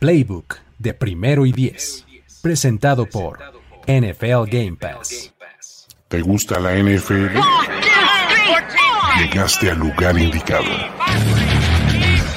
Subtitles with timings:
[0.00, 2.06] Playbook de primero y diez,
[2.40, 3.38] presentado por
[3.86, 5.34] NFL Game Pass.
[6.08, 7.38] ¿Te gusta la NFL?
[9.18, 10.64] Llegaste al lugar indicado.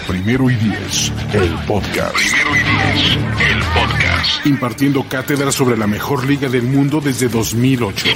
[0.05, 2.13] Primero y diez, el podcast.
[2.13, 3.18] Primero y diez,
[3.49, 4.45] el podcast.
[4.45, 8.07] Impartiendo cátedra sobre la mejor liga del mundo desde 2008.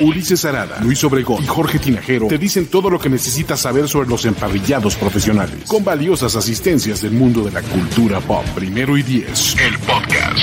[0.00, 4.08] Ulises Arada, Luis Obregón y Jorge Tinajero te dicen todo lo que necesitas saber sobre
[4.08, 8.44] los emparrillados profesionales, con valiosas asistencias del mundo de la cultura pop.
[8.54, 10.38] Primero y diez, el podcast.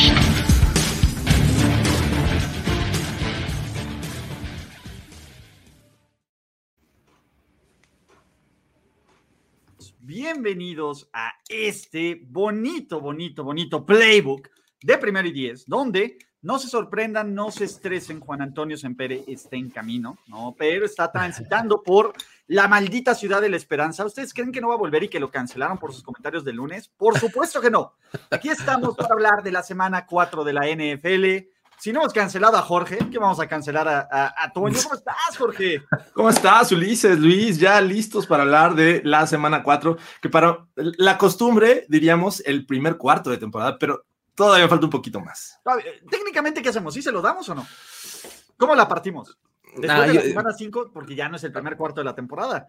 [10.00, 14.50] Bienvenidos a este bonito, bonito, bonito playbook
[14.82, 19.56] de primero y diez, donde no se sorprendan, no se estresen, Juan Antonio Sempere está
[19.56, 20.56] en camino, ¿no?
[20.58, 22.14] Pero está transitando por
[22.48, 24.06] la maldita ciudad de la esperanza.
[24.06, 26.56] ¿Ustedes creen que no va a volver y que lo cancelaron por sus comentarios del
[26.56, 26.90] lunes?
[26.90, 27.94] Por supuesto que no.
[28.32, 31.48] Aquí estamos para hablar de la semana 4 de la NFL.
[31.78, 34.78] Si no hemos cancelado a Jorge, ¿qué vamos a cancelar a, a, a Toño?
[34.84, 35.84] ¿Cómo estás, Jorge?
[36.14, 37.58] ¿Cómo estás, Ulises, Luis?
[37.58, 42.98] Ya listos para hablar de la semana 4, que para la costumbre, diríamos, el primer
[42.98, 44.06] cuarto de temporada, pero
[44.46, 45.60] todavía falta un poquito más.
[46.10, 46.94] Técnicamente, ¿qué hacemos?
[46.94, 47.66] ¿Sí se lo damos o no?
[48.58, 49.38] ¿Cómo la partimos?
[49.64, 52.06] Después Ah, de la yo- semana 5, porque ya no es el primer cuarto de
[52.06, 52.68] la temporada.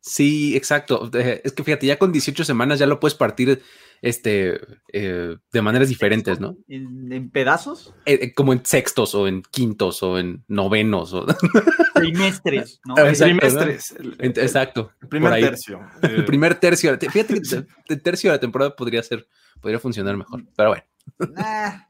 [0.00, 1.10] Sí, exacto.
[1.14, 3.62] Eh, Es que fíjate, ya con 18 semanas ya lo puedes partir
[4.02, 4.60] este,
[4.92, 6.58] eh, de maneras diferentes, ¿no?
[6.68, 7.94] ¿En, en pedazos?
[8.04, 11.14] Eh, eh, como en sextos o en quintos o en novenos.
[11.14, 11.24] O...
[11.94, 12.94] Trimestres, ¿no?
[12.98, 13.92] Ah, Exacto, Trimestres.
[13.92, 14.90] El, exacto.
[15.00, 15.80] el primer tercio.
[16.02, 16.98] El Eh, primer tercio.
[16.98, 19.26] Fíjate que el tercio de la temporada podría ser,
[19.62, 20.42] podría funcionar mejor.
[20.54, 20.84] Pero bueno.
[21.18, 21.86] Nah,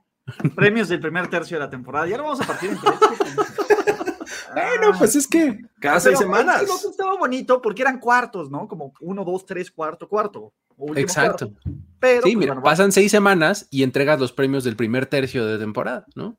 [0.54, 2.06] premios del primer tercio de la temporada.
[2.06, 2.94] Ya lo vamos a partir en tres.
[4.54, 5.58] Bueno, pues es que.
[5.80, 6.62] cada seis semanas.
[6.62, 8.68] estaba bonito porque eran cuartos, ¿no?
[8.68, 10.52] Como uno, dos, tres, cuarto, cuarto.
[10.94, 11.50] Exacto.
[11.50, 11.60] cuarto.
[11.98, 15.44] Pero, Sí, pues, mira, bueno, pasan seis semanas y entregas los premios del primer tercio
[15.44, 16.38] de temporada, ¿no?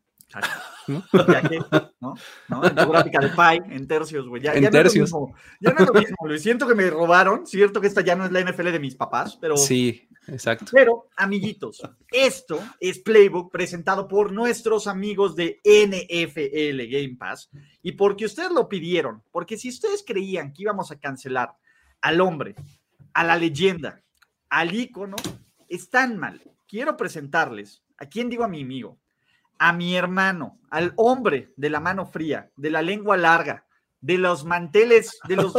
[0.88, 1.04] ¿No?
[1.28, 1.60] Ya que,
[2.00, 2.16] ¿no?
[2.48, 2.66] ¿no?
[2.66, 4.42] En tu gráfica de Pi, en tercios, güey.
[4.42, 5.12] Ya, En ya tercios.
[5.12, 5.36] No es lo mismo.
[5.60, 6.42] Ya no es lo mismo, Luis.
[6.42, 7.48] Siento que me robaron.
[7.48, 9.58] Cierto que esta ya no es la NFL de mis papás, pero.
[9.58, 10.66] Sí, exacto.
[10.72, 11.82] Pero, amiguitos,
[12.12, 17.50] esto es Playbook presentado por nuestros amigos de NFL Game Pass
[17.82, 21.54] y porque ustedes lo pidieron, porque si ustedes creían que íbamos a cancelar
[22.02, 22.56] al hombre,
[23.14, 24.02] a la leyenda,
[24.50, 25.16] al ícono,
[25.68, 26.42] están mal.
[26.68, 28.98] Quiero presentarles, ¿a quién digo a mi amigo?
[29.58, 33.66] A mi hermano, al hombre de la mano fría, de la lengua larga,
[34.02, 35.54] de los manteles, de los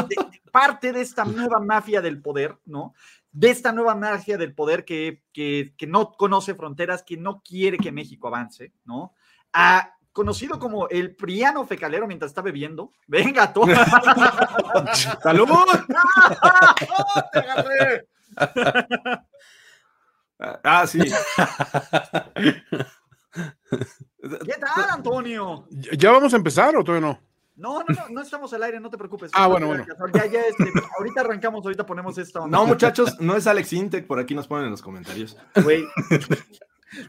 [0.52, 2.94] parte de esta nueva mafia del poder, ¿no?
[3.36, 7.76] De esta nueva magia del poder que, que, que no conoce fronteras, que no quiere
[7.76, 9.12] que México avance, ¿no?
[9.52, 12.92] A, conocido como el Priano Fecalero mientras está bebiendo.
[13.06, 13.84] Venga, toma.
[15.22, 15.46] ¡Salud!
[15.50, 15.68] ¡Oh,
[17.30, 18.08] te agarré!
[20.38, 21.00] Ah, sí.
[23.34, 25.66] ¿Qué tal, Antonio?
[25.70, 27.20] ¿Ya ya vamos a empezar o todavía no?
[27.56, 29.30] No, no, no, no estamos al aire, no te preocupes.
[29.34, 29.84] Ah, bueno, bueno.
[30.12, 32.58] Ya, ya, este, ahorita arrancamos, ahorita ponemos esta onda.
[32.58, 35.36] No, muchachos, no es Alex Intec, por aquí nos ponen en los comentarios.
[35.62, 35.84] Güey.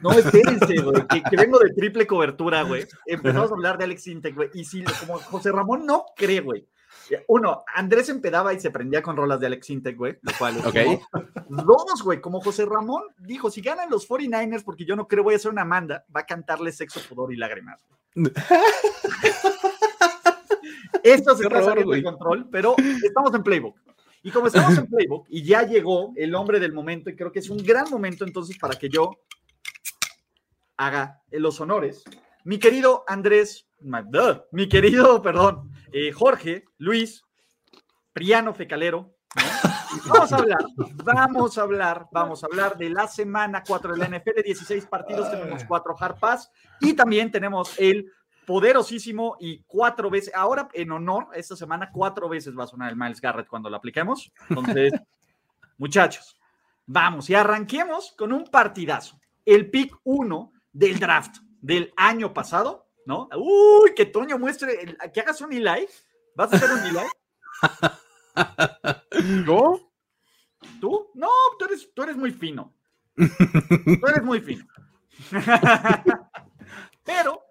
[0.01, 2.85] No, espérense, güey, que, que vengo de triple cobertura, güey.
[3.05, 4.49] Empezamos a hablar de Alex Intec, güey.
[4.53, 6.67] Y si, como José Ramón no cree, güey.
[7.27, 10.17] Uno, Andrés empedaba y se prendía con rolas de Alex Intec, güey.
[10.21, 10.75] Lo cual es Ok.
[11.09, 15.23] como- Dos, güey, como José Ramón dijo, si ganan los 49ers, porque yo no creo,
[15.23, 17.85] voy a hacer una Amanda, va a cantarle sexo, pudor y lágrimas.
[21.03, 23.79] Esto se está saliendo de control, pero estamos en Playbook.
[24.23, 27.39] Y como estamos en Playbook y ya llegó el hombre del momento, y creo que
[27.39, 29.11] es un gran momento entonces para que yo
[30.77, 32.03] haga los honores.
[32.43, 33.67] Mi querido Andrés,
[34.51, 37.23] mi querido, perdón, eh, Jorge, Luis,
[38.13, 39.13] Priano Fecalero.
[39.35, 39.67] ¿no?
[40.07, 40.65] Vamos a hablar,
[41.03, 45.31] vamos a hablar, vamos a hablar de la semana 4 de la NFL, 16 partidos,
[45.31, 48.11] tenemos cuatro hard pass y también tenemos el
[48.47, 52.95] poderosísimo y cuatro veces, ahora en honor, esta semana cuatro veces va a sonar el
[52.95, 54.31] Miles Garrett cuando lo apliquemos.
[54.49, 54.93] Entonces,
[55.77, 56.39] muchachos,
[56.85, 59.19] vamos y arranquemos con un partidazo.
[59.45, 63.27] El pick 1 del draft del año pasado, ¿no?
[63.35, 65.85] Uy, que Toño muestre, el- que hagas un Eli.
[66.33, 67.05] ¿Vas a hacer un Eli?
[69.45, 69.91] ¿Yo?
[70.79, 71.09] ¿Tú?
[71.15, 71.27] No,
[71.59, 72.73] tú eres, tú eres muy fino.
[73.17, 74.65] Tú eres muy fino.
[77.03, 77.41] Pero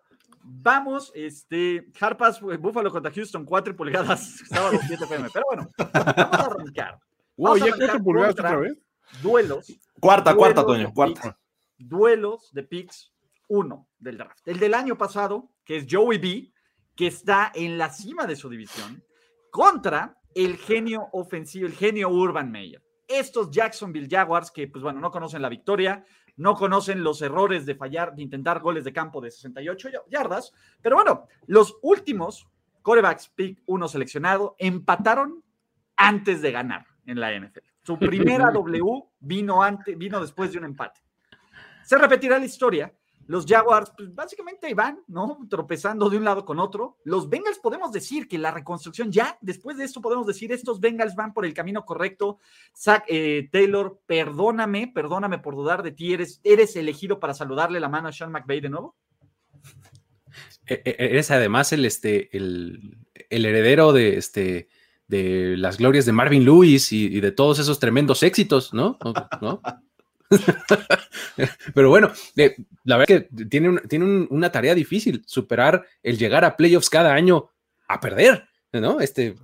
[0.67, 5.29] vamos, este, Harpas Buffalo contra Houston, 4 pulgadas, sábado 7 pm.
[5.33, 6.99] Pero bueno, vamos a arrancar.
[7.39, 8.79] Wow, ¿ya arrancar cuatro pulgadas contra otra vez?
[9.21, 9.79] Duelos.
[10.01, 11.21] Cuarta, cuarta, duelos Toño, de cuarta.
[11.21, 13.13] picks, duelos de picks
[13.49, 14.49] 1 del draft.
[14.49, 16.51] El del año pasado, que es Joey B,
[16.95, 19.05] que está en la cima de su división,
[19.51, 22.83] contra el genio ofensivo, el genio Urban Meyer.
[23.07, 26.07] Estos Jacksonville Jaguars, que pues bueno, no conocen la victoria,
[26.37, 30.53] no conocen los errores de fallar, de intentar goles de campo de 68 yardas.
[30.83, 32.49] Pero bueno, los últimos
[32.83, 35.43] corebacks pick uno seleccionado empataron
[35.97, 37.61] antes de ganar en la NFL.
[37.83, 41.01] Su primera W vino, antes, vino después de un empate.
[41.83, 42.93] Se repetirá la historia
[43.27, 45.39] los Jaguars, pues básicamente van, ¿no?
[45.51, 46.99] Tropezando de un lado con otro.
[47.05, 51.17] Los Bengals podemos decir que la reconstrucción ya, después de esto podemos decir, estos Bengals
[51.17, 52.39] van por el camino correcto.
[52.77, 56.13] Zach eh, Taylor, perdóname, perdóname por dudar de ti.
[56.13, 58.97] ¿Eres, ¿Eres elegido para saludarle la mano a Sean McVay de nuevo?
[60.67, 62.97] E, e, eres además el, este, el,
[63.31, 64.69] heredero de, este,
[65.09, 68.99] de las glorias de Marvin Lewis y, y de todos esos tremendos éxitos, ¿no?
[69.41, 69.61] ¿No?
[71.75, 76.45] Pero bueno, eh, la verdad es que tiene, tiene una tarea difícil, superar el llegar
[76.45, 77.51] a playoffs cada año
[77.89, 79.01] a perder, ¿no?
[79.01, 79.37] Este,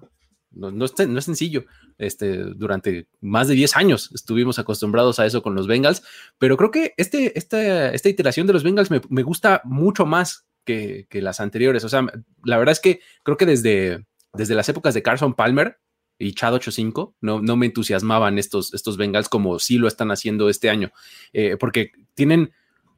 [0.51, 1.65] no, no, es, no es sencillo.
[1.99, 6.03] Este, durante más de 10 años estuvimos acostumbrados a eso con los Bengals,
[6.39, 10.47] pero creo que este, esta, esta iteración de los Bengals me, me gusta mucho más
[10.65, 11.85] que, que, las anteriores.
[11.85, 12.07] O sea,
[12.45, 15.79] la verdad es que creo que desde, desde las épocas de Carson Palmer,
[16.19, 20.49] y Chad 8-5, no, no me entusiasmaban estos, estos Bengals como sí lo están haciendo
[20.49, 20.93] este año,
[21.33, 22.53] eh, porque tienen,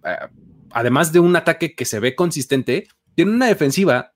[0.05, 0.16] eh,
[0.70, 4.12] además de un ataque que se ve consistente, tienen una defensiva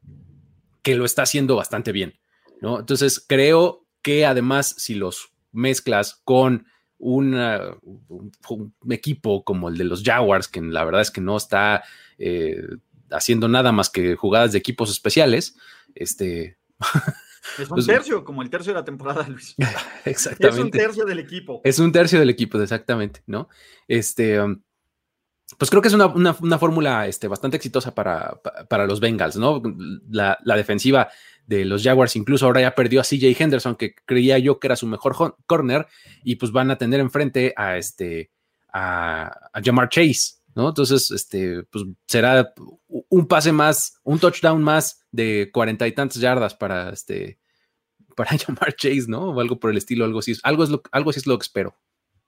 [0.82, 2.18] que lo está haciendo bastante bien,
[2.60, 2.80] ¿no?
[2.80, 6.66] Entonces creo que además si los mezclas con
[6.98, 7.36] un,
[8.90, 11.84] equipo como el de los Jaguars, que la verdad es que no está
[12.18, 12.60] eh,
[13.10, 15.56] haciendo nada más que jugadas de equipos especiales,
[15.94, 16.58] este...
[17.58, 19.54] Es un pues, tercio, como el tercio de la temporada, Luis.
[20.04, 20.48] Exactamente.
[20.58, 21.60] Es un tercio del equipo.
[21.64, 23.48] Es un tercio del equipo, exactamente, ¿no?
[23.86, 24.60] Este, um,
[25.56, 28.38] pues creo que es una, una, fórmula este, bastante exitosa para,
[28.68, 29.62] para, los Bengals, ¿no?
[30.10, 31.08] La, la, defensiva
[31.46, 34.76] de los Jaguars incluso ahora ya perdió a CJ Henderson, que creía yo que era
[34.76, 35.86] su mejor corner,
[36.22, 38.30] y pues van a tener enfrente a este,
[38.72, 42.52] a, a Jamar Chase, Entonces, este, pues será
[42.88, 47.38] un pase más, un touchdown más de cuarenta y tantas yardas para este,
[48.16, 49.30] para llamar Chase, ¿no?
[49.30, 51.44] O algo por el estilo, algo así, algo, es lo, algo así es lo que
[51.44, 51.76] espero.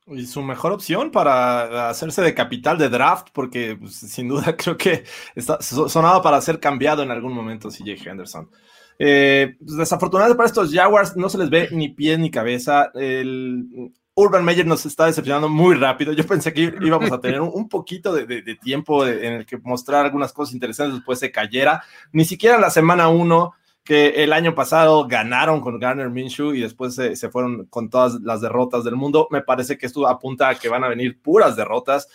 [0.07, 4.77] Y su mejor opción para hacerse de capital de draft, porque pues, sin duda creo
[4.77, 5.05] que
[5.35, 8.51] está sonado para ser cambiado en algún momento CJ Henderson.
[8.99, 12.91] Eh, pues, desafortunadamente para estos Jaguars no se les ve ni pie ni cabeza.
[12.95, 16.13] El, Urban Meyer nos está decepcionando muy rápido.
[16.13, 20.33] Yo pensé que íbamos a tener un, poquito de, tiempo en el que mostrar algunas
[20.35, 21.83] cosas interesantes después se cayera.
[22.13, 26.95] Ni siquiera la semana uno, que el año pasado ganaron con Garner Minshew y después
[26.95, 29.27] se, fueron con todas las derrotas del mundo.
[29.31, 32.07] Me parece que esto apunta a que van a venir puras derrotas.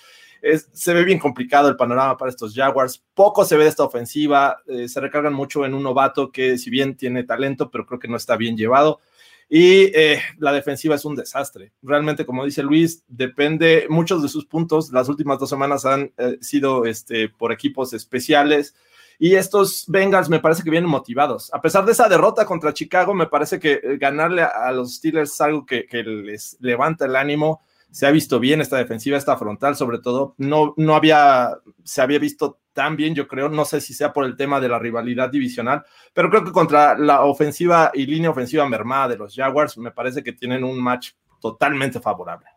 [0.73, 3.03] se ve bien complicado el panorama para estos Jaguars.
[3.15, 4.61] Poco se ve de esta ofensiva.
[4.67, 8.07] Eh, se recargan mucho en un novato que, si bien tiene talento, pero creo que
[8.07, 8.99] no está bien llevado.
[9.47, 11.73] Y eh, la defensiva es un desastre.
[11.81, 16.37] Realmente, como dice Luis, depende, muchos de sus puntos, las últimas dos semanas han eh,
[16.41, 18.75] sido este, por equipos especiales.
[19.17, 21.53] Y estos Bengals me parece que vienen motivados.
[21.53, 25.31] A pesar de esa derrota contra Chicago, me parece que eh, ganarle a, los Steelers
[25.31, 27.61] es algo que, que les levanta el ánimo
[27.95, 30.35] se ha visto bien esta defensiva, esta frontal, sobre todo.
[30.37, 33.47] No, no había, se había visto tan bien, yo creo.
[33.47, 35.81] No sé si sea por el tema de la rivalidad divisional,
[36.13, 40.21] pero creo que contra la ofensiva y línea ofensiva mermada de los Jaguars, me parece
[40.23, 42.47] que tienen un match totalmente favorable.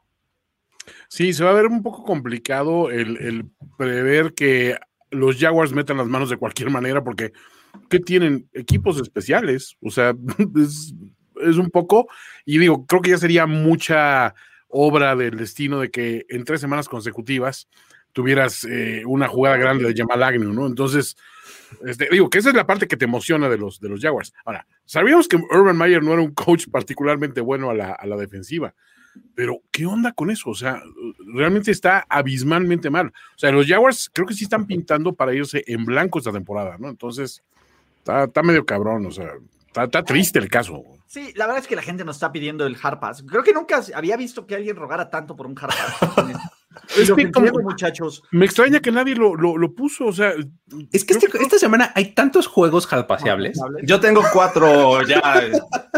[1.07, 4.77] Sí, se va a ver un poco complicado el, prever que
[5.13, 7.33] los Jaguars metan las manos de cualquier manera, porque
[7.89, 8.49] ¿qué tienen?
[8.55, 9.77] Equipos especiales.
[9.83, 10.17] O sea,
[10.57, 10.93] es,
[11.43, 12.09] es un poco,
[12.45, 14.35] y digo, creo que ya sería mucha
[14.69, 17.69] obra del destino de que en tres semanas consecutivas
[18.13, 20.67] tuvieras eh, una jugada grande de Jamal Agnew, ¿no?
[20.67, 21.17] Entonces,
[21.87, 24.33] este, digo que esa es la parte que te emociona de los, de los Jaguars.
[24.45, 28.17] Ahora, sabíamos que Urban Meyer no era un coach particularmente bueno a la, a la
[28.17, 28.75] defensiva,
[29.35, 30.51] pero ¿qué onda con eso?
[30.51, 30.83] O sea,
[31.35, 33.09] realmente está abismalmente mal.
[33.09, 36.77] O sea, los Jaguars creo que sí están pintando para irse en blanco esta temporada,
[36.79, 36.89] ¿no?
[36.89, 37.43] Entonces,
[37.99, 39.31] está, medio cabrón, o sea,
[39.67, 40.83] está, está triste el caso.
[41.09, 43.25] Sí, la verdad es que la gente nos está pidiendo el hard pass.
[43.27, 46.37] Creo que nunca había visto que alguien rogara tanto por un hard pass.
[46.99, 48.23] es que muchachos.
[48.31, 50.35] Me extraña que nadie lo, lo, puso, o sea.
[50.93, 53.59] Es que este, esta semana hay tantos juegos paseables.
[53.85, 55.51] Yo tengo cuatro ya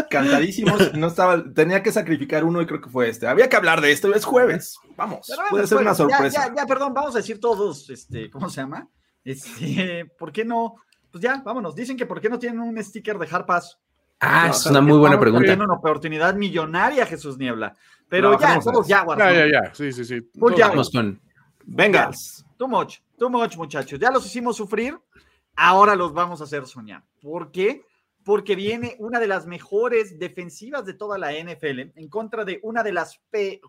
[0.09, 0.93] cantadísimos.
[0.93, 3.27] No estaba, tenía que sacrificar uno y creo que fue este.
[3.27, 4.77] Había que hablar de esto, es jueves.
[4.95, 6.47] Vamos, puede ser una sorpresa.
[6.47, 8.87] Ya, ya, perdón, vamos a decir todos, este, ¿cómo se llama?
[9.25, 10.75] Este, ¿por qué no?
[11.11, 11.75] Pues ya, vámonos.
[11.75, 13.77] Dicen que por qué no tienen un sticker de hard pass
[14.21, 15.47] Ah, es una muy buena pregunta.
[15.47, 17.75] Tiene una oportunidad millonaria, Jesús Niebla.
[18.07, 19.19] Pero ya, todos Jaguars.
[19.19, 19.73] Ya, ya, ya.
[19.73, 20.19] Sí, sí, sí.
[20.35, 21.19] Vamos con.
[21.65, 22.11] Venga.
[22.57, 23.99] Too much, too much, muchachos.
[23.99, 24.95] Ya los hicimos sufrir.
[25.55, 27.03] Ahora los vamos a hacer soñar.
[27.19, 27.83] ¿Por qué?
[28.23, 32.83] Porque viene una de las mejores defensivas de toda la NFL en contra de una
[32.83, 33.19] de las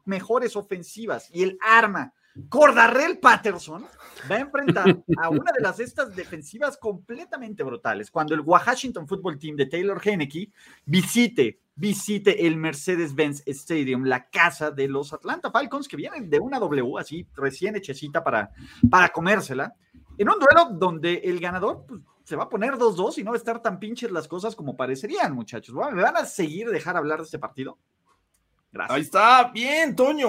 [0.05, 2.13] mejores ofensivas y el arma
[2.49, 3.85] Cordarrell Patterson
[4.31, 9.39] va a enfrentar a una de las estas defensivas completamente brutales cuando el Washington Football
[9.39, 10.51] Team de Taylor Heineke
[10.87, 16.59] visite, visite el Mercedes-Benz Stadium, la casa de los Atlanta Falcons que vienen de una
[16.59, 18.51] W así recién hechecita para,
[18.91, 19.75] para comérsela,
[20.17, 23.37] en un duelo donde el ganador pues, se va a poner 2-2 y no va
[23.37, 25.75] a estar tan pinches las cosas como parecerían, muchachos.
[25.75, 27.79] ¿Me van a seguir dejar hablar de este partido?
[28.71, 28.97] Gracias.
[28.97, 30.29] Ahí está, bien, Toño.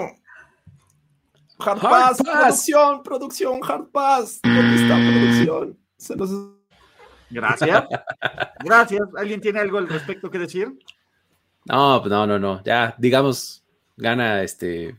[1.65, 4.39] Hard, Pass, producción, producción, Hard Pass.
[4.43, 5.77] ¿Dónde está producción?
[5.97, 6.29] Se nos...
[7.29, 7.85] Gracias.
[8.63, 9.01] Gracias.
[9.17, 10.71] ¿Alguien tiene algo al respecto que decir?
[11.65, 12.63] No, pues no, no, no.
[12.63, 13.63] Ya, digamos,
[13.97, 14.95] gana este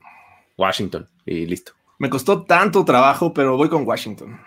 [0.57, 1.73] Washington y listo.
[1.99, 4.41] Me costó tanto trabajo, pero voy con Washington.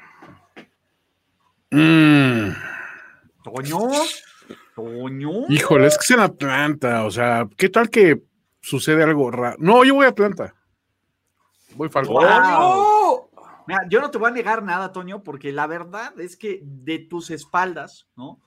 [1.71, 2.49] Mm.
[3.43, 3.79] Toño,
[4.75, 5.31] Toño.
[5.49, 8.21] Híjole, es que es en Atlanta, o sea, ¿qué tal que
[8.61, 9.55] sucede algo raro?
[9.59, 10.53] No, yo voy a Atlanta.
[11.77, 12.25] Voy Falcón.
[13.89, 17.29] yo no te voy a negar nada, Toño, porque la verdad es que de tus
[17.29, 18.39] espaldas, ¿no?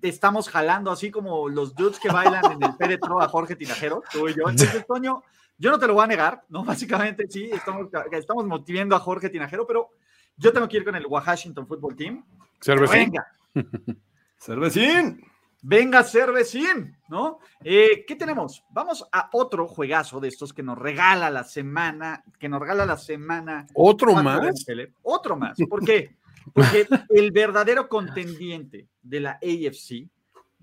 [0.00, 4.02] Te estamos jalando así como los dudes que bailan en el Péretro a Jorge Tinajero,
[4.12, 4.48] tú y yo.
[4.48, 5.22] Entonces, Toño,
[5.56, 6.64] yo no te lo voy a negar, ¿no?
[6.64, 9.90] Básicamente, sí, estamos, estamos motivando a Jorge Tinajero, pero
[10.36, 12.24] yo tengo que ir con el Washington Football Team.
[12.60, 13.10] Cervecín.
[13.10, 13.26] Venga.
[14.38, 15.24] Cervecín.
[15.62, 17.38] Venga, cervecín, ¿no?
[17.64, 18.64] Eh, ¿Qué tenemos?
[18.70, 22.96] Vamos a otro juegazo de estos que nos regala la semana, que nos regala la
[22.96, 23.66] semana.
[23.74, 24.64] ¿Otro más?
[25.02, 25.56] Otro más.
[25.68, 26.16] ¿Por qué?
[26.52, 30.08] Porque el verdadero contendiente de la AFC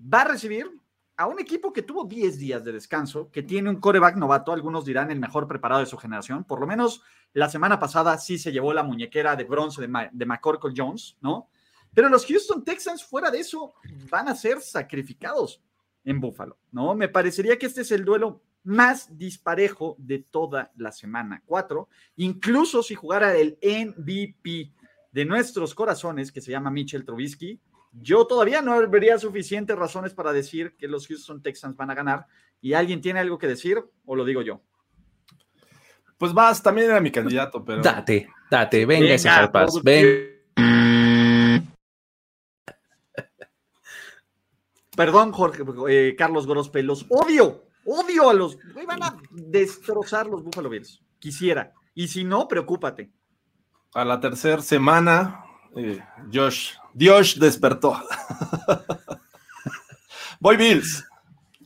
[0.00, 0.70] va a recibir
[1.16, 4.84] a un equipo que tuvo 10 días de descanso, que tiene un coreback novato, algunos
[4.84, 8.50] dirán el mejor preparado de su generación, por lo menos la semana pasada sí se
[8.50, 11.48] llevó la muñequera de bronce de, de McCorkle Jones, ¿no?
[11.94, 13.74] Pero los Houston Texans, fuera de eso,
[14.10, 15.62] van a ser sacrificados
[16.04, 16.94] en Buffalo, ¿no?
[16.94, 22.82] Me parecería que este es el duelo más disparejo de toda la semana 4, incluso
[22.82, 24.72] si jugara el MVP
[25.12, 27.60] de nuestros corazones, que se llama Mitchell Trubisky,
[27.92, 32.26] yo todavía no vería suficientes razones para decir que los Houston Texans van a ganar.
[32.60, 34.60] ¿Y alguien tiene algo que decir o lo digo yo?
[36.18, 37.82] Pues vas, también era mi candidato, pero.
[37.82, 40.33] Date, date, venga, ese Harpas, ven.
[44.96, 48.58] Perdón, Jorge, eh, Carlos Grospe, los odio, odio a los.
[48.86, 51.02] Van a destrozar los Buffalo Bills.
[51.18, 51.72] Quisiera.
[51.94, 53.10] Y si no, preocúpate.
[53.94, 55.44] A la tercera semana,
[55.76, 56.00] eh,
[56.32, 58.00] Josh, Dios despertó.
[60.40, 61.04] Voy Bills.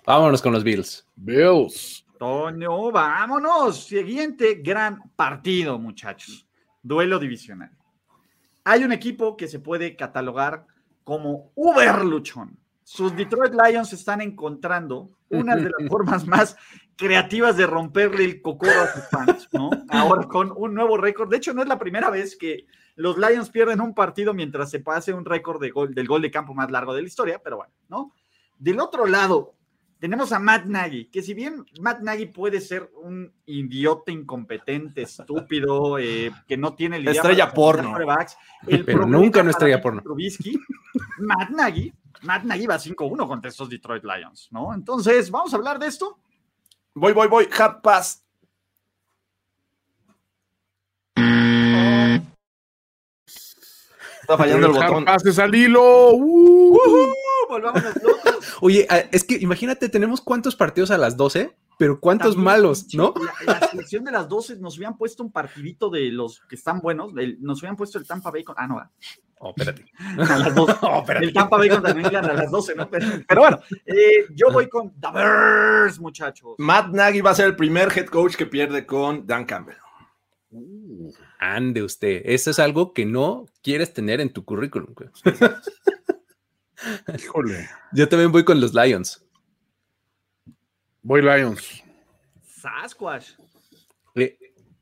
[0.07, 1.07] Vámonos con los Bills.
[1.17, 2.07] Bills.
[2.19, 3.85] Toño, vámonos.
[3.85, 6.47] Siguiente gran partido, muchachos.
[6.83, 7.71] Duelo divisional.
[8.65, 10.67] Hay un equipo que se puede catalogar
[11.05, 12.59] como Uber Luchón.
[12.91, 16.57] Sus Detroit Lions están encontrando una de las formas más
[16.97, 19.69] creativas de romperle el cocoro a sus fans, ¿no?
[19.91, 21.29] Ahora con un nuevo récord.
[21.29, 22.65] De hecho, no es la primera vez que
[22.97, 26.31] los Lions pierden un partido mientras se pase un récord de gol, del gol de
[26.31, 28.15] campo más largo de la historia, pero bueno, ¿no?
[28.57, 29.55] Del otro lado,
[29.99, 35.99] tenemos a Matt Nagy, que si bien Matt Nagy puede ser un idiota incompetente, estúpido,
[35.99, 37.95] eh, que no tiene el estrella porno,
[38.87, 40.03] pero nunca no estrella porno.
[41.19, 41.93] Matt Nagy,
[42.23, 44.75] Matt Nagy va 5-1 contra estos Detroit Lions, ¿no?
[44.75, 46.19] Entonces, ¿vamos a hablar de esto?
[46.95, 48.25] Voy, voy, voy, hard pass.
[54.29, 55.05] Está fallando el, botón.
[55.07, 56.11] Pases al hilo.
[56.13, 56.79] Uh.
[58.61, 63.15] Oye, ah, es que imagínate, tenemos cuántos partidos a las 12, pero cuántos malos, ¿no?
[63.47, 67.13] La, selección de las 12 nos habían puesto un partidito de los que están buenos,
[67.39, 68.57] nos habían puesto el Tampa Bay con.
[68.59, 68.83] Ah, no.
[69.41, 69.85] Oh, espérate.
[70.19, 70.75] A las 12.
[70.83, 72.91] Oh, el Tampa Bay también a las 12, ¿no?
[72.91, 76.55] Pero, bueno, eh, yo voy con The Bears, muchachos.
[76.59, 79.77] Matt Nagy va a ser el primer head coach que pierde con Dan Campbell.
[80.51, 82.23] Uh, ande usted.
[82.25, 84.95] Eso es algo que no quieres tener en tu currículum.
[87.19, 87.69] Híjole.
[87.93, 89.25] Yo también voy con los Lions.
[91.09, 91.83] Voy Lions.
[92.43, 93.31] Sasquatch.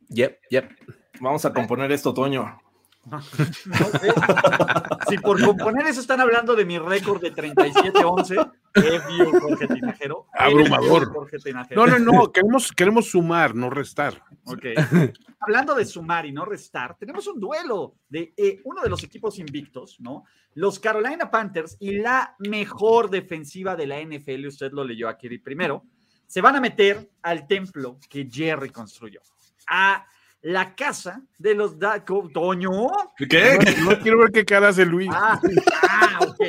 [0.08, 0.72] Yep, yep.
[1.20, 2.58] Vamos a componer esto, Toño.
[5.08, 8.52] si por componer eso están hablando de mi récord de 37-11,
[9.40, 10.26] Jorge Tinajero.
[10.32, 11.30] Abrumador.
[11.76, 14.20] No, no, no, queremos, queremos sumar, no restar.
[14.46, 14.64] Ok.
[15.38, 19.38] Hablando de sumar y no restar, tenemos un duelo de eh, uno de los equipos
[19.38, 20.24] invictos, ¿no?
[20.54, 25.84] Los Carolina Panthers y la mejor defensiva de la NFL, usted lo leyó aquí primero,
[26.26, 29.20] se van a meter al templo que Jerry construyó.
[29.68, 30.06] A
[30.42, 32.70] la casa de los da Toño.
[33.28, 33.58] ¿Qué?
[33.82, 35.10] No, quiero ver qué cara hace Luis.
[35.12, 35.40] Ah,
[35.90, 36.40] ah ok.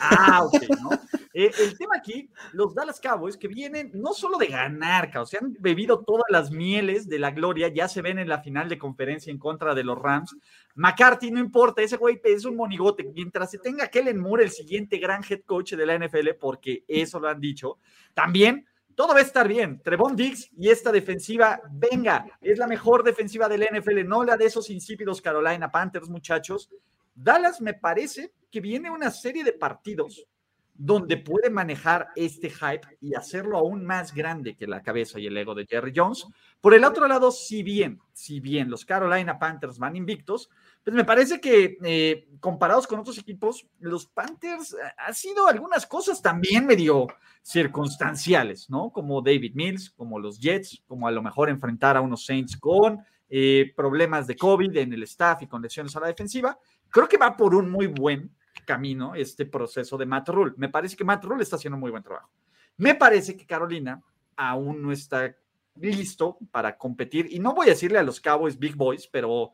[0.00, 0.90] Ah, ok, ¿no?
[1.34, 5.40] Eh, el tema aquí, los Dallas Cowboys, que vienen no solo de ganar, o sea,
[5.40, 8.76] han bebido todas las mieles de la gloria, ya se ven en la final de
[8.76, 10.36] conferencia en contra de los Rams.
[10.74, 13.04] McCarthy, no importa, ese güey es un monigote.
[13.14, 17.18] Mientras se tenga Kellen Moore, el siguiente gran head coach de la NFL, porque eso
[17.20, 17.78] lo han dicho,
[18.14, 19.80] también todo va a estar bien.
[19.82, 24.46] Trevon Diggs y esta defensiva, venga, es la mejor defensiva del NFL, no la de
[24.46, 26.70] esos insípidos Carolina Panthers, muchachos.
[27.14, 30.26] Dallas me parece que viene una serie de partidos
[30.74, 35.36] donde puede manejar este hype y hacerlo aún más grande que la cabeza y el
[35.36, 36.26] ego de Jerry Jones.
[36.60, 40.48] Por el otro lado, si bien, si bien los Carolina Panthers van invictos,
[40.84, 45.86] pues me parece que eh, comparados con otros equipos, los Panthers eh, han sido algunas
[45.86, 47.06] cosas también medio
[47.42, 48.90] circunstanciales, ¿no?
[48.90, 53.00] Como David Mills, como los Jets, como a lo mejor enfrentar a unos Saints con
[53.28, 56.58] eh, problemas de COVID en el staff y con lesiones a la defensiva.
[56.88, 58.34] Creo que va por un muy buen
[58.66, 60.52] camino este proceso de Matt Rule.
[60.56, 62.30] Me parece que Matt Rule está haciendo muy buen trabajo.
[62.76, 64.02] Me parece que Carolina
[64.36, 65.36] aún no está
[65.76, 69.52] listo para competir, y no voy a decirle a los Cowboys Big Boys, pero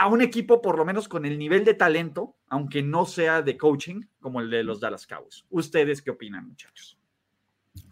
[0.00, 3.58] a un equipo por lo menos con el nivel de talento, aunque no sea de
[3.58, 5.44] coaching como el de los Dallas Cowboys.
[5.50, 6.98] ¿Ustedes qué opinan, muchachos?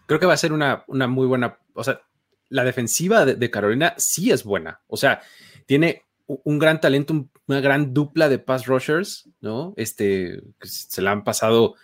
[0.07, 2.01] Creo que va a ser una, una muy buena, o sea,
[2.49, 5.21] la defensiva de, Carolina sí es buena, o sea,
[5.67, 9.75] tiene un gran talento, una gran dupla de pass rushers, ¿no?
[9.77, 11.75] Este, se la han pasado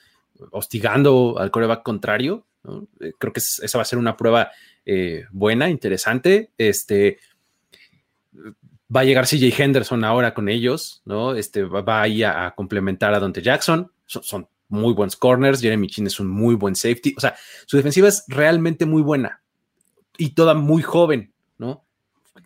[0.52, 2.88] hostigando al coreback contrario, ¿no?
[3.00, 4.50] Eh, creo que esa va a ser una prueba
[4.87, 7.19] eh, buena, interesante, este,
[8.94, 11.34] Va a llegar CJ Henderson ahora con ellos, ¿no?
[11.34, 13.90] Este va, a ir a, complementar a Dante Jackson.
[14.06, 15.60] Son, muy buenos corners.
[15.60, 17.14] Jeremy Chin es un muy buen safety.
[17.16, 17.36] O sea,
[17.66, 19.40] su defensiva es realmente muy buena
[20.16, 21.84] y toda muy joven, ¿no?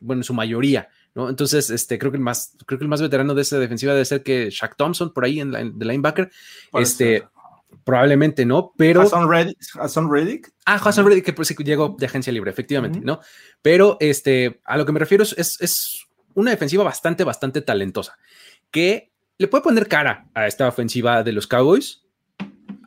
[0.01, 1.29] Bueno, en su mayoría, ¿no?
[1.29, 4.05] Entonces, este, creo que el más, creo que el más veterano de esa defensiva debe
[4.05, 6.31] ser que Shaq Thompson por ahí en la, de linebacker.
[6.75, 7.25] este,
[7.85, 8.73] probablemente, ¿no?
[8.77, 9.03] Pero.
[9.03, 9.29] Hassan
[10.11, 10.53] Reddick.
[10.65, 13.21] Ah, Hassan Reddick, que pues llegó de agencia libre, efectivamente, ¿no?
[13.63, 16.08] Pero este, a lo que me refiero es, es
[16.39, 18.17] una defensiva bastante, bastante talentosa,
[18.71, 22.05] que le puede poner cara a esta ofensiva de los Cowboys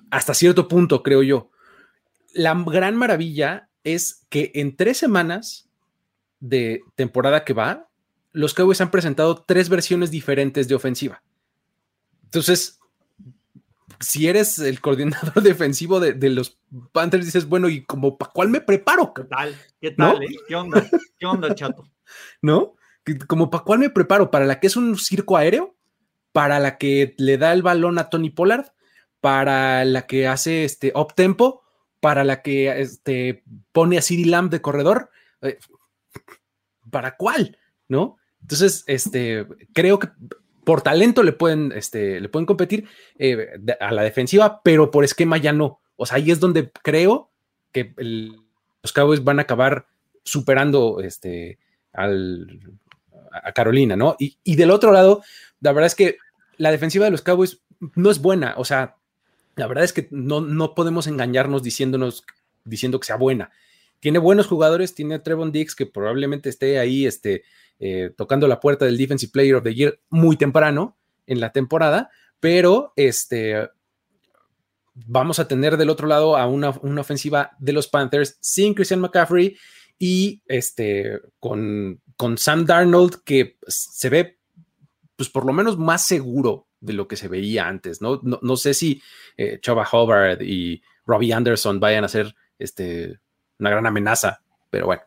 [0.10, 1.52] hasta cierto punto, creo yo.
[2.34, 5.70] La gran maravilla es que en tres semanas
[6.40, 7.90] de temporada que va,
[8.32, 11.22] los Cowboys han presentado tres versiones diferentes de ofensiva.
[12.24, 12.80] Entonces,
[14.00, 16.58] si eres el coordinador defensivo de, los
[16.94, 19.14] Panthers, dices, bueno, ¿y como para cuál me preparo?
[19.14, 19.56] ¿Qué tal?
[19.82, 20.24] ¿Qué tal?
[20.24, 20.38] Eh?
[20.48, 20.90] ¿Qué onda?
[21.20, 21.84] ¿Qué onda, chato?
[22.42, 22.76] ¿No?
[23.28, 25.76] Como para cuál me preparo, para la que es un circo aéreo,
[26.32, 28.68] para la que le da el balón a Tony Pollard,
[29.20, 31.62] para la que hace este up tempo,
[32.00, 35.10] para la que este, pone a City Lamb de corredor,
[35.42, 35.60] eh,
[36.90, 37.58] ¿para cuál?
[37.88, 38.18] ¿No?
[38.42, 40.10] Entonces, este, creo que
[40.64, 42.88] por talento le pueden, este, le pueden competir
[43.18, 45.82] eh, a la defensiva, pero por esquema ya no.
[45.96, 47.32] O sea, ahí es donde creo
[47.72, 49.88] que los Cowboys van a acabar
[50.24, 51.60] superando este,
[51.94, 52.80] al,
[53.32, 54.16] a Carolina, ¿no?
[54.20, 55.24] Y, del otro lado,
[55.60, 56.18] la verdad es que
[56.58, 57.62] la defensiva de los Cowboys
[57.96, 58.98] no es buena, o sea,
[59.56, 62.24] la verdad es que no, no podemos engañarnos diciéndonos,
[62.64, 63.52] diciendo que sea buena.
[64.00, 67.44] Tiene buenos jugadores, tiene Trevon Diggs que probablemente esté ahí este,
[67.80, 72.10] eh, tocando la puerta del Defensive Player of the Year muy temprano en la temporada,
[72.40, 73.70] pero este,
[74.94, 79.02] vamos a tener del otro lado a una, una ofensiva de los Panthers sin Christian
[79.02, 79.58] McCaffrey
[80.00, 84.38] y este, con, con Sam Darnold que se ve,
[85.16, 88.22] pues por lo menos más seguro de lo que se veía antes, ¿no?
[88.22, 89.02] No, sé si
[89.38, 93.20] eh, Chava Hubbard y Robbie Anderson vayan a ser este,
[93.58, 95.02] una gran amenaza, pero bueno.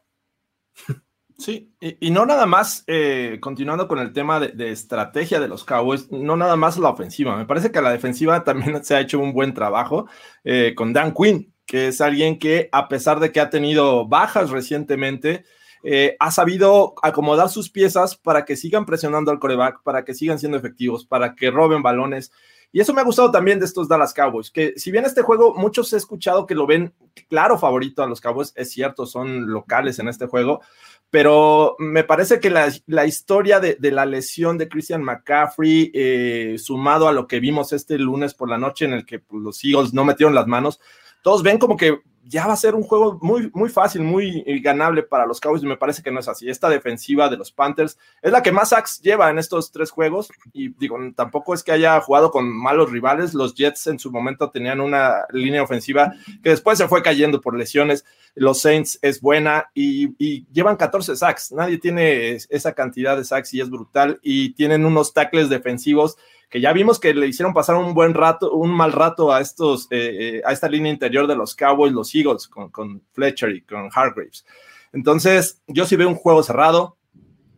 [1.39, 6.11] Sí, y, no nada más, eh, continuando con el tema de, estrategia de los Cowboys,
[6.11, 9.33] no nada más la ofensiva, me parece que la defensiva también se ha hecho un
[9.33, 10.09] buen trabajo
[10.43, 14.51] eh, con Dan Quinn, que es alguien que a pesar de que ha tenido bajas
[14.51, 15.45] recientemente,
[15.87, 20.39] eh, ha sabido acomodar sus piezas para que sigan presionando al coreback, para que sigan
[20.39, 22.33] siendo efectivos, para que roben balones.
[22.73, 25.55] Y eso me ha gustado también de estos Dallas Cowboys, que si bien este juego
[25.55, 26.95] muchos he escuchado que lo ven
[27.29, 30.61] claro favorito a los Cowboys, es cierto, son locales en este juego,
[31.11, 37.13] pero me parece que la, historia de, la lesión de Christian McCaffrey, eh, sumado a
[37.13, 40.05] lo que vimos este lunes por la noche en el que pues, los Eagles no
[40.05, 40.81] metieron las manos,
[41.25, 45.03] todos ven como que ya va a ser un juego muy, muy fácil, muy ganable
[45.03, 46.51] para los Cowboys y me parece que no es así.
[46.51, 50.31] Esta defensiva de los Panthers es la que más sacks lleva en estos tres juegos
[50.53, 53.33] y digo, tampoco es que haya jugado con malos rivales.
[53.33, 57.57] Los Jets en su momento tenían una línea ofensiva que después se fue cayendo por
[57.57, 58.05] lesiones.
[58.35, 61.53] Los Saints es buena y, y llevan 14 sacks.
[61.53, 66.61] Nadie tiene esa cantidad de sacks y es brutal y tienen unos tackles defensivos que
[66.61, 70.37] ya vimos que le hicieron pasar un buen rato, un mal rato a estos, eh,
[70.39, 74.45] eh, a esta línea interior de los Cowboys, los Eagles, con, Fletcher y con Hargraves.
[74.93, 76.97] Entonces, yo sí veo un juego cerrado,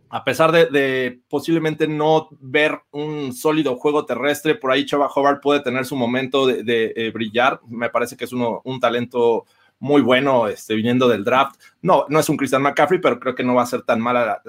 [0.09, 5.61] a pesar de, posiblemente no ver un sólido juego terrestre, por ahí Chava Hobart puede
[5.61, 7.61] tener su momento de, eh, brillar.
[7.69, 9.45] Me parece que es uno, un talento
[9.79, 11.61] muy bueno este, viniendo del draft.
[11.83, 14.41] No, no es un Christian McCaffrey, pero creo que no va a ser tan mala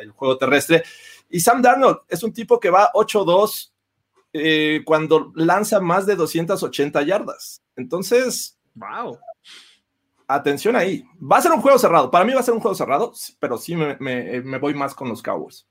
[0.00, 0.84] el juego terrestre.
[1.30, 3.70] Y Sam Darnold es un tipo que va 8-2
[4.32, 7.62] eh, cuando lanza más de 280 yardas.
[7.76, 9.18] Entonces, wow.
[10.26, 11.04] Atención ahí.
[11.20, 12.10] Va a ser un juego cerrado.
[12.10, 15.08] Para mí va a ser un juego cerrado, pero sí me, me voy más con
[15.08, 15.66] los Cowboys.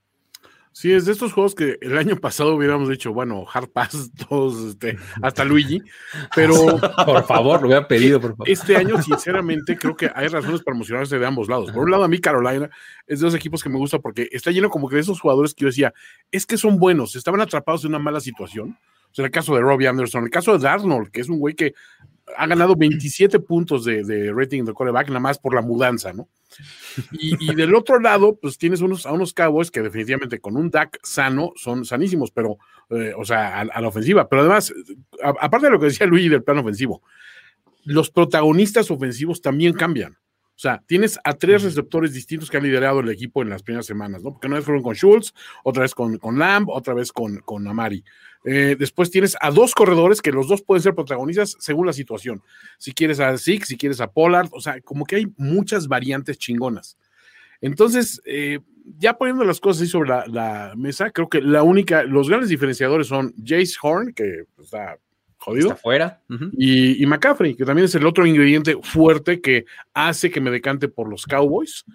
[0.71, 4.69] Sí, es de estos juegos que el año pasado hubiéramos dicho, bueno, hard pass todos,
[4.69, 5.81] este, hasta Luigi,
[6.35, 6.53] pero...
[7.05, 8.49] por favor, lo hubiera pedido, por favor.
[8.49, 11.71] Este año, sinceramente, creo que hay razones para emocionarse de ambos lados.
[11.71, 12.69] Por un lado, a mí Carolina
[13.07, 15.53] es de los equipos que me gusta porque está lleno como que de esos jugadores
[15.53, 15.93] que yo decía,
[16.31, 18.77] es que son buenos, estaban atrapados en una mala situación.
[19.11, 21.55] O sea, el caso de Robbie Anderson, el caso de Darnold, que es un güey
[21.55, 21.73] que
[22.37, 26.27] ha ganado 27 puntos de, rating de coreback, nada más por la mudanza, ¿no?
[27.11, 30.99] Y, del otro lado, pues tienes unos, a unos Cowboys que definitivamente con un DAC
[31.03, 32.57] sano son sanísimos, pero,
[32.89, 34.27] eh, o sea, a, la ofensiva.
[34.27, 34.73] Pero además,
[35.39, 37.03] aparte de lo que decía Luigi del plano ofensivo,
[37.85, 40.17] los protagonistas ofensivos también cambian.
[40.59, 43.85] O sea, tienes a tres receptores distintos que han liderado el equipo en las primeras
[43.85, 44.33] semanas, ¿no?
[44.33, 47.65] Porque una vez fueron con Schultz, otra vez con, con Lamb, otra vez con, con
[47.65, 48.03] Amari.
[48.43, 52.43] Eh, después tienes a dos corredores que los dos pueden ser protagonistas según la situación.
[52.77, 56.37] Si quieres a Zeke, si quieres a Pollard, o sea, como que hay muchas variantes
[56.37, 56.97] chingonas.
[57.61, 58.59] Entonces, eh,
[58.97, 63.07] ya poniendo las cosas ahí sobre la, mesa, creo que la única, los grandes diferenciadores
[63.07, 64.97] son Jace Horn, que está
[65.39, 65.69] jodido.
[65.69, 66.21] Está fuera.
[66.57, 70.87] y, y, McCaffrey, que también es el otro ingrediente fuerte que hace que me decante
[70.87, 71.85] por los Cowboys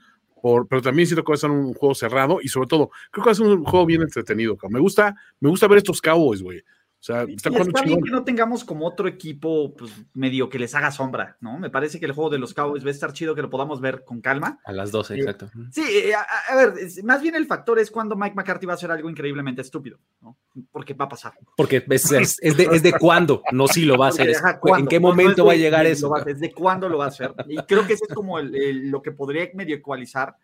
[0.69, 3.29] pero también siento que va a ser un juego cerrado y sobre todo, creo que
[3.29, 4.59] va a ser un juego bien entretenido.
[4.69, 6.63] Me gusta, me gusta ver estos Cowboys, güey.
[7.05, 7.51] O sea, está,
[7.85, 11.59] bien que no tengamos como otro equipo pues, medio que les haga sombra, ¿no?
[11.59, 13.83] Me parece que el juego de los Cowboys va a estar chido que lo podamos
[13.83, 14.59] ver con calma.
[14.65, 15.51] A las 12, exacto.
[15.71, 18.91] Sí, eh, a, ver, más bien el factor es cuando Mike McCarthy va a hacer
[18.91, 20.39] algo increíblemente estúpido, ¿no?
[20.73, 21.35] Porque va a pasar.
[21.59, 24.35] Porque es, es, de, es de, cuándo, no si lo va a hacer.
[24.79, 26.11] ¿En qué momento va a llegar eso?
[26.27, 27.35] Es de cuándo lo va a hacer.
[27.49, 30.37] Y creo que eso es como lo que podría medio ecualizar.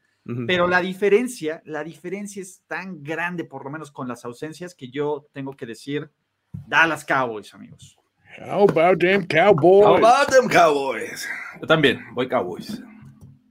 [0.47, 4.91] Pero la diferencia, la diferencia es tan grande, por lo menos con las ausencias, que
[4.91, 6.11] yo tengo que decir
[6.53, 7.97] Dallas Cowboys, amigos.
[8.39, 9.85] How about them Cowboys?
[9.85, 11.27] How about them Cowboys?
[11.61, 12.81] Yo también, voy Cowboys.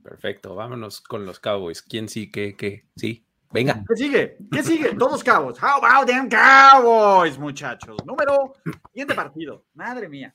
[0.03, 1.81] Perfecto, vámonos con los Cowboys.
[1.81, 2.85] ¿Quién sí, qué, qué?
[2.95, 3.83] Sí, venga.
[3.87, 4.37] ¿Qué sigue?
[4.51, 4.95] ¿Qué sigue?
[4.95, 5.57] Todos Cowboys.
[5.61, 7.97] How about them Cowboys, muchachos?
[8.05, 8.53] Número,
[8.91, 9.65] siguiente partido.
[9.73, 10.33] Madre mía.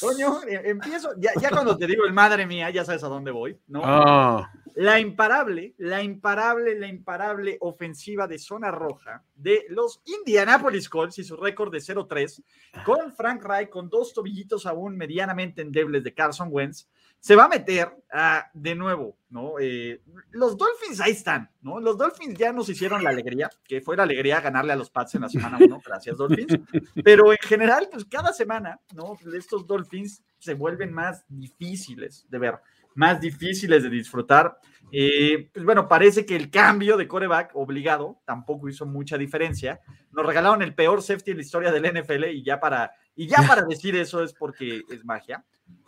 [0.00, 3.30] Toño, eh, empiezo, ya, ya, cuando te digo el madre mía, ya sabes a dónde
[3.30, 3.82] voy, ¿no?
[3.84, 4.50] Ah.
[4.74, 11.24] La imparable, la imparable, la imparable ofensiva de zona roja de los Indianapolis Colts y
[11.24, 12.42] su récord de 0-3,
[12.84, 16.88] con Frank Reich, con dos tobillitos aún medianamente endebles de Carson Wentz,
[17.22, 19.52] se va a meter a, de nuevo, ¿no?
[19.60, 21.78] Eh, los Dolphins ahí están, ¿no?
[21.78, 25.14] Los Dolphins ya nos hicieron la alegría, que fue la alegría ganarle a los Pats
[25.14, 26.58] en la semana 1, gracias Dolphins,
[27.04, 29.16] pero en general, pues cada semana, ¿no?
[29.36, 32.58] Estos Dolphins se vuelven más difíciles de ver
[32.94, 34.58] más difíciles de disfrutar.
[34.90, 39.80] Eh, pues bueno, parece que el cambio de coreback obligado tampoco hizo mucha diferencia.
[40.10, 43.38] Nos regalaron el peor safety en la historia del NFL y ya para, y ya
[43.46, 45.44] para decir eso es porque es magia.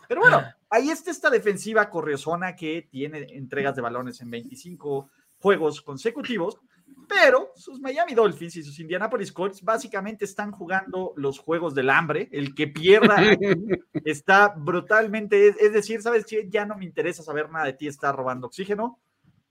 [0.07, 5.81] Pero bueno, ahí está esta defensiva corriosona que tiene entregas de balones en 25 juegos
[5.81, 6.59] consecutivos
[7.07, 12.29] pero sus Miami Dolphins y sus Indianapolis Colts básicamente están jugando los juegos del hambre.
[12.31, 13.17] El que pierda
[14.05, 16.47] está brutalmente, es, decir, ¿sabes qué?
[16.49, 18.99] Ya no me interesa saber nada de ti, está robando oxígeno.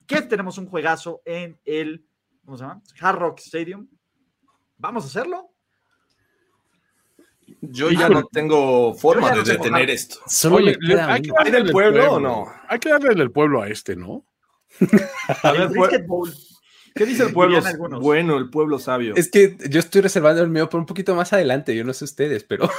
[0.06, 2.04] Que tenemos un juegazo en el,
[2.44, 2.82] ¿cómo se llama?
[3.00, 3.88] Hard Rock Stadium.
[4.76, 5.53] ¿Vamos a hacerlo?
[7.70, 10.16] Yo ya no tengo forma de detener esto.
[10.26, 12.46] Solo ¿Hay que darle del pueblo, o no?
[12.68, 14.24] Hay que darle del pueblo a este, ¿no?
[15.42, 15.70] a ver,
[16.94, 17.60] ¿Qué dice el pueblo?
[18.00, 19.14] Bueno, el pueblo sabio.
[19.16, 22.04] Es que yo estoy reservando el mío por un poquito más adelante, yo no sé
[22.04, 22.70] ustedes, pero.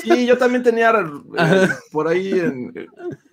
[0.00, 2.72] Sí, yo también tenía eh, por ahí en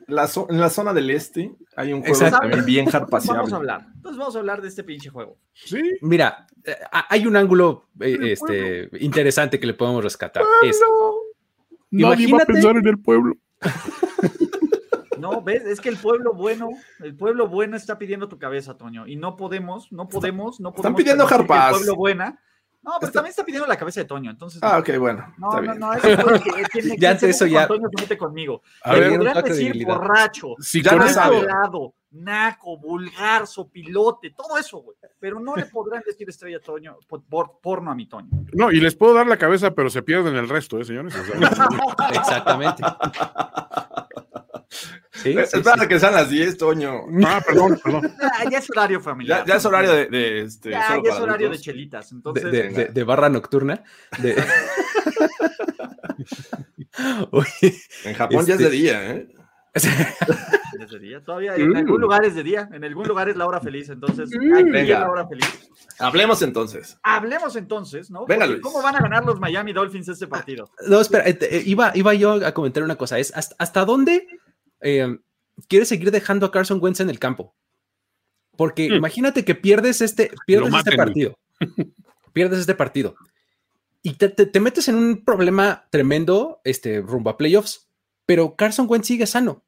[0.07, 3.39] la, en la, zona del este hay un juego también bien harpaseable.
[3.39, 3.87] Vamos a hablar.
[3.95, 5.37] Entonces vamos a hablar de este pinche juego.
[5.53, 5.81] Sí.
[6.01, 6.75] Mira, eh,
[7.09, 10.43] hay un ángulo eh, este, interesante que le podemos rescatar.
[10.63, 10.79] Es,
[11.91, 13.35] Nadie va a pensar en el pueblo.
[15.17, 19.07] No, ves, es que el pueblo bueno, el pueblo bueno está pidiendo tu cabeza, Toño,
[19.07, 20.77] y no podemos, no podemos, no podemos.
[20.77, 21.69] Están pidiendo Harpaz.
[21.69, 22.39] El pueblo buena.
[22.85, 24.59] No, pero Está- también está pidiendo la cabeza de Toño, entonces.
[24.63, 25.33] Ah, ok, bueno.
[25.37, 25.79] No, está no, bien.
[25.79, 28.61] no, eso es que tiene Ya que eso ser ya- Toño se mete conmigo.
[28.83, 29.09] A ver,
[29.43, 29.95] de decir debilidad.
[29.97, 31.19] borracho, Si Ya con no esto-
[32.15, 34.97] naco, vulgar, sopilote, todo eso, güey.
[35.19, 38.29] Pero no le podrán decir estrella a Toño, por, por- porno a mi Toño.
[38.53, 41.15] No, y les puedo dar la cabeza, pero se pierden el resto, ¿eh, señores?
[41.15, 41.35] O sea,
[42.13, 42.83] Exactamente.
[45.11, 45.87] Sí, sí, Espera sí.
[45.87, 47.01] que sean las 10, Toño.
[47.25, 48.11] ah, perdón, perdón.
[48.21, 49.39] Ah, ya es horario familiar.
[49.45, 50.05] Ya, ya es horario de.
[50.07, 51.61] de, este, Ya, solo ya es horario de adultos.
[51.63, 52.11] chelitas.
[52.11, 53.83] Entonces, de- de- de barra nocturna.
[54.21, 54.35] de-
[57.31, 59.27] Oye, En Japón ya es de Este- día, ¿eh?
[59.75, 61.23] Es de día.
[61.23, 63.89] Todavía en algún lugar es de día, en algún lugar es la hora feliz.
[63.89, 64.79] Entonces, aquí Venga.
[64.81, 65.69] es la hora feliz.
[65.99, 66.97] Hablemos entonces.
[67.03, 68.25] Hablemos entonces, ¿no?
[68.25, 68.61] Venga, Luis.
[68.61, 70.69] ¿Cómo van a ganar los Miami Dolphins este partido?
[70.87, 73.19] No, espera, eh, eh, iba, iba yo a comentar una cosa.
[73.19, 74.27] Es hasta, hasta dónde
[74.81, 75.17] eh,
[75.67, 77.55] quieres seguir dejando a Carson Wentz en el campo.
[78.57, 81.37] Porque imagínate que pierdes este, pierdes este partido.
[82.33, 83.15] pierdes este partido.
[84.01, 87.89] Y te, te- te metes en un problema tremendo este, rumbo a playoffs.
[88.25, 89.63] Pero Carson Wentz sigue sano.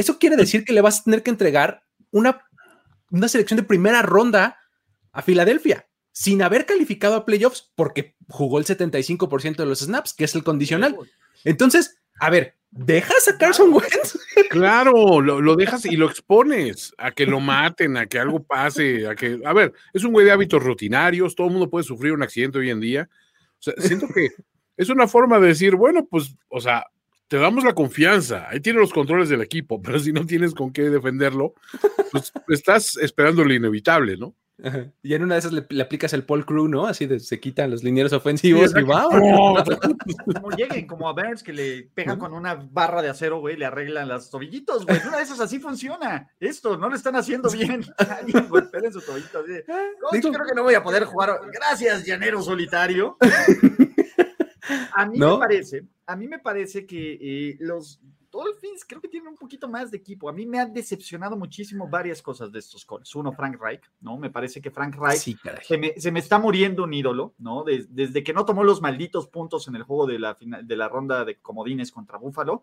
[0.00, 2.40] Eso quiere decir que le vas a tener que entregar una,
[3.10, 4.58] una selección de primera ronda
[5.12, 10.24] a Filadelfia sin haber calificado a playoffs porque jugó el 75% de los snaps, que
[10.24, 10.96] es el condicional.
[11.44, 14.18] Entonces, a ver, ¿dejas a Carson Wentz?
[14.48, 19.06] Claro, lo, lo dejas y lo expones a que lo maten, a que algo pase,
[19.06, 22.14] a que, a ver, es un güey de hábitos rutinarios, todo el mundo puede sufrir
[22.14, 23.10] un accidente hoy en día.
[23.58, 24.30] O sea, siento que
[24.78, 26.86] es una forma de decir, bueno, pues, o sea,
[27.30, 30.72] te damos la confianza, ahí tiene los controles del equipo, pero si no tienes con
[30.72, 31.54] qué defenderlo,
[32.10, 34.34] pues estás esperando lo inevitable, ¿no?
[35.02, 36.86] Y en una de esas le, le aplicas el Paul Crew, ¿no?
[36.86, 39.04] Así de se quitan los linieros ofensivos y va.
[39.10, 39.54] No,
[40.34, 43.64] Como lleguen, como a Burns que le pegan con una barra de acero, güey, le
[43.64, 44.98] arreglan las tobillitos, güey.
[45.08, 46.28] Una de esas así funciona.
[46.38, 47.86] Esto no lo están haciendo bien.
[47.96, 49.38] Alguien su tobillito.
[49.38, 51.40] así de, "Coach, Digo- creo que no voy a poder jugar.
[51.54, 53.16] Gracias, llanero solitario.
[54.94, 55.34] A mí ¿No?
[55.34, 59.68] me parece, a mí me parece que eh, los Dolphins creo que tienen un poquito
[59.68, 60.28] más de equipo.
[60.28, 63.14] A mí me han decepcionado muchísimo varias cosas de estos Colts.
[63.16, 64.16] Uno, Frank Reich, ¿no?
[64.18, 67.64] Me parece que Frank Reich Sí, se me, se me está muriendo un ídolo, ¿no?
[67.64, 70.76] Des- desde que no tomó los malditos puntos en el juego de la, fina- de
[70.76, 72.62] la ronda de comodines contra Búfalo,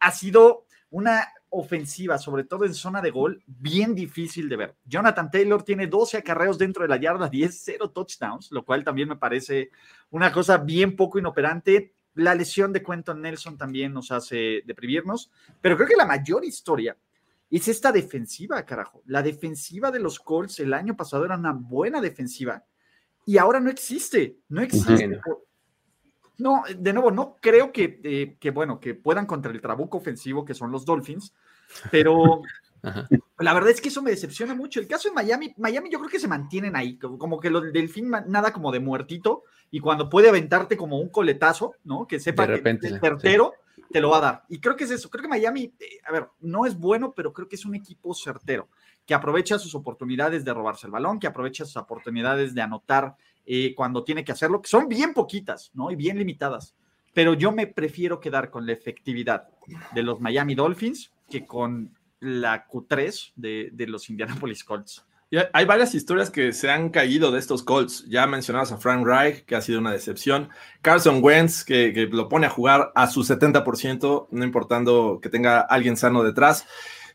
[0.00, 4.74] ha sido una ofensiva, sobre todo en zona de gol, bien difícil de ver.
[4.84, 9.08] Jonathan Taylor tiene 12 acarreos dentro de la yarda, 10, 0 touchdowns, lo cual también
[9.08, 9.70] me parece
[10.10, 11.94] una cosa bien poco inoperante.
[12.14, 16.96] La lesión de Quentin Nelson también nos hace deprimirnos, pero creo que la mayor historia
[17.50, 19.02] es esta defensiva, carajo.
[19.06, 22.64] La defensiva de los Colts el año pasado era una buena defensiva
[23.26, 24.38] y ahora no existe.
[24.48, 25.06] No existe.
[25.06, 25.43] Bueno.
[26.38, 30.44] No, de nuevo, no creo que, eh, que, bueno, que puedan contra el trabuco ofensivo
[30.44, 31.32] que son los Dolphins,
[31.90, 32.42] pero
[32.82, 33.08] Ajá.
[33.38, 34.80] la verdad es que eso me decepciona mucho.
[34.80, 37.72] El caso de Miami, Miami yo creo que se mantienen ahí, como, que los del
[37.72, 42.06] Delfín nada como de muertito y cuando puede aventarte como un coletazo, ¿no?
[42.06, 43.00] Que sepa De repente, que el sí.
[43.00, 43.54] certero
[43.90, 44.42] te lo va a dar.
[44.48, 45.08] Y creo que es eso.
[45.08, 48.14] Creo que Miami, eh, a ver, no es bueno, pero creo que es un equipo
[48.14, 48.68] certero,
[49.06, 53.74] que aprovecha sus oportunidades de robarse el balón, que aprovecha sus oportunidades de anotar eh,
[53.74, 55.90] cuando tiene que hacerlo, que son bien poquitas, ¿no?
[55.90, 56.74] Y bien limitadas.
[57.12, 59.48] Pero yo me prefiero quedar con la efectividad
[59.94, 65.04] de los Miami Dolphins que con la Q3 de, de los Indianapolis Colts.
[65.30, 68.04] Y hay- varias historias que se han caído de estos Colts.
[68.08, 70.48] Ya mencionabas a Frank Reich, que ha sido una decepción.
[70.80, 75.60] Carson Wentz, que, que lo pone a jugar a su 70%, no importando que tenga
[75.60, 76.66] alguien sano detrás.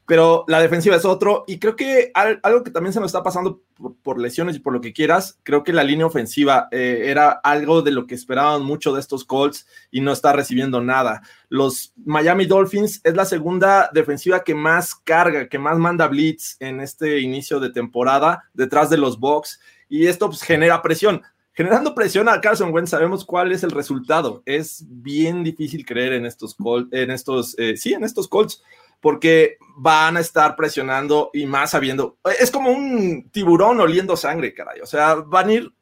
[0.09, 1.43] Pero la defensiva es otro.
[1.47, 4.59] Y creo que al- algo que también se nos está pasando por, por lesiones y
[4.59, 8.15] por lo que quieras, creo que la línea ofensiva eh, era algo de lo que
[8.15, 11.21] esperaban mucho de estos Colts y no está recibiendo nada.
[11.47, 16.79] Los Miami Dolphins es la segunda defensiva que más carga, que más manda blitz en
[16.79, 21.21] este inicio de temporada detrás de los Bucks y esto pues, genera presión.
[21.53, 24.41] Generando presión a Carson Wentz, sabemos cuál es el resultado.
[24.45, 28.63] Es bien difícil creer en estos Colts, en estos, eh, sí, en estos Colts,
[28.99, 32.17] porque van a estar presionando y más sabiendo.
[32.39, 34.81] Es como un tiburón oliendo sangre, caray.
[34.81, 35.73] O sea, van a ir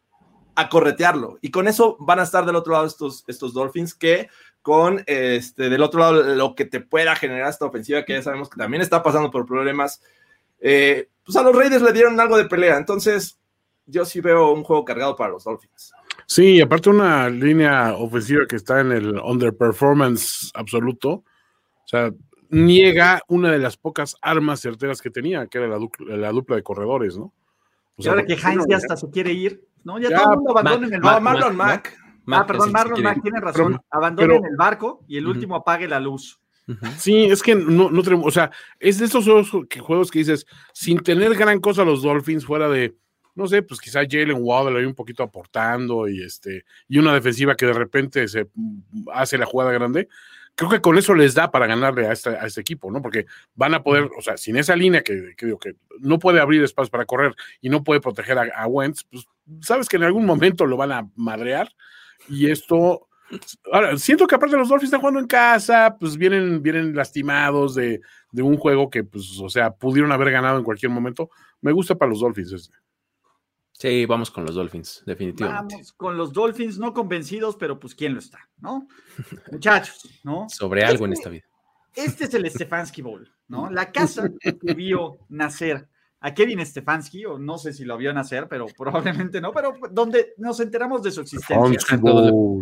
[0.56, 4.28] a corretearlo y con eso van a estar del otro lado estos, estos Dolphins que
[4.64, 8.50] con este del otro lado lo que te pueda generar esta ofensiva que ya sabemos
[8.50, 10.02] que también está pasando por problemas
[10.60, 13.38] eh, pues a los Raiders le dieron algo de pelea entonces
[13.86, 15.94] yo sí veo un juego cargado para los Dolphins
[16.26, 21.10] Sí, aparte una línea ofensiva que está en el underperformance absoluto.
[21.10, 22.12] O sea,
[22.50, 26.56] niega una de las pocas armas certeras que tenía, que era la, dupla, la dupla
[26.56, 27.26] de corredores, ¿no?
[27.26, 27.34] O
[27.98, 30.00] Y sea, ahora que Heinz ya hasta se quiere ir, ¿no?
[30.00, 31.22] Ya, Ya, todo el mundo abandona en el barco.
[31.22, 33.80] Marlon Mac- Mack Mac, ah, perdón, Marlon Mack tiene razón.
[33.90, 36.40] Abandonen el barco y el último apague la luz.
[36.98, 40.20] Sí, es que no, no tenemos, o sea, es de esos juegos que, juegos que
[40.20, 42.94] dices, sin tener gran cosa los Dolphins fuera de,
[43.36, 47.56] no sé, pues quizá Jalen Waddle ahí un poquito aportando y este, y una defensiva
[47.56, 50.10] que de repente se mm, hace la jugada grande.
[50.58, 53.00] Creo que con eso les da para ganarle a este, a este equipo, ¿no?
[53.00, 56.40] Porque van a poder, o sea, sin esa línea que, que digo que no puede
[56.40, 59.28] abrir espacio para correr y no puede proteger a, a Wentz, pues
[59.62, 61.70] sabes que en algún momento lo van a madrear
[62.28, 63.08] y esto,
[63.72, 68.02] ahora, siento que aparte los Dolphins están jugando en casa, pues vienen, vienen lastimados de,
[68.32, 71.30] de, un juego que, pues, o sea, pudieron haber ganado en cualquier momento.
[71.62, 72.76] Me gusta para los Dolphins este.
[73.78, 75.76] Sí, vamos con los Dolphins, definitivamente.
[75.76, 78.88] Vamos con los Dolphins, no convencidos, pero pues quién lo está, ¿no?
[79.52, 80.50] Muchachos, ¿no?
[80.50, 81.44] Sobre algo en esta vida.
[81.94, 83.70] Este es el Stefanski Bowl, ¿no?
[83.70, 85.88] La casa que vio nacer
[86.20, 90.34] a Kevin Stefanski, o no sé si lo vio nacer, pero probablemente no, pero donde
[90.38, 91.80] nos enteramos de su existencia.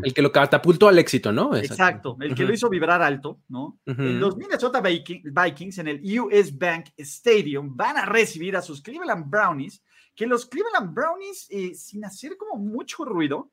[0.04, 1.56] El que lo catapultó al éxito, ¿no?
[1.56, 3.80] Exacto, el que lo hizo vibrar alto, ¿no?
[3.86, 9.82] Los Minnesota Vikings en el US Bank Stadium van a recibir a sus Cleveland Brownies
[10.16, 13.52] que los Cleveland Brownies, eh, sin hacer como mucho ruido,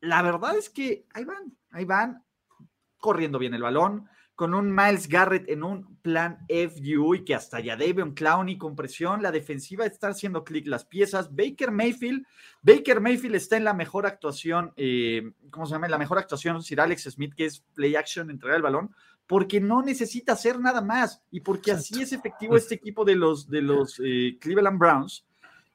[0.00, 2.24] la verdad es que ahí van, ahí van
[2.98, 7.60] corriendo bien el balón, con un Miles Garrett en un plan FU y que hasta
[7.60, 11.34] ya debe un clown y con presión, la defensiva está haciendo clic las piezas.
[11.36, 12.24] Baker Mayfield,
[12.62, 15.88] Baker Mayfield está en la mejor actuación, eh, ¿cómo se llama?
[15.88, 18.94] La mejor actuación, Sir Alex Smith, que es play action, entregar el balón,
[19.26, 23.46] porque no necesita hacer nada más y porque así es efectivo este equipo de los,
[23.46, 25.26] de los eh, Cleveland Browns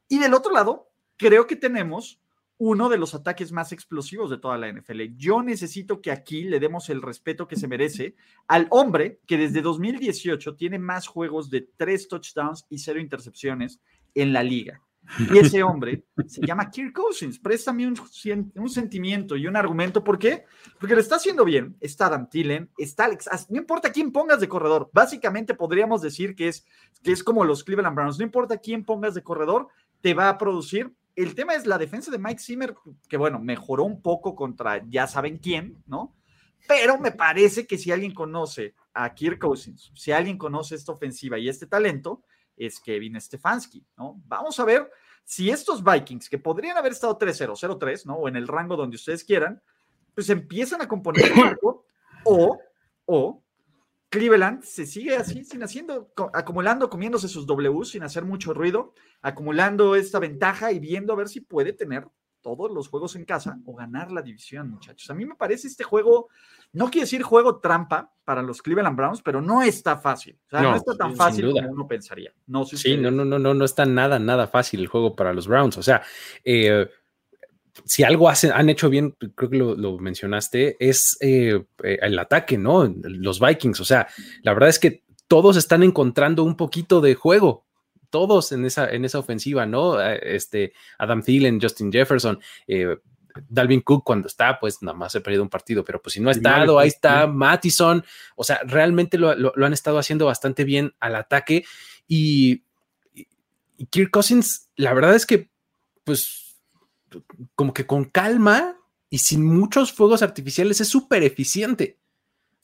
[0.07, 2.19] y del otro lado, creo que tenemos
[2.57, 5.01] uno de los ataques más explosivos de toda la NFL.
[5.17, 8.15] Yo necesito que aquí le demos el respeto que se merece
[8.47, 13.81] al hombre que desde 2018 tiene más juegos de tres touchdowns y cero intercepciones
[14.13, 14.81] en la liga.
[15.19, 17.39] Y ese hombre se llama Kirk Cousins.
[17.39, 17.95] Préstame un,
[18.55, 20.03] un, sentimiento y un argumento.
[20.03, 20.45] ¿Por qué?
[20.79, 21.77] Porque lo está haciendo bien.
[21.79, 23.29] Está Adam Tillen, está Alex.
[23.49, 24.89] No importa quién pongas de corredor.
[24.93, 26.65] Básicamente podríamos decir que es,
[27.03, 28.17] que es como los Cleveland Browns.
[28.17, 29.67] No importa quién pongas de corredor,
[30.05, 30.93] te va a producir.
[31.15, 32.75] El tema es la defensa de Mike Zimmer,
[33.09, 36.15] que bueno, mejoró un poco contra ya saben quién, ¿no?
[36.67, 41.39] Pero me parece que si alguien conoce a Kirk Cousins, si alguien conoce esta ofensiva
[41.39, 42.21] y este talento,
[42.55, 44.21] es Kevin Stefanski, ¿no?
[44.27, 44.91] Vamos a ver
[45.23, 48.17] si estos Vikings, que podrían haber estado 3-0, 0-3, ¿no?
[48.17, 49.59] O en el rango donde ustedes quieran,
[50.13, 51.87] pues empiezan a componer el marco
[52.25, 52.59] o,
[53.07, 53.43] o
[54.15, 59.93] Cleveland se sigue así, sin haciendo, acumulando, comiéndose sus W sin hacer mucho ruido, acumulando
[59.93, 62.07] esta ventaja y viendo a ver si puede tener
[62.41, 65.09] todos los juegos en casa o ganar la división, muchachos.
[65.09, 66.29] A mí me parece este juego,
[66.71, 70.39] no quiere decir juego trampa para los Cleveland Browns, pero no está fácil.
[70.45, 72.31] O sea, no, está tan fácil como uno pensaría.
[72.47, 75.45] No sí, no, no, no, no, no está nada, nada fácil el juego para los
[75.45, 75.77] Browns.
[75.77, 76.03] O sea,
[76.45, 76.89] eh,
[77.83, 82.57] si algo hacen, han hecho bien, creo que lo, mencionaste, es eh, eh, el ataque,
[82.57, 82.85] ¿no?
[83.03, 83.79] Los Vikings.
[83.79, 84.07] O sea,
[84.43, 87.65] la verdad es que todos están encontrando un poquito de juego.
[88.09, 90.01] Todos en esa, en esa ofensiva, ¿no?
[90.01, 92.39] Eh, este, Adam Thielen, Justin Jefferson,
[93.49, 96.29] Dalvin Cook cuando está, pues nada más he perdido un partido, pero pues si no
[96.29, 98.05] ha estado, ahí está Mattison.
[98.37, 101.65] O sea, realmente lo, han estado haciendo bastante bien al ataque.
[102.07, 102.63] Y,
[103.77, 105.49] y Kirk Cousins, la verdad es que,
[106.05, 106.44] pues
[107.55, 108.77] como que con calma
[109.09, 111.97] y sin muchos fuegos artificiales es súper eficiente,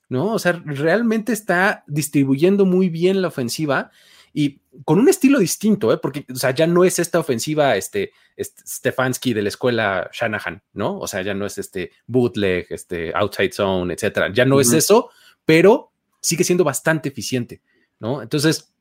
[0.09, 0.33] ¿no?
[0.33, 3.91] O sea, realmente está distribuyendo muy bien la ofensiva
[4.33, 5.97] y con un estilo distinto, ¿eh?
[5.97, 10.61] Porque, o sea, ya no es esta ofensiva, este, este, Stefanski de la escuela Shanahan,
[10.73, 10.99] ¿no?
[10.99, 14.31] O sea, ya no es este bootleg, este outside zone, etcétera.
[14.33, 15.09] Ya no es eso,
[15.45, 17.61] pero sigue siendo bastante eficiente,
[17.99, 18.21] ¿no?
[18.21, 18.73] Entonces,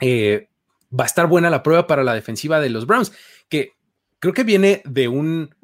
[0.00, 0.48] eh,
[0.98, 3.12] va a estar buena la prueba para la defensiva de los Browns,
[3.48, 3.74] que
[4.18, 5.54] creo que viene de un,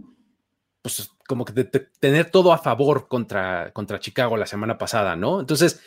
[0.83, 5.41] pues como que de, tener todo a favor contra, contra Chicago la semana pasada, ¿no?
[5.41, 5.81] Entonces,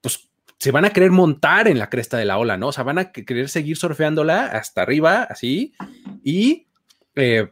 [0.00, 0.28] pues
[0.58, 2.68] se van a querer montar en la cresta de la ola, ¿no?
[2.68, 5.74] O sea, van a querer seguir surfeándola hasta arriba, así,
[6.24, 6.66] y
[7.14, 7.48] eh,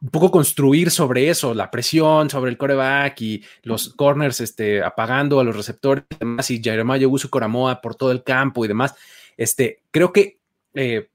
[0.00, 5.40] un poco construir sobre eso, la presión sobre el coreback y los corners este, apagando
[5.40, 8.94] a los receptores y demás, y Jeremiah Uso Coramoa por todo el campo y demás.
[9.36, 10.38] Este, creo que
[10.74, 11.08] eh,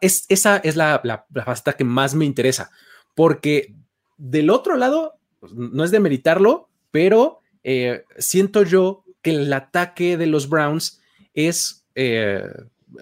[0.00, 2.70] es, esa es la, la, faceta que más me interesa,
[3.14, 3.74] porque
[4.16, 10.16] del otro lado, pues, no es de meritarlo, pero eh, siento yo que el ataque
[10.16, 11.00] de los Browns
[11.34, 12.42] es, eh,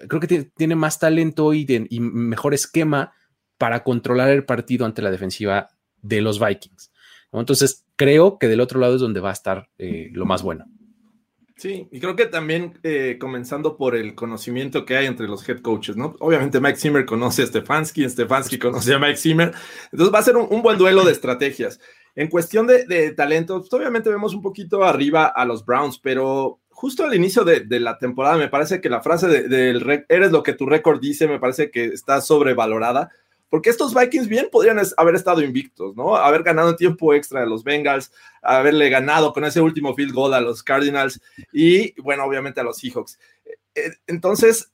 [0.07, 1.65] creo que tiene más talento y,
[1.99, 3.13] mejor esquema
[3.57, 5.69] para controlar el partido ante la defensiva
[6.01, 6.91] de los Vikings.
[7.31, 10.65] Entonces, creo que del otro lado es donde va a estar eh, lo más bueno.
[11.59, 15.59] Sí, y creo que también eh, comenzando por el conocimiento que hay entre los head
[15.59, 16.15] coaches, ¿no?
[16.19, 19.53] Obviamente Mike Zimmer conoce a Stefanski, Stefanski conoce a Mike Zimmer,
[19.91, 21.81] entonces va a ser un, buen duelo de estrategias.
[22.15, 27.03] En cuestión de, talento, pues, obviamente vemos un poquito arriba a los Browns, pero justo
[27.03, 30.65] al inicio de, la temporada me parece que la frase del eres lo que tu
[30.65, 33.11] récord dice, me parece que está sobrevalorada,
[33.49, 36.15] porque estos Vikings bien podrían haber estado invictos, ¿no?
[36.15, 40.41] Haber ganado tiempo extra a los Bengals, haberle ganado con ese último field goal a
[40.41, 41.19] los Cardinals
[41.51, 43.19] y, bueno, obviamente a los Seahawks.
[43.45, 44.71] Eh, eh, entonces,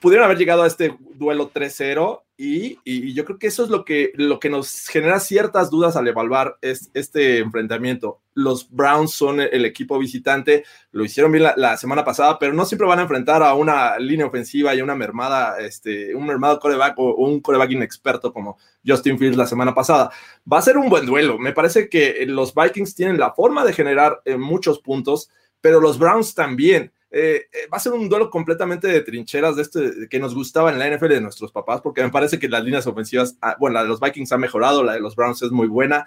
[0.00, 4.12] pudieron haber llegado a este duelo 3-0 y, yo creo que eso es lo que,
[4.14, 8.22] lo que nos genera ciertas dudas al evaluar este enfrentamiento.
[8.32, 12.88] Los Browns son el equipo visitante, lo hicieron bien la, semana pasada, pero no siempre
[12.88, 17.14] van a enfrentar a una línea ofensiva y una mermada, este, un mermado coreback o,
[17.16, 18.56] un coreback inexperto como
[18.86, 20.10] Justin Fields la semana pasada.
[20.50, 21.38] Va a ser un buen duelo.
[21.38, 25.28] Me parece que los Vikings tienen la forma de generar eh, muchos puntos,
[25.60, 26.90] pero los Browns también.
[27.12, 30.70] Eh, eh, va a ser un duelo completamente de trincheras de este que nos gustaba
[30.70, 33.74] en la NFL de nuestros papás, porque me parece que las líneas ofensivas, ah, bueno,
[33.74, 36.06] la de los Vikings ha mejorado, la de los Browns es muy buena.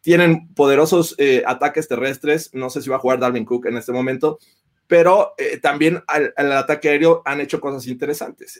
[0.00, 2.50] Tienen poderosos eh, ataques terrestres.
[2.52, 4.38] No sé si va a jugar Dalvin Cook en este momento,
[4.86, 8.58] pero también al, ataque aéreo han hecho cosas interesantes.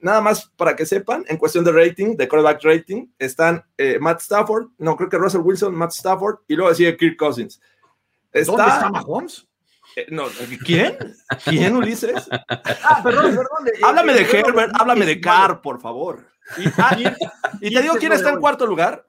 [0.00, 3.62] nada más para que sepan, en cuestión de rating, de quarterback rating, están
[4.00, 7.60] Matt Stafford, no creo que Russell Wilson, Matt Stafford, y luego sigue Kirk Cousins.
[8.32, 9.49] Está, ¿Dónde está Mahomes?
[9.96, 10.26] Eh, no,
[10.64, 10.96] ¿quién?
[11.44, 12.28] ¿Quién, Ulises?
[12.30, 13.72] Ah, perdón, perdón.
[13.82, 16.26] Háblame de Herbert, háblame de Carr, por favor.
[16.58, 16.96] Y, ah,
[17.60, 19.06] te digo quién está en cuarto lugar.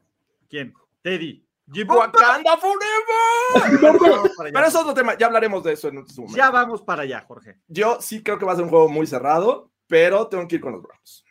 [0.49, 0.73] ¿Quién?
[1.01, 1.45] Teddy.
[1.87, 4.31] Wakanda Forever.
[4.53, 6.37] Pero es otro tema, ya hablaremos de eso en un momento.
[6.37, 7.57] Ya vamos para allá, Jorge.
[7.67, 10.61] Yo sí creo que va a ser un juego muy cerrado, pero tengo que ir
[10.61, 11.23] con los Browns.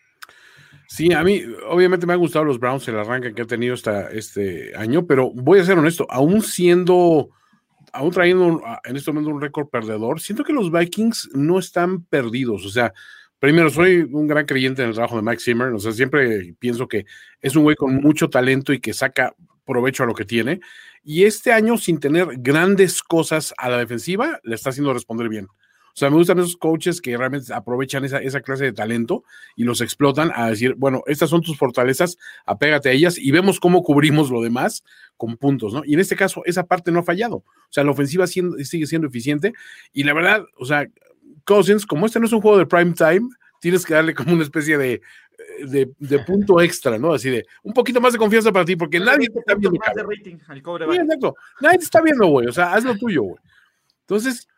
[0.89, 4.11] Sí, a mí obviamente me han gustado los Browns el arranque que ha tenido esta,
[4.11, 7.31] este año, pero voy a ser honesto, aún siendo
[7.93, 12.65] aún trayendo en este momento un récord perdedor, siento que los Vikings no están perdidos.
[12.67, 12.93] O sea,
[13.39, 15.69] primero, soy un gran creyente en el trabajo de Mike Zimmer.
[15.69, 17.07] O sea, siempre pienso que
[17.41, 19.35] es un güey con mucho talento y que saca
[19.65, 20.61] provecho a lo que tiene.
[21.03, 25.49] Y este año, sin tener grandes cosas a la defensiva, le está haciendo responder bien.
[26.01, 29.23] O sea, me gustan esos coaches que realmente aprovechan esa, esa, clase de talento
[29.55, 33.61] y los explotan a decir, bueno, estas son tus fortalezas, apégate a ellas y vemos
[33.61, 34.83] cómo cubrimos lo demás
[35.19, 35.83] con puntos, ¿no?
[35.85, 37.37] Y en este caso, esa parte no ha fallado.
[37.37, 39.53] O sea, la ofensiva sigue siendo eficiente
[39.93, 40.89] y la verdad, o sea,
[41.45, 43.29] Cousins, como este no es un juego de prime time,
[43.61, 45.03] tienes que darle como una especie de,
[45.67, 47.13] de, punto extra, ¿no?
[47.13, 49.79] Así de un poquito más de confianza para ti, porque nadie te está viendo.
[51.61, 52.47] Nadie te está viendo, güey.
[52.47, 53.43] O sea, haz lo tuyo, güey.
[54.01, 54.49] Entonces,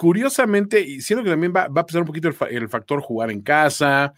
[0.00, 4.14] curiosamente, y siento que también va, a pasar un poquito el, factor jugar en casa,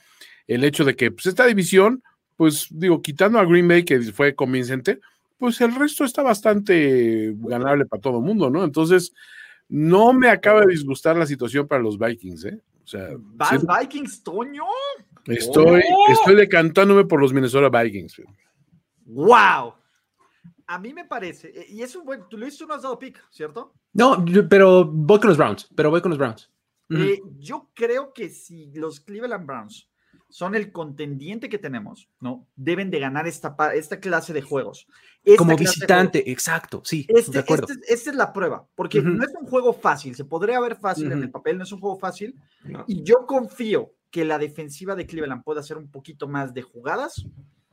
[0.47, 2.05] el hecho de que pues, esta división,
[2.37, 5.01] pues digo, quitando a Green Bay, que fue convincente,
[5.39, 8.62] pues el resto está bastante ganable para todo el mundo, ¿no?
[8.62, 9.12] Entonces,
[9.68, 12.61] no me acaba de disgustar la situación para los Vikings, ¿eh?
[12.85, 13.09] O sea,
[13.80, 14.62] Vikings, Toño?
[15.26, 16.12] Estoy, ¡Oh!
[16.12, 18.22] estoy decantándome por los Minnesota Vikings.
[19.07, 19.74] ¡Wow!
[20.66, 22.98] A mí me parece, eh, y es un buen, tú lo hiciste, no has dado
[22.98, 23.74] pick, ¿cierto?
[23.92, 26.50] No, pero voy con los Browns, pero voy con los Browns.
[26.90, 29.88] Eh, yo creo que si los Cleveland Browns
[30.28, 32.46] son el contendiente que tenemos, ¿no?
[32.54, 34.86] Deben de ganar esta, esta clase de juegos.
[35.38, 37.66] Como visitante, exacto, sí, este, de acuerdo.
[37.68, 41.12] Este, esta es la prueba, porque no es un juego fácil, se podría ver fácil
[41.12, 42.34] en el papel, no es un juego fácil,
[42.86, 47.26] y yo confío que la defensiva de Cleveland pueda hacer un poquito más de jugadas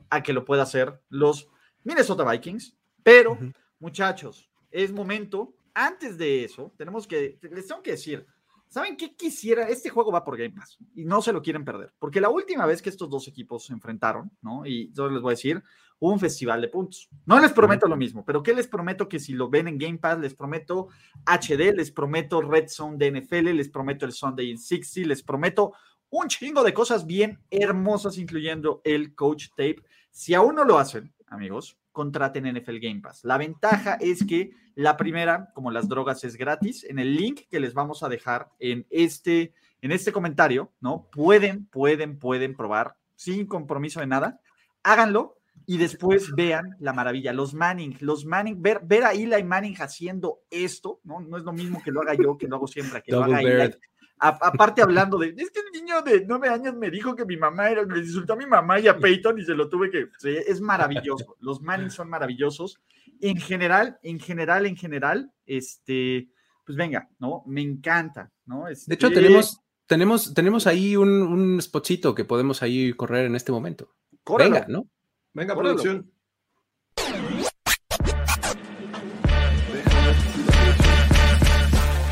[0.08, 1.48] a que lo pueda hacer los
[1.84, 3.38] Minnesota Vikings, pero,
[3.78, 5.54] muchachos, es momento.
[5.72, 8.26] Antes de eso, tenemos que, les tengo que decir,
[8.68, 9.68] ¿saben qué quisiera?
[9.68, 12.66] Este juego va por Game Pass y no se lo quieren perder, porque la última
[12.66, 14.66] vez que estos dos equipos se enfrentaron, ¿no?
[14.66, 15.62] Y yo les voy a decir,
[16.00, 17.08] hubo un festival de puntos.
[17.26, 19.08] No les prometo lo mismo, pero ¿qué les prometo?
[19.08, 20.88] Que si lo ven en Game Pass, les prometo
[21.26, 25.72] HD, les prometo Red Zone de NFL, les prometo el Sunday in 60, les prometo
[26.10, 29.82] un chingo de cosas bien hermosas, incluyendo el coach tape.
[30.10, 33.24] Si aún no lo hacen, amigos, contraten NFL Game Pass.
[33.24, 36.82] La ventaja es que la primera, como las drogas, es gratis.
[36.84, 41.10] En el link que les vamos a dejar en este, en este comentario, ¿no?
[41.12, 44.40] Pueden, pueden, pueden probar sin compromiso de nada.
[44.82, 45.36] Háganlo
[45.66, 47.34] y después vean la maravilla.
[47.34, 51.20] Los Manning, los Manning, ver, ver a Eli Manning haciendo esto, ¿no?
[51.20, 53.42] No es lo mismo que lo haga yo, que lo hago siempre, que lo haga
[53.42, 53.74] Eli
[54.20, 57.70] aparte hablando de, es que el niño de nueve años me dijo que mi mamá
[57.70, 60.60] era, me insultó a mi mamá y a Peyton y se lo tuve que, es
[60.60, 62.78] maravilloso, los Manning son maravillosos.
[63.20, 66.30] En general, en general, en general, este,
[66.64, 67.42] pues venga, ¿no?
[67.46, 68.64] Me encanta, ¿no?
[68.66, 73.36] de hecho, este tenemos, tenemos, tenemos ahí un, un spotcito que podemos ahí correr en
[73.36, 73.94] este momento.
[74.38, 74.86] Venga, ¿no?
[75.32, 76.10] Venga, producción.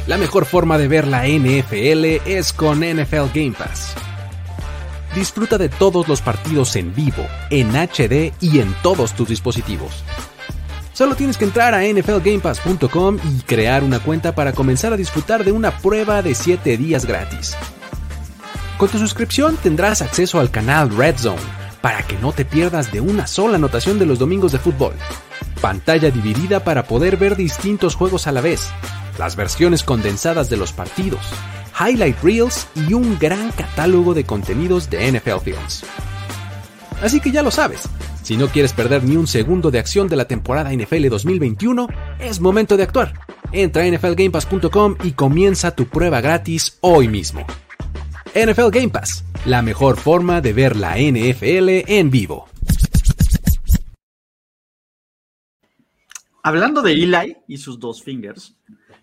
[0.08, 3.94] La mejor forma de ver la NFL es con NFL Game Pass.
[5.14, 10.02] Disfruta de todos los partidos en vivo, en HD y en todos tus dispositivos.
[10.94, 15.52] Solo tienes que entrar a nflgamepass.com y crear una cuenta para comenzar a disfrutar de
[15.52, 17.54] una prueba de 7 días gratis.
[18.78, 21.42] Con tu suscripción tendrás acceso al canal Red Zone
[21.82, 24.94] para que no te pierdas de una sola anotación de los domingos de fútbol.
[25.60, 28.70] Pantalla dividida para poder ver distintos juegos a la vez,
[29.18, 31.20] las versiones condensadas de los partidos,
[31.78, 35.84] highlight reels y un gran catálogo de contenidos de NFL Films.
[37.02, 37.88] Así que ya lo sabes,
[38.22, 41.88] si no quieres perder ni un segundo de acción de la temporada NFL 2021,
[42.18, 43.14] es momento de actuar.
[43.52, 47.46] Entra a nflgamepass.com y comienza tu prueba gratis hoy mismo.
[48.34, 52.48] NFL Game Pass, la mejor forma de ver la NFL en vivo.
[56.42, 58.54] Hablando de Eli y sus dos fingers,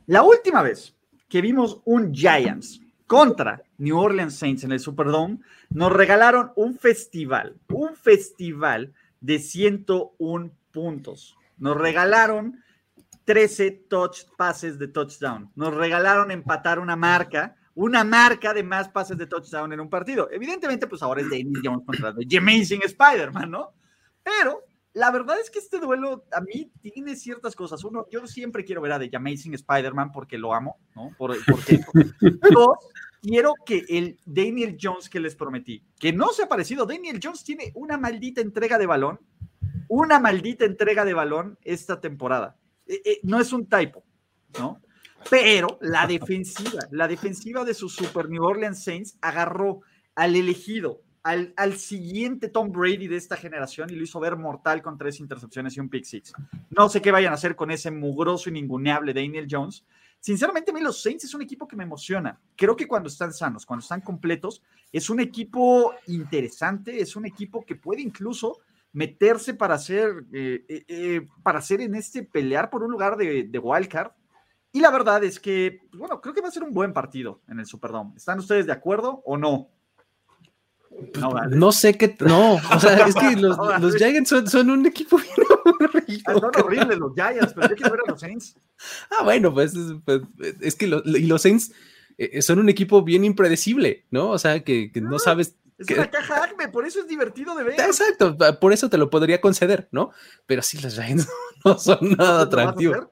[0.08, 0.96] la última vez
[1.30, 5.40] que vimos un Giants contra New Orleans Saints en el Superdome,
[5.70, 11.36] nos regalaron un festival, un festival de 101 puntos.
[11.58, 12.64] Nos regalaron
[13.26, 15.52] 13 touch pases de touchdown.
[15.56, 20.30] Nos regalaron empatar una marca, una marca de más pases de touchdown en un partido.
[20.32, 23.74] Evidentemente, pues ahora es Daniel Jones contra The Amazing Spider-Man, ¿no?
[24.24, 24.64] Pero
[24.96, 27.84] la verdad es que este duelo a mí tiene ciertas cosas.
[27.84, 31.12] Uno, yo siempre quiero ver a The Amazing Spider-Man porque lo amo, ¿no?
[31.18, 31.82] Por, porque,
[32.54, 32.78] dos,
[33.22, 37.44] quiero que el Daniel Jones que les prometí, que no se ha parecido, Daniel Jones
[37.44, 39.20] tiene una maldita entrega de balón,
[39.90, 42.56] una maldita entrega de balón esta temporada.
[42.88, 44.02] Eh, eh, no es un typo,
[44.58, 44.82] ¿no?
[45.30, 49.82] Pero la defensiva, la defensiva de su Super New Orleans Saints agarró
[50.16, 54.96] al elegido, al, siguiente Tom Brady de esta generación y lo hizo ver mortal con
[54.96, 56.34] tres intercepciones y un pick six.
[56.70, 59.84] No sé qué vayan a hacer con ese mugroso y ninguneable Daniel Jones.
[60.20, 62.40] Sinceramente, a mí los Saints es un equipo que me emociona.
[62.56, 64.62] Creo que cuando están sanos, cuando están completos,
[64.92, 68.60] es un equipo interesante, es un equipo que puede incluso
[68.94, 73.46] meterse para hacer, eh, eh, eh, para hacer en este pelear por un lugar de,
[73.46, 74.12] de wildcard.
[74.72, 77.42] Y la verdad es que, pues, bueno, creo que va a ser un buen partido
[77.48, 78.14] en el Superdome.
[78.16, 79.72] ¿Están ustedes de acuerdo o no?
[81.50, 82.16] No, sé qué.
[82.20, 86.22] No, o sea, es que los, los Giants son, un equipo bien.
[86.26, 88.56] Ah, son horribles los Giants, pero yo quiero ver a los Saints.
[89.12, 89.74] Ah, bueno, pues,
[90.06, 90.22] pues
[90.62, 91.72] es que y los Saints
[92.18, 94.30] eh, son un equipo bien impredecible, ¿no?
[94.30, 95.56] O sea, que, que no ah, sabes.
[95.78, 97.80] Es una caja Acme, por eso es divertido de ver.
[97.80, 100.12] Exacto, por eso te lo podría conceder, ¿no?
[100.46, 101.28] Pero sí, los Giants
[101.66, 103.08] no son nada atractivos.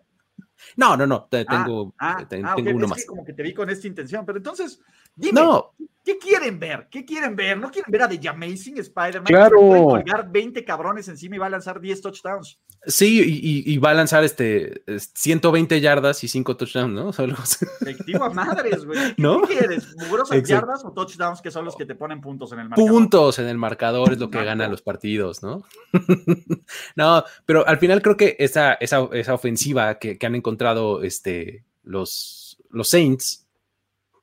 [0.76, 3.06] No, no, no, ah, tengo, tengo uno más.
[3.06, 4.82] como que te vi con esta intención, pero entonces,
[5.16, 5.74] dime, no.
[6.04, 6.88] ¿qué quieren ver?
[6.90, 7.58] ¿Qué quieren ver?
[7.58, 9.26] ¿No quieren ver a The Amazing Spider-Man?
[9.26, 9.60] Claro.
[9.60, 12.60] Puede colgar 20 cabrones encima y va a lanzar 10 touchdowns.
[12.86, 17.14] Sí, y, va a lanzar este 120 yardas y 5 touchdowns, ¿no?
[17.14, 17.34] Solo...
[17.34, 19.00] Efectivo madres, güey.
[19.18, 19.42] ¿No?
[19.44, 19.96] ¿Qué quieres?
[19.96, 22.92] ¿Mugrosas yardas o touchdowns que son los que te ponen puntos en el marcador?
[22.92, 25.64] Puntos en el marcador es lo que gana los partidos, ¿no?
[26.98, 31.64] no, pero al final creo que esa, esa, esa ofensiva que, que, han encontrado este,
[31.84, 33.48] los, los Saints,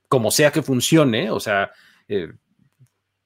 [0.09, 1.71] como sea que funcione, o sea,
[2.09, 2.33] eh,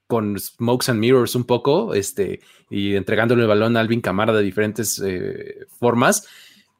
[0.06, 2.40] con smokes and mirrors un poco, este,
[2.70, 6.26] y entregándole el balón a Alvin Camara de diferentes eh, formas,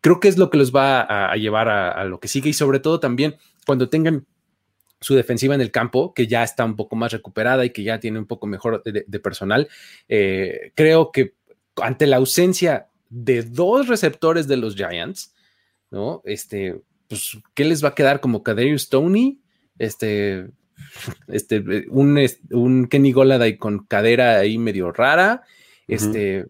[0.00, 2.80] creo que es lo que los va a, llevar a, lo que sigue y sobre
[2.80, 4.26] todo también cuando tengan
[5.00, 8.00] su defensiva en el campo, que ya está un poco más recuperada y que ya
[8.00, 9.68] tiene un poco mejor de, personal,
[10.08, 11.34] eh, creo que
[11.76, 15.34] ante la ausencia de dos receptores de los Giants,
[15.90, 16.22] ¿no?
[16.24, 19.40] Este, pues, ¿qué les va a quedar como Kadarius Tony?
[19.78, 20.48] Este,
[21.28, 22.18] este, un,
[22.50, 25.42] un Kenny Goladay con cadera ahí medio rara.
[25.86, 26.46] Este,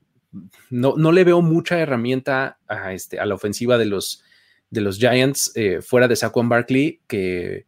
[0.71, 4.23] no, no, le veo mucha herramienta a, este, a la ofensiva de los,
[4.71, 7.67] de los Giants eh, fuera de Saquon Barkley, que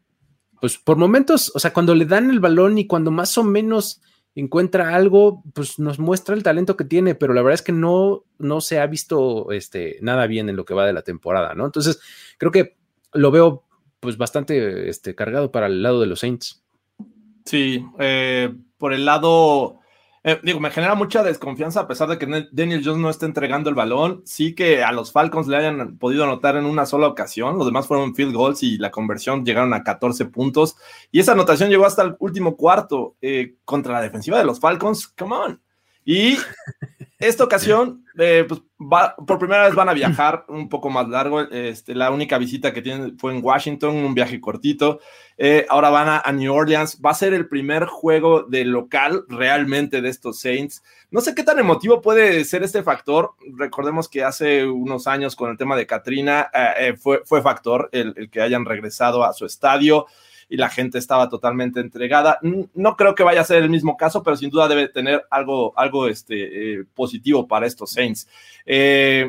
[0.60, 4.00] pues por momentos, o sea, cuando le dan el balón y cuando más o menos
[4.34, 8.24] encuentra algo, pues nos muestra el talento que tiene, pero la verdad es que no,
[8.38, 11.64] no se ha visto este, nada bien en lo que va de la temporada, ¿no?
[11.64, 12.00] Entonces,
[12.36, 12.76] creo que
[13.12, 13.65] lo veo
[14.00, 16.62] pues bastante este, cargado para el lado de los Saints.
[17.44, 19.78] Sí, eh, por el lado,
[20.24, 23.70] eh, digo, me genera mucha desconfianza a pesar de que Daniel Jones no esté entregando
[23.70, 24.22] el balón.
[24.24, 27.56] Sí que a los Falcons le hayan podido anotar en una sola ocasión.
[27.56, 30.76] Los demás fueron field goals y la conversión llegaron a 14 puntos.
[31.12, 35.06] Y esa anotación llegó hasta el último cuarto eh, contra la defensiva de los Falcons.
[35.06, 35.60] Come on.
[36.06, 36.38] Y
[37.18, 41.40] esta ocasión, eh, pues por primera vez van a viajar un poco más largo.
[41.40, 45.00] Este, la única visita que tienen fue en Washington, un viaje cortito.
[45.36, 47.00] Eh, ahora van a, New Orleans.
[47.04, 50.84] Va a ser el primer juego de local realmente de estos Saints.
[51.10, 53.34] No sé qué tan emotivo puede ser este factor.
[53.56, 58.42] Recordemos que hace unos años con el tema de Katrina eh, fue, factor el que
[58.42, 60.06] hayan regresado a su estadio
[60.48, 62.38] y la gente estaba totalmente entregada.
[62.74, 65.72] No creo que vaya a ser el mismo caso, pero sin duda debe tener algo,
[65.76, 68.28] algo este, eh, positivo para estos Saints.
[68.64, 69.28] Eh,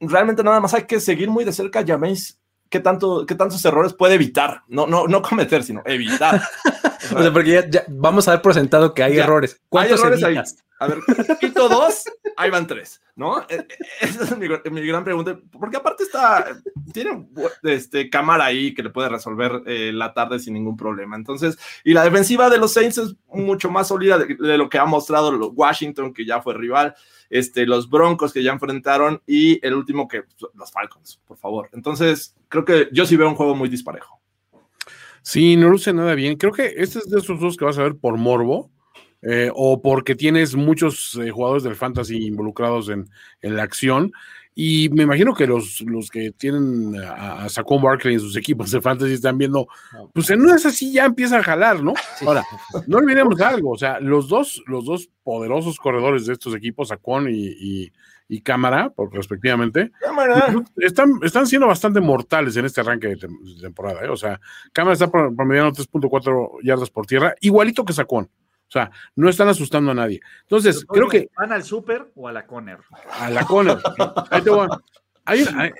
[0.00, 2.38] realmente nada más hay que seguir muy de cerca a Jameis
[2.70, 6.42] qué, tanto, qué tantos errores puede evitar, no, no, no cometer, sino evitar.
[7.14, 9.60] o sea, porque ya, vamos a dar por sentado que hay errores.
[9.68, 10.98] ¿Cuántos hay errores A ver,
[11.40, 12.04] quito dos,
[12.36, 13.40] ahí van tres, ¿no?
[13.48, 13.66] E, e,
[14.00, 16.60] esa es mi, mi, gran pregunta, porque aparte está,
[16.92, 17.26] tiene
[17.62, 21.16] este, cámara ahí que le puede resolver eh, la tarde sin ningún problema.
[21.16, 24.78] Entonces, y la defensiva de los Saints es mucho más sólida de, de lo que
[24.78, 26.94] ha mostrado Washington, que ya fue rival
[27.30, 30.24] este, los Broncos que ya enfrentaron y el último que
[30.54, 31.68] los Falcons, por favor.
[31.72, 34.20] Entonces, creo que yo sí veo un juego muy disparejo.
[35.22, 36.36] Sí, no luce nada bien.
[36.36, 38.70] Creo que este es de esos dos que vas a ver por morbo.
[39.22, 43.08] Eh, o porque tienes muchos eh, jugadores del fantasy involucrados en,
[43.40, 44.12] en, la acción
[44.58, 48.70] y me imagino que los, los que tienen a, a Saquon Barkley en sus equipos
[48.70, 49.68] de fantasy están viendo,
[50.14, 51.92] pues en una es así ya empieza a jalar, ¿no?
[52.26, 52.42] Ahora,
[52.86, 57.28] no olvidemos algo, o sea, los dos, los dos poderosos corredores de estos equipos, Saquon
[57.28, 57.92] y,
[58.28, 59.92] y, Cámara, por, respectivamente,
[60.78, 63.28] están, están siendo bastante mortales en este arranque de,
[63.60, 64.08] temporada, ¿eh?
[64.08, 64.40] O sea,
[64.72, 68.30] Cámara está promediando 3.4 yardas por tierra, igualito que Saquon.
[68.68, 70.20] O sea, no están asustando a nadie.
[70.42, 71.28] Entonces, creo que.
[71.36, 72.78] ¿Van al Super o a la Conner?
[73.12, 73.78] A la Conner.
[74.30, 74.68] Ahí te voy.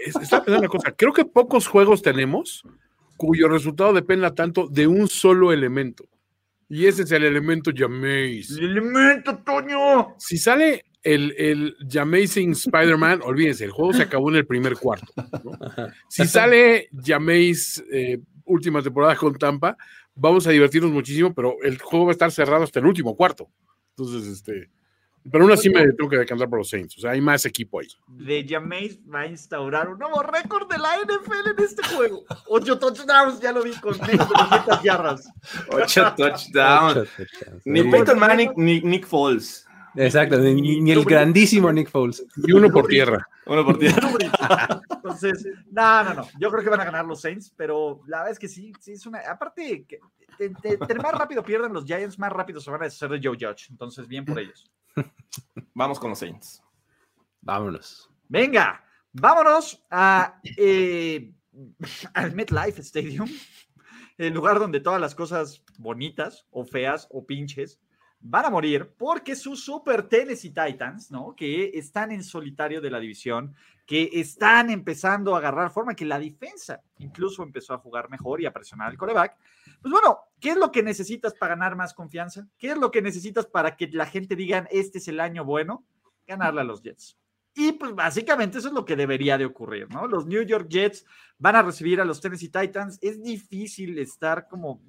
[0.04, 0.92] está pensando una cosa.
[0.92, 2.62] Creo que pocos juegos tenemos
[3.16, 6.04] cuyo resultado dependa tanto de un solo elemento.
[6.68, 8.50] Y ese es el elemento Jameis.
[8.50, 10.14] ¡El elemento, Toño!
[10.18, 15.12] Si sale el, el Jamazing Spider-Man, olvídense, el juego se acabó en el primer cuarto.
[16.08, 19.76] Si sale Jameis eh, última temporada con Tampa,
[20.16, 23.48] vamos a divertirnos muchísimo, pero el juego va a estar cerrado hasta el último cuarto.
[23.96, 24.70] Entonces, este.
[25.30, 26.96] Pero aún así me tengo que decantar por los Saints.
[26.98, 27.88] O sea, hay más equipo ahí.
[28.06, 32.24] De Jameis va a instaurar un nuevo récord de la NFL en este juego.
[32.46, 35.28] Ocho touchdowns, ya lo vi con menos de yardas.
[35.70, 37.08] Ocho touchdowns.
[37.64, 39.65] Ni Peyton Manning ni Nick Foles.
[39.96, 42.24] Exacto, ni, el grandísimo Nick Foles.
[42.36, 43.26] Y uno por tierra.
[43.46, 44.80] Uno por tierra.
[44.90, 46.28] Entonces, no, no, no.
[46.38, 48.92] Yo creo que van a ganar los Saints, pero la verdad es que sí, sí
[48.92, 49.20] es una.
[49.20, 50.00] Aparte, que,
[51.02, 53.68] más rápido pierden los Giants, más rápido se van a deshacer de Joe Judge.
[53.70, 54.70] Entonces, bien por ellos.
[55.74, 56.62] Vamos con los Saints.
[57.40, 58.10] Vámonos.
[58.28, 61.32] Venga, vámonos a, eh,
[62.12, 63.28] al MetLife Stadium,
[64.18, 67.80] el lugar donde todas las cosas bonitas o feas o pinches
[68.28, 71.34] van a morir porque sus Super Tennessee Titans, ¿no?
[71.36, 73.54] Que están en solitario de la división,
[73.86, 78.46] que están empezando a agarrar forma, que la defensa incluso empezó a jugar mejor y
[78.46, 79.36] a presionar al coreback.
[79.80, 82.46] Pues bueno, ¿qué es lo que necesitas para ganar más confianza?
[82.58, 85.84] ¿Qué es lo que necesitas para que la gente diga, este es el año bueno?
[86.26, 87.16] Ganarle a los Jets.
[87.54, 90.06] Y pues básicamente eso es lo que debería de ocurrir, ¿no?
[90.06, 91.06] Los New York Jets
[91.38, 92.98] van a recibir a los Tennessee Titans.
[93.00, 94.82] Es difícil estar como,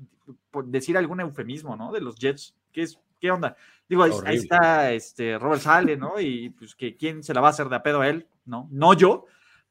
[0.52, 1.94] por decir algún eufemismo, ¿no?
[1.94, 3.55] De los Jets, que es ¿qué onda?
[3.88, 6.20] Digo, ahí, está este Robert Sale, ¿no?
[6.20, 8.68] Y pues que quién se la va a hacer de a pedo a él, ¿no?
[8.72, 9.26] No yo.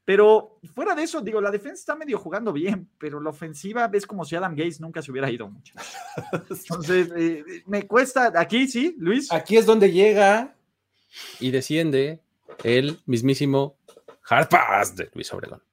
[0.05, 4.07] Pero fuera de eso, digo, la defensa está medio jugando bien, pero la ofensiva ves
[4.07, 5.75] como si Adam Gates nunca se hubiera ido mucho.
[6.49, 9.33] Entonces, eh, me cuesta, aquí sí, Luis.
[9.33, 10.55] Aquí es donde llega
[11.41, 12.21] y desciende
[12.63, 13.77] el mismísimo
[14.29, 15.66] Hard Pass de Luis Obregón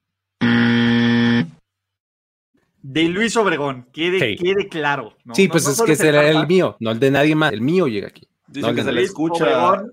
[2.84, 5.16] de Luis Obregón, quede, quede claro.
[5.34, 8.10] Sí, pues es que será el mío, no el de nadie más, el mío llega
[8.10, 8.28] aquí.
[8.48, 9.84] Dice que se le escucha.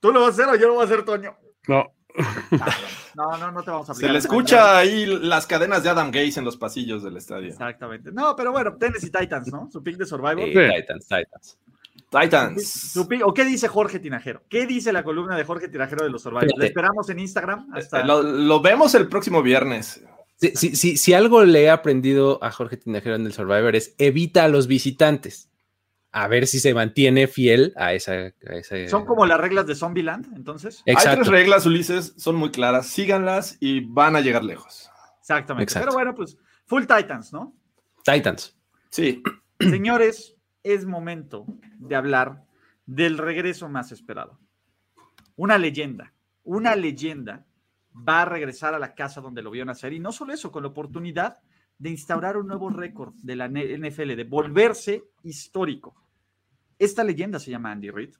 [0.00, 1.34] ¿Tú lo vas a hacer o yo lo voy a hacer, Toño?
[1.66, 1.86] No.
[3.14, 6.36] No, no, no te vamos a Se le escucha ahí las cadenas de Adam Gates
[6.36, 7.48] en los pasillos del estadio.
[7.48, 8.12] Exactamente.
[8.12, 9.68] No, pero bueno, Tennessee Titans, ¿no?
[9.72, 10.44] Su pick de Survivor.
[10.44, 11.58] Titans, Titans.
[12.10, 12.96] Titans.
[13.24, 14.42] ¿O qué dice Jorge Tinajero?
[14.48, 16.56] ¿Qué dice la columna de Jorge Tinajero de los Survivors?
[16.56, 17.68] ¿Le esperamos en Instagram?
[17.72, 18.04] Hasta...
[18.04, 20.02] Lo, lo, vemos el próximo viernes.
[20.38, 24.68] Si, algo le he aprendido a Jorge Tinajero en el Survivor es evita a los
[24.68, 25.50] visitantes.
[26.12, 28.32] A ver si se mantiene fiel a esa.
[28.88, 30.82] Son como las reglas de Zombieland, entonces.
[30.86, 32.86] Hay tres reglas, Ulises, son muy claras.
[32.86, 34.88] Síganlas y van a llegar lejos.
[35.20, 35.74] Exactamente.
[35.74, 37.54] Pero bueno, pues, full Titans, ¿no?
[38.04, 38.56] Titans.
[38.90, 39.22] Sí.
[39.60, 41.46] Señores, es momento
[41.78, 42.44] de hablar
[42.86, 44.38] del regreso más esperado.
[45.36, 47.44] Una leyenda, una leyenda
[47.96, 49.92] va a regresar a la casa donde lo vio nacer.
[49.92, 51.38] Y no solo eso, con la oportunidad
[51.78, 55.94] de instaurar un nuevo récord de la NFL, de volverse histórico.
[56.78, 58.14] Esta leyenda se llama Andy Reid.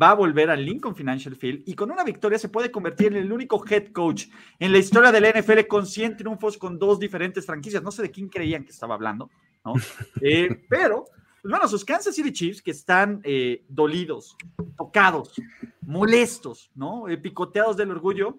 [0.00, 3.16] Va a volver al Lincoln Financial Field y con una victoria se puede convertir en
[3.16, 4.26] el único head coach
[4.60, 7.82] en la historia de la NFL con 100 triunfos con dos diferentes franquicias.
[7.82, 9.30] No sé de quién creían que estaba hablando,
[9.64, 9.74] ¿no?
[10.22, 11.06] Eh, pero,
[11.42, 14.36] pues bueno, sus Kansas City Chiefs que están eh, dolidos,
[14.76, 15.34] tocados,
[15.80, 17.08] molestos, ¿no?
[17.08, 18.38] Eh, picoteados del orgullo,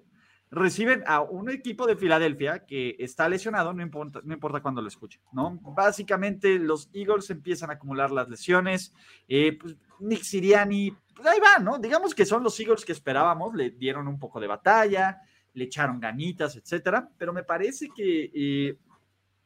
[0.52, 4.90] reciben a un equipo de Filadelfia que está lesionado, no importa, no importa cuándo lo
[4.90, 5.58] escuchen, ¿no?
[5.62, 8.94] Básicamente los Eagles empiezan a acumular las lesiones,
[9.30, 11.80] eh, pues, Nick Siriani, pues ahí va, ¿no?
[11.80, 15.22] Digamos que son los Eagles que esperábamos, le dieron un poco de batalla,
[15.54, 18.78] le echaron ganitas, etcétera, pero me parece que, eh,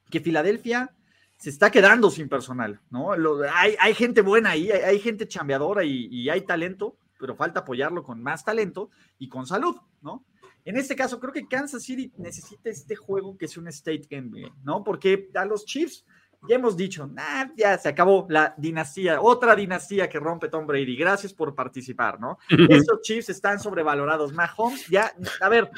[0.09, 0.91] que Filadelfia
[1.37, 3.11] se está quedando sin personal, ¿no?
[3.53, 8.03] hay, hay, gente buena ahí, hay, gente chambeadora y, y, hay talento, pero falta apoyarlo
[8.03, 8.89] con más talento
[9.19, 10.23] y con salud, ¿no?
[10.65, 14.51] En este caso, creo que Kansas City necesita este juego que es un state game,
[14.63, 14.83] ¿no?
[14.83, 16.03] Porque a los Chiefs
[16.47, 20.95] ya hemos dicho, nah, ya se acabó la dinastía, otra dinastía que rompe Tom Brady.
[20.95, 22.39] Gracias por participar, ¿no?
[22.69, 24.33] Estos Chiefs están sobrevalorados.
[24.33, 25.69] Mahomes, ya, a ver,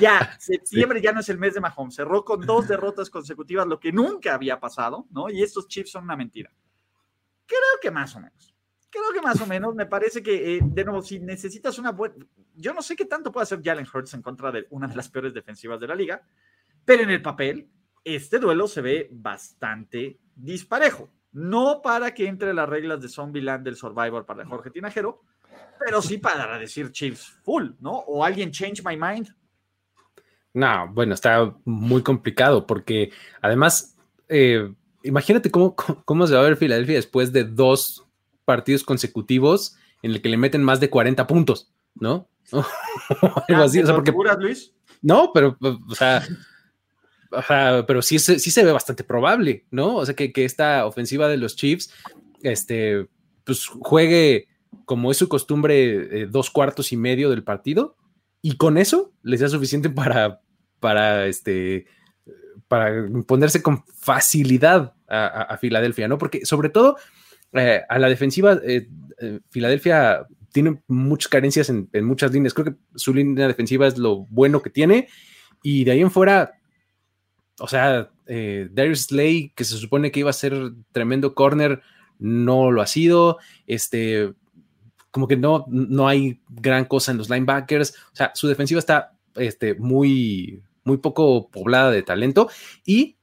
[0.00, 1.94] ya, septiembre ya no es el mes de Mahomes.
[1.94, 5.28] Cerró con dos derrotas consecutivas, lo que nunca había pasado, ¿no?
[5.30, 6.50] Y estos Chiefs son una mentira.
[7.46, 8.55] Creo que más o menos.
[8.90, 9.74] Creo que más o menos.
[9.74, 12.14] Me parece que, eh, de nuevo, si necesitas una buena.
[12.54, 15.08] Yo no sé qué tanto puede hacer Jalen Hurts en contra de una de las
[15.08, 16.22] peores defensivas de la liga,
[16.84, 17.68] pero en el papel
[18.04, 21.10] este duelo se ve bastante disparejo.
[21.32, 25.22] No para que entre las reglas de Zombieland del Survivor para Jorge Tinajero,
[25.78, 27.90] pero sí para decir Chiefs full, ¿no?
[27.90, 29.34] O alguien change my mind.
[30.54, 33.10] No, bueno, está muy complicado porque
[33.42, 34.72] además, eh,
[35.02, 38.05] imagínate cómo, cómo se va a ver Filadelfia después de dos
[38.46, 42.30] partidos consecutivos en el que le meten más de 40 puntos, ¿no?
[43.48, 44.14] Algo así, o sea, porque...
[44.38, 44.72] Luis?
[45.02, 46.24] No, pero, o sea,
[47.86, 49.96] pero sí, sí se ve bastante probable, ¿no?
[49.96, 51.92] O sea, que, esta ofensiva de los Chiefs,
[52.42, 53.08] este,
[53.44, 54.48] pues juegue
[54.84, 57.96] como es su costumbre, eh, dos cuartos y medio del partido,
[58.40, 60.40] y con eso les sea suficiente para,
[60.78, 61.86] para, este,
[62.68, 66.18] para ponerse con facilidad a, Filadelfia, ¿no?
[66.18, 66.96] Porque sobre todo
[67.58, 68.88] eh, a la defensiva, eh,
[69.50, 72.54] Filadelfia tiene muchas carencias en, muchas líneas.
[72.54, 75.08] Creo que su línea defensiva es lo bueno que tiene,
[75.62, 76.52] y de ahí en fuera
[77.58, 81.82] o sea, eh, Darius Slay, que se supone que iba a ser tremendo corner,
[82.18, 83.38] no lo ha sido.
[83.66, 84.34] Este,
[85.10, 87.94] como que no, no hay gran cosa en los linebackers.
[88.12, 92.50] O sea, su defensiva está este, muy, muy poco poblada de talento.
[92.84, 93.16] Y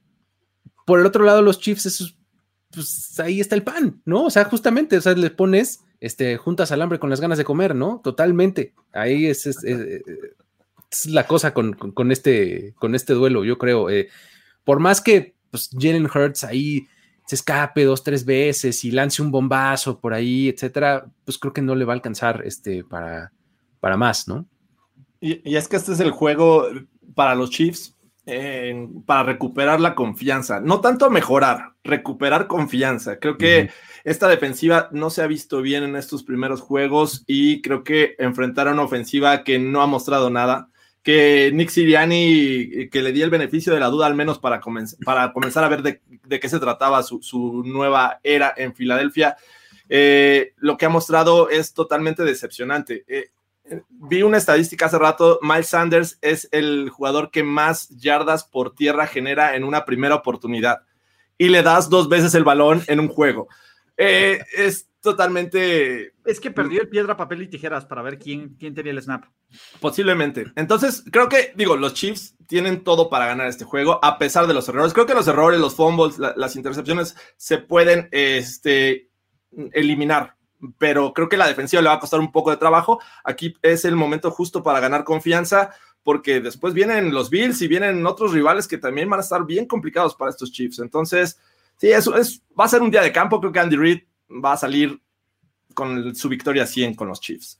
[0.85, 2.15] por el otro lado, los Chiefs,
[2.73, 4.25] pues ahí está el pan, ¿no?
[4.25, 7.45] O sea, justamente, o sea, le pones, este, juntas al hambre con las ganas de
[7.45, 8.01] comer, ¿no?
[8.03, 8.73] Totalmente.
[8.91, 9.47] Ahí es,
[11.07, 11.75] la cosa con,
[12.11, 13.89] este, con este duelo, yo creo.
[13.89, 14.09] Eh,
[14.63, 16.87] por más que pues, Jalen Hurts ahí
[17.25, 21.61] se escape dos, tres veces y lance un bombazo por ahí, etcétera, pues creo que
[21.61, 23.31] no le va a alcanzar este, para,
[23.79, 24.45] para más, ¿no?
[25.21, 26.67] Y, es que este es el juego
[27.15, 27.95] para los Chiefs
[29.05, 33.19] para recuperar la confianza, no tanto mejorar, recuperar confianza.
[33.19, 33.69] Creo que
[34.03, 38.67] esta defensiva no se ha visto bien en estos primeros juegos y creo que enfrentar
[38.67, 40.69] a una ofensiva que no ha mostrado nada
[41.03, 44.61] que Nick Siriani, que le di el beneficio de la duda al menos para,
[45.03, 49.35] para comenzar a ver de, qué se trataba su, nueva era en Filadelfia,
[49.89, 53.03] eh, lo que ha mostrado es totalmente decepcionante.
[53.07, 53.31] Eh,
[53.89, 59.07] vi una estadística hace rato, Miles Sanders es el jugador que más yardas por tierra
[59.07, 60.83] genera en una primera oportunidad
[61.37, 63.47] y le das dos veces el balón en un juego.
[63.97, 66.13] Eh, es totalmente.
[66.25, 69.25] Es que perdió el piedra, papel y tijeras para ver quién, quién tenía el snap.
[69.79, 70.51] Posiblemente.
[70.55, 74.53] Entonces, creo que, digo, los Chiefs tienen todo para ganar este juego, a pesar de
[74.53, 74.93] los errores.
[74.93, 79.09] Creo que los errores, los fumbles, las intercepciones se pueden este,
[79.73, 80.35] eliminar.
[80.77, 82.99] Pero creo que la defensiva le va a costar un poco de trabajo.
[83.23, 85.71] Aquí es el momento justo para ganar confianza,
[86.03, 89.65] porque después vienen los Bills y vienen otros rivales que también van a estar bien
[89.65, 90.79] complicados para estos Chiefs.
[90.79, 91.39] Entonces,
[91.77, 93.39] sí, eso es, va a ser un día de campo.
[93.39, 94.01] Creo que Andy Reid
[94.43, 95.01] va a salir
[95.73, 97.59] con su victoria 100 con los Chiefs.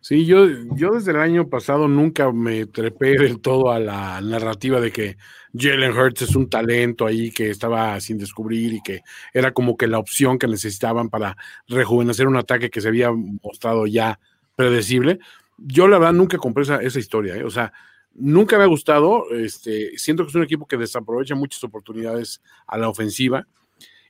[0.00, 4.80] Sí, yo, yo desde el año pasado nunca me trepé del todo a la narrativa
[4.80, 5.16] de que
[5.54, 9.02] Jalen Hurts es un talento ahí que estaba sin descubrir y que
[9.34, 11.36] era como que la opción que necesitaban para
[11.68, 14.18] rejuvenecer un ataque que se había mostrado ya
[14.56, 15.18] predecible.
[15.58, 17.44] Yo la verdad nunca compré esa, esa historia, ¿eh?
[17.44, 17.72] o sea,
[18.14, 22.78] nunca me ha gustado, este, siento que es un equipo que desaprovecha muchas oportunidades a
[22.78, 23.46] la ofensiva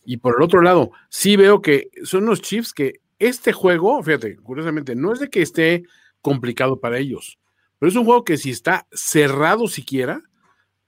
[0.05, 4.36] y por el otro lado, sí veo que son los Chiefs que este juego, fíjate,
[4.36, 5.84] curiosamente, no es de que esté
[6.20, 7.38] complicado para ellos,
[7.78, 10.22] pero es un juego que si está cerrado siquiera,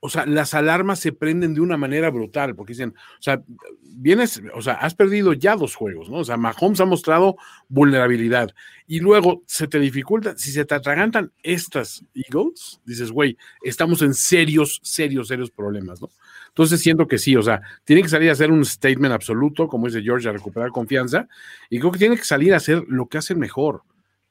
[0.06, 3.42] o sea, las alarmas se prenden de una manera brutal, porque dicen, o sea,
[3.80, 6.18] vienes, o sea, has perdido ya dos juegos, ¿no?
[6.18, 7.36] O sea, Mahomes ha mostrado
[7.68, 8.50] vulnerabilidad
[8.86, 14.12] y luego se te dificulta, si se te atragantan estas Eagles, dices, güey, estamos en
[14.12, 16.10] serios, serios, serios problemas, ¿no?
[16.48, 19.86] Entonces siento que sí, o sea, tiene que salir a hacer un statement absoluto, como
[19.86, 21.28] dice George, a recuperar confianza,
[21.70, 23.84] y creo que tiene que salir a hacer lo que hace mejor,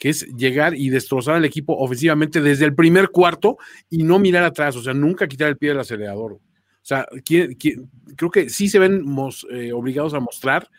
[0.03, 3.57] que es llegar y destrozar al equipo ofensivamente desde el primer cuarto
[3.89, 6.33] y no mirar atrás, o sea, nunca quitar el pie del acelerador.
[6.33, 6.41] O
[6.81, 9.05] sea, creo que sí se ven
[9.49, 10.69] eh, obligados a mostrar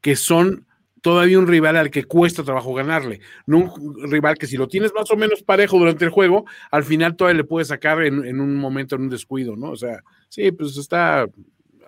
[0.00, 0.66] que son
[1.02, 4.94] todavía un rival al que cuesta trabajo ganarle, no un rival que si lo tienes
[4.94, 8.56] más o menos parejo durante el juego, al final todavía le puedes sacar en, un
[8.56, 9.72] momento, en un descuido, ¿no?
[9.72, 10.00] O sea,
[10.30, 11.28] sí, pues está,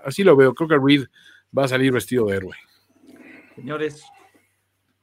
[0.05, 1.07] así lo veo, creo que Reed
[1.57, 2.57] va a salir vestido de héroe.
[3.57, 4.05] Señores,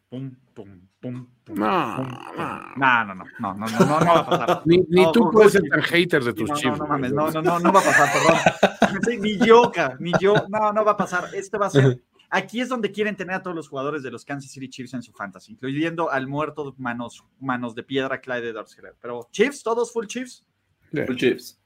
[0.08, 1.58] pum, pum, pum, pum.
[1.58, 4.62] No, no, no, no, no, no, no, no va a pasar.
[4.66, 6.78] Ni, ni tú puedes ser tan hater de tus chivos.
[6.78, 9.22] No, no, mames, no, no, no, no va a pasar, perdón.
[9.22, 11.30] Ni yo, ni yo, no, no va a pasar.
[11.34, 14.24] Este va a ser Aquí es donde quieren tener a todos los jugadores de los
[14.24, 18.78] Kansas City Chiefs en su fantasy, incluyendo al muerto manos, manos de piedra Clyde edwards
[19.02, 20.46] Pero Chiefs, todos full Chiefs.
[20.92, 21.60] Full Chiefs.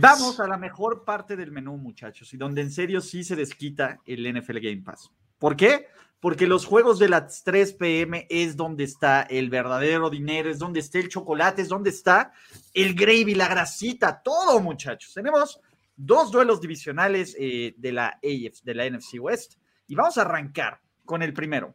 [0.00, 3.98] Vamos a la mejor parte del menú, muchachos, y donde en serio sí se desquita
[4.06, 5.10] el NFL Game Pass.
[5.38, 5.88] ¿Por qué?
[6.24, 8.26] Porque los juegos de las 3 p.m.
[8.30, 12.32] es donde está el verdadero dinero, es donde está el chocolate, es donde está
[12.72, 15.12] el gravy, la grasita, todo, muchachos.
[15.12, 15.60] Tenemos
[15.94, 19.56] dos duelos divisionales eh, de, la AF, de la NFC West.
[19.86, 21.74] Y vamos a arrancar con el primero.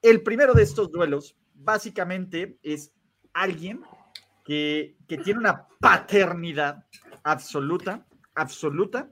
[0.00, 2.94] El primero de estos duelos básicamente es
[3.34, 3.82] alguien
[4.42, 6.86] que, que tiene una paternidad
[7.24, 9.10] absoluta, absoluta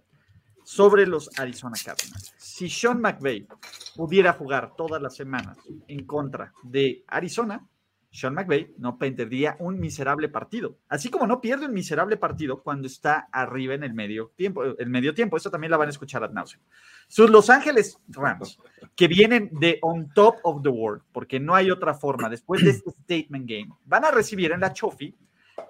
[0.65, 2.35] sobre los Arizona Cardinals.
[2.61, 3.49] Si Sean McVay
[3.97, 5.57] pudiera jugar todas las semanas
[5.89, 7.67] en contra de Arizona,
[8.11, 12.87] sean McVay no perdería un miserable partido, así como no pierde un miserable partido cuando
[12.87, 14.63] está arriba en el medio tiempo.
[14.63, 16.61] El medio tiempo, eso también la van a escuchar a náusea.
[17.09, 18.59] Sus Los Ángeles Rams,
[18.95, 22.73] que vienen de on top of the world, porque no hay otra forma, después de
[22.73, 25.17] este statement game, van a recibir en la Chofi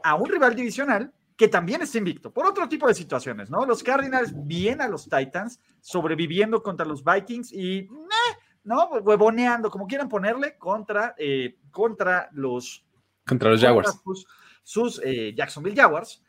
[0.03, 3.64] a un rival divisional que también está invicto, por otro tipo de situaciones, ¿no?
[3.64, 7.88] Los Cardinals vienen a los Titans, sobreviviendo contra los Vikings y...
[8.62, 8.91] ¿no?
[8.91, 12.84] Huevoneando, como quieran ponerle, contra, eh, contra los...
[13.26, 14.03] Contra los Jaguars.
[14.62, 16.22] sus, eh, Jacksonville Jaguars.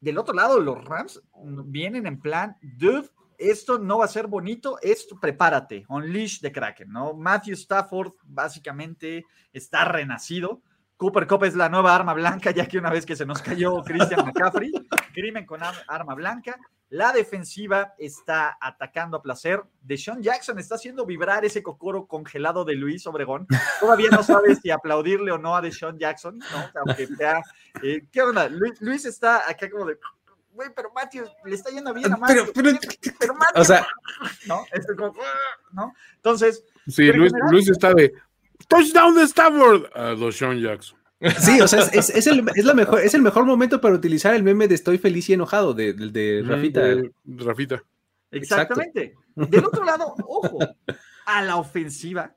[0.00, 1.22] Del otro lado, los Rams
[1.64, 3.08] vienen en plan, dude,
[3.38, 7.14] esto no va a ser bonito, esto prepárate, unleash de Kraken, ¿no?
[7.14, 10.60] Matthew Stafford básicamente está renacido.
[10.98, 13.84] Cooper Cup es la nueva arma blanca, ya que una vez que se nos cayó
[13.84, 14.72] Christian McCaffrey,
[15.14, 16.58] crimen con arma blanca.
[16.90, 19.62] La defensiva está atacando a placer.
[19.80, 23.46] Deshaun Jackson está haciendo vibrar ese cocoro congelado de Luis Obregón.
[23.78, 26.80] Todavía no sabes si aplaudirle o no a Deshaun Jackson, ¿no?
[26.84, 27.42] Aunque sea,
[27.80, 28.48] eh, ¿Qué onda?
[28.48, 29.98] Luis, está acá como de.
[30.50, 32.52] Güey, pero Matthew le está yendo bien a Matthew.
[32.52, 32.78] Pero,
[33.20, 33.86] pero, Matthew, o sea,
[34.48, 34.64] ¿no?
[34.96, 35.14] como,
[35.70, 35.94] ¿no?
[36.16, 36.64] Entonces.
[36.88, 38.12] Sí, Luis, Luis está de.
[38.68, 40.98] Touchdown de Stafford a Deshaun Jackson.
[41.40, 42.44] Sí, o sea, es, el,
[42.74, 45.92] mejor, es el mejor momento para utilizar el meme de estoy feliz y enojado de,
[45.92, 46.80] de, Rafita.
[47.24, 47.82] Rafita.
[48.30, 49.16] Exactamente.
[49.34, 50.58] Del otro lado, ojo,
[51.26, 52.36] a la ofensiva,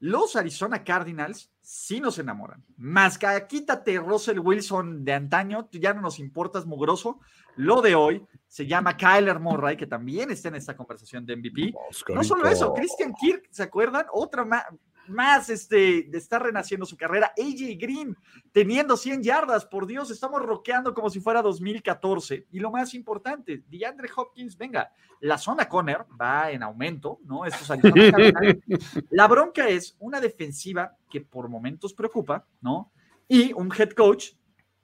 [0.00, 2.62] los Arizona Cardinals sí nos enamoran.
[2.76, 7.20] Más que quítate Russell Wilson de antaño, ya no nos importas mugroso.
[7.56, 11.72] Lo de hoy se llama Kyler Murray, que también está en esta conversación de MVP.
[12.14, 14.06] No solo eso, Christian Kirk, ¿se acuerdan?
[14.12, 14.44] Otra
[15.08, 17.32] más este, de estar renaciendo su carrera.
[17.38, 18.16] AJ Green
[18.52, 22.46] teniendo 100 yardas, por Dios, estamos roqueando como si fuera 2014.
[22.52, 27.42] Y lo más importante, DeAndre Hopkins, venga, la zona Conner va en aumento, ¿no?
[29.10, 32.92] la bronca es una defensiva que por momentos preocupa, ¿no?
[33.28, 34.32] Y un head coach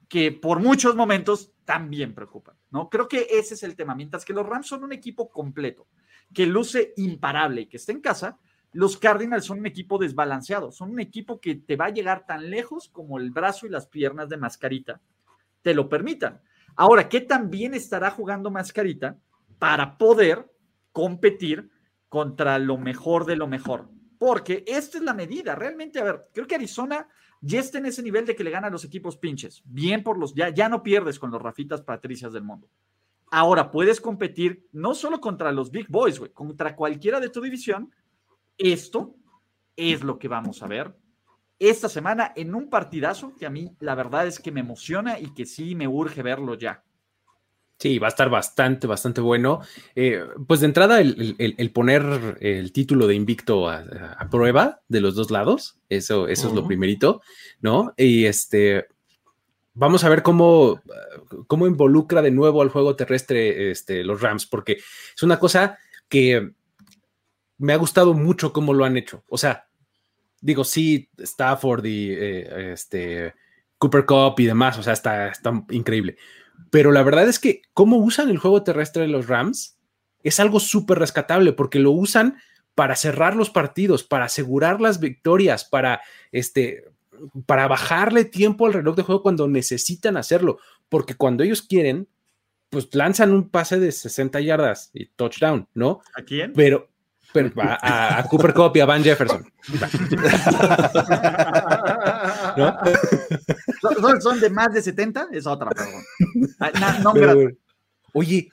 [0.07, 2.89] que por muchos momentos también preocupa, ¿no?
[2.89, 3.93] Creo que ese es el tema.
[3.93, 5.87] Mientras que los Rams son un equipo completo,
[6.33, 8.39] que luce imparable y que está en casa,
[8.71, 12.49] los Cardinals son un equipo desbalanceado, son un equipo que te va a llegar tan
[12.49, 15.01] lejos como el brazo y las piernas de Mascarita
[15.61, 16.41] te lo permitan.
[16.75, 19.17] Ahora, ¿qué tan bien estará jugando Mascarita
[19.57, 20.49] para poder
[20.91, 21.69] competir
[22.07, 23.89] contra lo mejor de lo mejor?
[24.17, 25.55] Porque esta es la medida.
[25.55, 27.07] Realmente, a ver, creo que Arizona
[27.41, 29.61] ya está en ese nivel de que le gana los equipos pinches.
[29.65, 32.69] Bien por los, ya, ya no pierdes con los Rafitas Patricias del mundo.
[33.31, 37.93] Ahora puedes competir no solo contra los Big Boys, güey, contra cualquiera de tu división
[38.59, 39.15] esto
[39.75, 40.93] es lo que vamos a ver
[41.59, 45.33] esta semana en un partidazo que a mí la verdad es que me emociona y
[45.33, 46.83] que sí me urge verlo ya.
[47.77, 49.61] Sí, va a estar bastante, bastante bueno.
[49.95, 55.31] Eh, pues de entrada, el, poner el título de invicto a, prueba de los dos
[55.31, 57.21] lados, eso, eso es lo primerito,
[57.61, 57.93] ¿no?
[57.95, 58.87] Y este,
[59.73, 60.81] vamos a ver cómo,
[61.47, 65.77] cómo involucra de nuevo al juego terrestre este, los Rams, porque es una cosa
[66.09, 66.51] que
[67.59, 69.23] me ha gustado mucho cómo lo han hecho.
[69.27, 69.67] O sea,
[70.41, 73.35] digo, sí, Stafford y eh, este,
[73.77, 76.17] Cooper Cup y demás, o sea, está, está increíble.
[76.71, 79.77] Pero la verdad es que cómo usan el juego terrestre de los Rams
[80.23, 82.37] es algo súper rescatable porque lo usan
[82.75, 86.01] para cerrar los partidos, para asegurar las victorias, para
[86.31, 86.85] este
[87.45, 92.07] para bajarle tiempo al reloj de juego cuando necesitan hacerlo, porque cuando ellos quieren,
[92.69, 95.99] pues lanzan un pase de 60 yardas y touchdown, ¿no?
[96.15, 96.53] ¿A quién?
[96.53, 96.89] Pero
[97.57, 99.45] a, Cooper Cup y a Van Jefferson.
[104.21, 105.27] ¿Son, de más de 70?
[105.31, 106.01] Es otra, perdón.
[106.59, 107.13] Ah,
[108.13, 108.49] oye,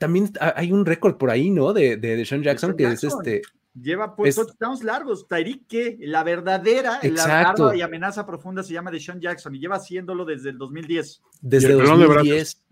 [0.00, 1.72] también hay un récord por ahí, ¿no?
[1.72, 3.42] De, de, Sean Jackson, que es este.
[3.80, 5.26] Lleva pues touchdowns largos.
[5.26, 7.70] Tyreek, que la verdadera, Exacto.
[7.70, 11.22] la y amenaza profunda se llama de Sean Jackson y lleva haciéndolo desde el 2010.
[11.40, 12.64] Desde el 2010.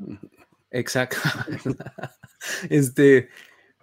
[0.71, 1.17] Exacto.
[2.71, 3.29] este,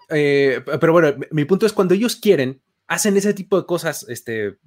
[0.09, 4.57] eh, pero bueno, mi punto es cuando ellos quieren, hacen ese tipo de cosas, este,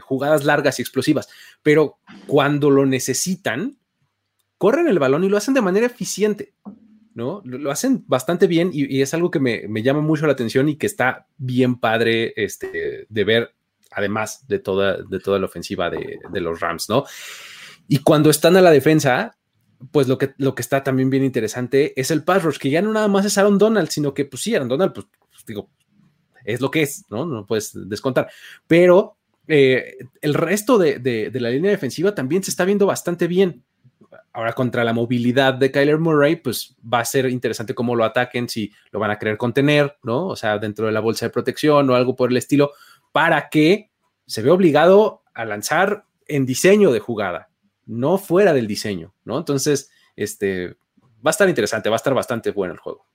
[0.00, 1.28] jugadas largas y explosivas,
[1.62, 3.78] pero cuando lo necesitan,
[4.58, 6.54] corren el balón y lo hacen de manera eficiente,
[7.14, 7.40] ¿no?
[7.44, 10.86] Lo, hacen bastante bien y, es algo que me, llama mucho la atención y que
[10.86, 13.54] está bien padre este, de ver,
[13.90, 17.04] además de toda, de toda la ofensiva de, de los Rams, ¿no?
[17.88, 19.36] Y cuando están a la defensa,
[19.90, 22.82] pues lo que, lo que está también bien interesante es el pass rush, que ya
[22.82, 25.70] no nada más es Aaron Donald, sino que pues sí, Aaron Donald, pues, pues digo,
[26.44, 27.26] es lo que es, ¿no?
[27.26, 28.30] No puedes descontar.
[28.66, 29.16] Pero
[29.48, 33.64] eh, el resto de, la línea defensiva también se está viendo bastante bien.
[34.32, 38.48] Ahora contra la movilidad de Kyler Murray, pues va a ser interesante cómo lo ataquen,
[38.48, 40.26] si lo van a querer contener, ¿no?
[40.26, 42.72] O sea, dentro de la bolsa de protección o algo por el estilo,
[43.12, 43.90] para que
[44.26, 47.50] se vea obligado a lanzar en diseño de jugada,
[47.86, 49.38] no fuera del diseño, ¿no?
[49.38, 50.76] Entonces, este,
[51.24, 53.06] va a estar interesante, va a estar bastante bueno el juego.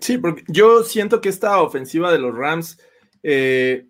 [0.00, 2.78] Sí, porque yo siento que esta ofensiva de los Rams,
[3.24, 3.88] eh,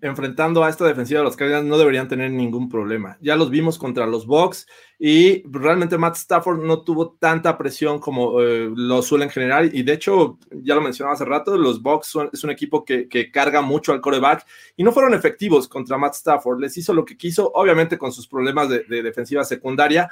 [0.00, 3.18] enfrentando a esta defensiva de los Cardinals, no deberían tener ningún problema.
[3.20, 4.66] Ya los vimos contra los Bucks
[4.98, 9.74] y realmente Matt Stafford no tuvo tanta presión como eh, lo suelen generar.
[9.74, 13.62] Y de hecho, ya lo mencionaba hace rato, los Bucks es un equipo que, carga
[13.62, 14.46] mucho al coreback
[14.76, 16.60] y no fueron efectivos contra Matt Stafford.
[16.60, 20.08] Les hizo lo que quiso, obviamente con sus problemas de defensiva secundaria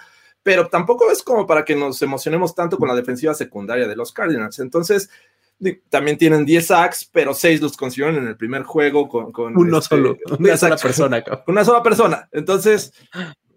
[0.46, 4.12] pero tampoco es como para que nos emocionemos tanto con la defensiva secundaria de los
[4.12, 4.60] Cardinals.
[4.60, 5.10] Entonces,
[5.88, 9.32] también tienen 10 sacks, pero 6 los consiguieron en el primer juego con...
[9.32, 11.24] con Uno este, solo, una sola persona.
[11.46, 12.28] Una sola persona.
[12.32, 12.92] Entonces,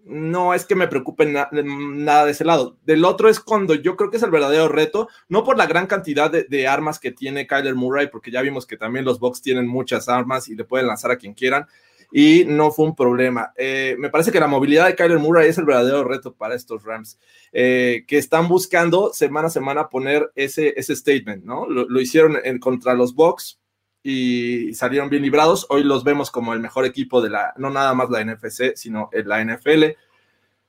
[0.04, 2.76] no es que me preocupe nada de ese lado.
[2.84, 5.86] Del otro es cuando yo creo que es el verdadero reto, no por la gran
[5.86, 9.42] cantidad de, de, armas que tiene Kyler Murray, porque ya vimos que también los Bucks
[9.42, 11.66] tienen muchas armas y le pueden lanzar a quien quieran,
[12.12, 13.52] y no fue un problema.
[13.56, 16.84] Eh, me parece que la movilidad de Kyler Murray es el verdadero reto para estos
[16.84, 17.18] Rams,
[17.52, 21.68] eh, que están buscando semana a semana poner ese, ese statement, ¿no?
[21.68, 23.60] Lo, hicieron en, contra los Bucks
[24.02, 25.66] y salieron bien librados.
[25.68, 29.10] Hoy los vemos como el mejor equipo de la, no nada más la NFC, sino
[29.12, 29.84] la NFL.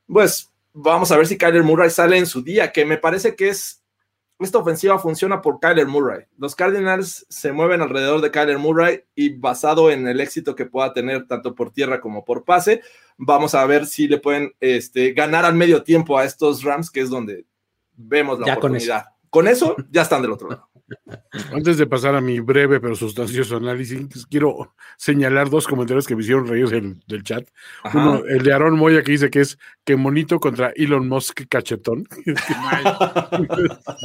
[0.07, 3.49] Pues vamos a ver si Kyler Murray sale en su día, que me parece que
[3.49, 3.80] es
[4.45, 6.25] esta ofensiva funciona por Kyler Murray.
[6.37, 10.93] Los Cardinals se mueven alrededor de Kyler Murray y basado en el éxito que pueda
[10.93, 12.81] tener tanto por tierra como por pase,
[13.17, 17.01] vamos a ver si le pueden este, ganar al medio tiempo a estos Rams, que
[17.01, 17.45] es donde
[17.95, 19.05] vemos la oportunidad.
[19.29, 20.70] con eso ya están del otro lado.
[21.53, 26.21] Antes de pasar a mi breve pero sustancioso análisis, quiero señalar dos comentarios que me
[26.21, 27.47] hicieron reír del, chat.
[27.93, 32.07] Uno, el de Aaron Moya que dice que es que monito contra Elon Musk cachetón.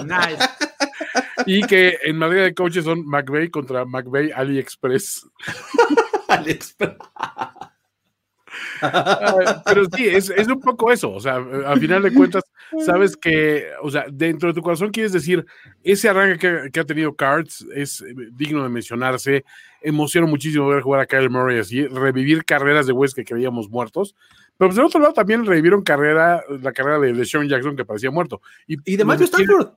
[0.06, 0.48] Nice.
[1.46, 5.28] Y que en Madrid de coaches son McVeigh contra McVeigh AliExpress.
[6.28, 6.96] AliExpress.
[9.64, 12.42] Pero sí, es, es, un poco eso, o sea, al final de cuentas,
[12.84, 15.44] sabes que, o sea, dentro de tu corazón quieres decir,
[15.82, 19.44] ese arranque que, ha tenido Cards es eh, digno de mencionarse,
[19.82, 24.14] emociona muchísimo ver jugar a Kyle Murray así, revivir carreras de West que creíamos muertos,
[24.56, 28.10] pero pues del otro lado también revivieron carrera, la carrera de, Sean Jackson que parecía
[28.10, 28.40] muerto.
[28.66, 29.74] Y, y de Matthew Stafford.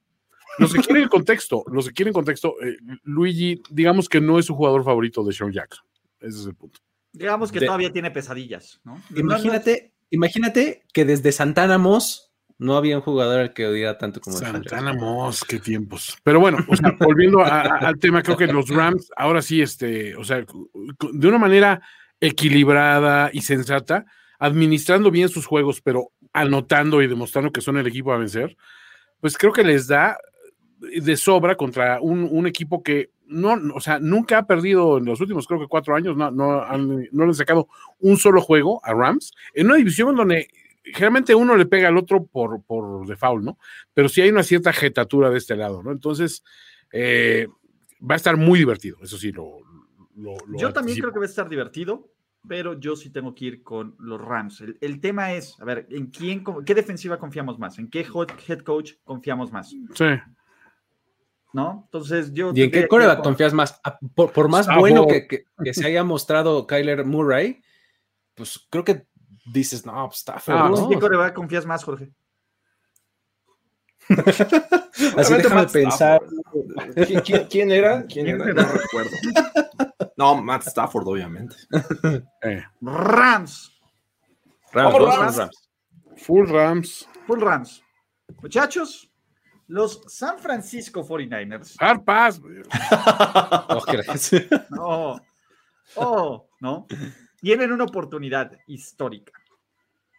[0.58, 4.46] Los que quieren el contexto, los que quieren contexto, eh, Luigi, digamos que no es
[4.46, 5.86] su jugador favorito de Sean Jackson.
[6.20, 6.82] Ese es el punto.
[7.14, 9.02] Digamos que todavía tiene pesadillas, ¿no?
[9.16, 12.29] Imagínate, imagínate que desde Santana Moss
[12.60, 16.18] no había un jugador al que odiara tanto como Santana Moss, qué tiempos.
[16.24, 16.58] Pero bueno,
[17.00, 20.46] volviendo al tema, creo que los Rams, ahora sí, este, o sea,
[21.14, 21.82] de una manera
[22.20, 24.06] equilibrada y sensata,
[24.40, 28.58] administrando bien sus juegos, pero anotando y demostrando que son el equipo a vencer,
[29.22, 30.18] pues creo que les da
[30.80, 35.22] de sobra contra un, un equipo que no, o sea, nunca ha perdido en los
[35.22, 37.68] últimos, creo que cuatro años, no, no, han, no le han sacado
[38.00, 40.50] un solo juego a Rams, en una división donde
[40.94, 43.58] generalmente uno le pega al otro por, por default, ¿no?
[43.94, 45.92] Pero sí hay una cierta jetatura de este lado, ¿no?
[45.92, 46.44] Entonces,
[46.92, 47.48] eh,
[48.02, 49.60] va a estar muy divertido, eso sí, lo...
[50.58, 52.12] yo también creo que va a estar divertido,
[52.48, 54.62] pero yo sí tengo que ir con los Rams.
[54.62, 57.78] El, el, tema es, a ver, ¿en quién, qué defensiva confiamos más?
[57.80, 58.06] ¿En qué
[58.48, 59.70] head coach confiamos más?
[59.70, 60.06] Sí.
[61.54, 61.84] ¿no?
[61.86, 62.52] Entonces yo...
[62.54, 63.80] ¿Y en qué coreback confías más?
[63.84, 67.62] Ah, por, más bueno que, se haya mostrado Kyler Murray,
[68.36, 69.06] pues creo que
[69.52, 70.58] dices, no, pues está feo.
[70.58, 72.12] Ah, ¿En qué coreback confías más, Jorge?
[75.18, 76.22] Así déjame pensar.
[77.50, 78.06] ¿Quién, era?
[78.08, 78.54] ¿Quién era?
[78.54, 79.12] No recuerdo.
[80.18, 81.56] No, Matt Stafford, obviamente.
[82.42, 82.64] Eh.
[82.82, 83.72] Rams.
[84.72, 85.70] Rams, Rams.
[86.18, 87.08] Full Rams.
[87.28, 87.84] Full Rams.
[88.42, 89.10] Muchachos,
[89.68, 91.76] los San Francisco 49ers.
[91.80, 92.42] Harpas.
[94.78, 95.20] oh,
[95.96, 96.88] oh, no.
[97.40, 99.39] Tienen una oportunidad histórica.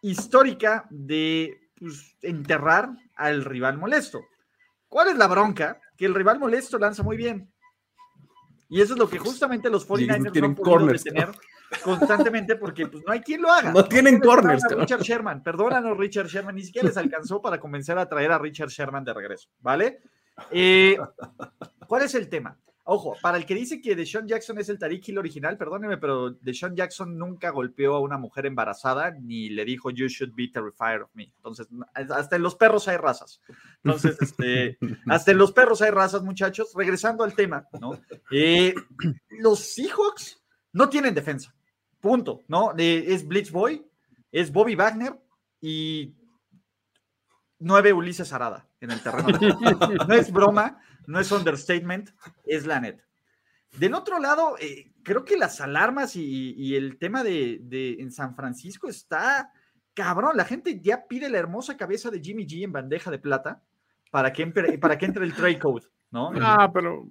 [0.03, 4.21] Histórica de pues, enterrar al rival molesto.
[4.89, 5.81] ¿Cuál es la bronca?
[5.97, 7.53] Que el rival molesto lanza muy bien.
[8.69, 11.29] Y eso es lo que justamente los 49ers no han podido detener
[11.85, 13.73] constantemente porque pues, no hay quien lo haga.
[13.73, 14.63] No tienen corners.
[14.71, 18.69] Richard Sherman, perdónanos Richard Sherman, ni siquiera les alcanzó para convencer a traer a Richard
[18.69, 20.01] Sherman de regreso, ¿vale?
[20.51, 20.97] Eh,
[21.87, 22.57] ¿Cuál es el tema?
[22.93, 26.33] Ojo, para el que dice que Deshaun Jackson es el Tariq Hill original, perdóneme, pero
[26.33, 31.03] Deshaun Jackson nunca golpeó a una mujer embarazada ni le dijo you should be terrified
[31.03, 31.33] of me.
[31.37, 33.41] Entonces, hasta en los perros hay razas.
[33.85, 34.77] Entonces, este,
[35.07, 36.73] hasta en los perros hay razas, muchachos.
[36.75, 37.93] Regresando al tema, ¿no?
[38.33, 38.75] Eh,
[39.39, 41.55] los Seahawks no tienen defensa.
[42.01, 42.73] Punto, ¿no?
[42.77, 43.87] Eh, es Blitz Boy,
[44.33, 45.17] es Bobby Wagner
[45.61, 46.13] y
[47.61, 49.29] nueve Ulises Arada en el terreno.
[50.09, 52.11] No es broma, no es understatement,
[52.47, 53.03] es la net.
[53.77, 58.89] Del otro lado, eh, creo que las alarmas y, el tema de, en San Francisco
[58.89, 59.53] está
[59.95, 60.37] cabrón.
[60.37, 63.63] La gente ya pide la hermosa cabeza de Jimmy G en bandeja de plata
[64.11, 64.47] para que,
[64.81, 65.87] para que entre el trade code.
[66.11, 66.31] ¿no?
[66.43, 67.09] Ah, pero.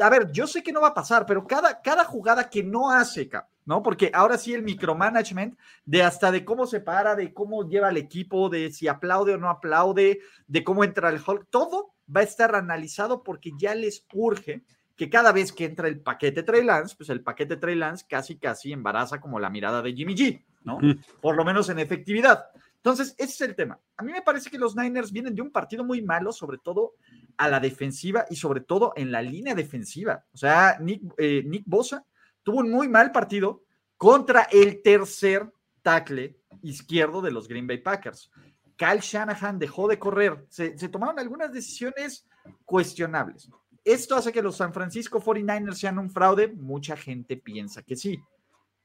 [0.00, 2.90] A ver, yo sé que no va a pasar, pero cada, cada jugada que no
[2.90, 3.30] hace,
[3.64, 3.82] ¿no?
[3.82, 7.96] Porque ahora sí el micromanagement de hasta de cómo se para, de cómo lleva el
[7.96, 12.24] equipo, de si aplaude o no aplaude, de cómo entra el Hulk, todo va a
[12.24, 14.64] estar analizado porque ya les urge
[14.96, 18.38] que cada vez que entra el paquete Trey Lance, pues el paquete Trey Lance casi
[18.38, 20.78] casi embaraza como la mirada de Jimmy G, ¿no?
[21.20, 22.44] Por lo menos en efectividad.
[22.76, 23.78] Entonces, ese es el tema.
[23.96, 26.94] A mí me parece que los Niners vienen de un partido muy malo, sobre todo
[27.36, 30.24] a la defensiva y sobre todo en la línea defensiva.
[30.32, 32.04] O sea, Nick, eh, Nick Bosa
[32.42, 33.62] tuvo un muy mal partido
[33.96, 38.30] contra el tercer tackle izquierdo de los Green Bay Packers.
[38.76, 40.44] Kyle Shanahan dejó de correr.
[40.48, 42.26] Se, se, tomaron algunas decisiones
[42.64, 43.48] cuestionables.
[43.84, 46.48] ¿Esto hace que los San Francisco 49ers sean un fraude?
[46.48, 48.20] Mucha gente piensa que sí.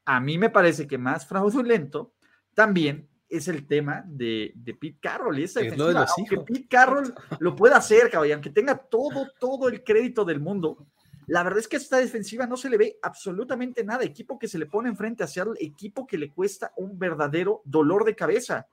[0.04, 2.12] A mí me parece que más fraudulento
[2.54, 6.06] también es el tema de, de Pete Carroll y esa defensiva.
[6.16, 10.86] Aunque Pete Carroll lo pueda hacer, cabrón, aunque tenga todo, todo el crédito del mundo,
[11.26, 14.02] la verdad es que a esta defensiva no se le ve absolutamente nada.
[14.02, 18.04] Equipo que se le pone enfrente a Seattle, equipo que le cuesta un verdadero dolor
[18.04, 18.66] de cabeza.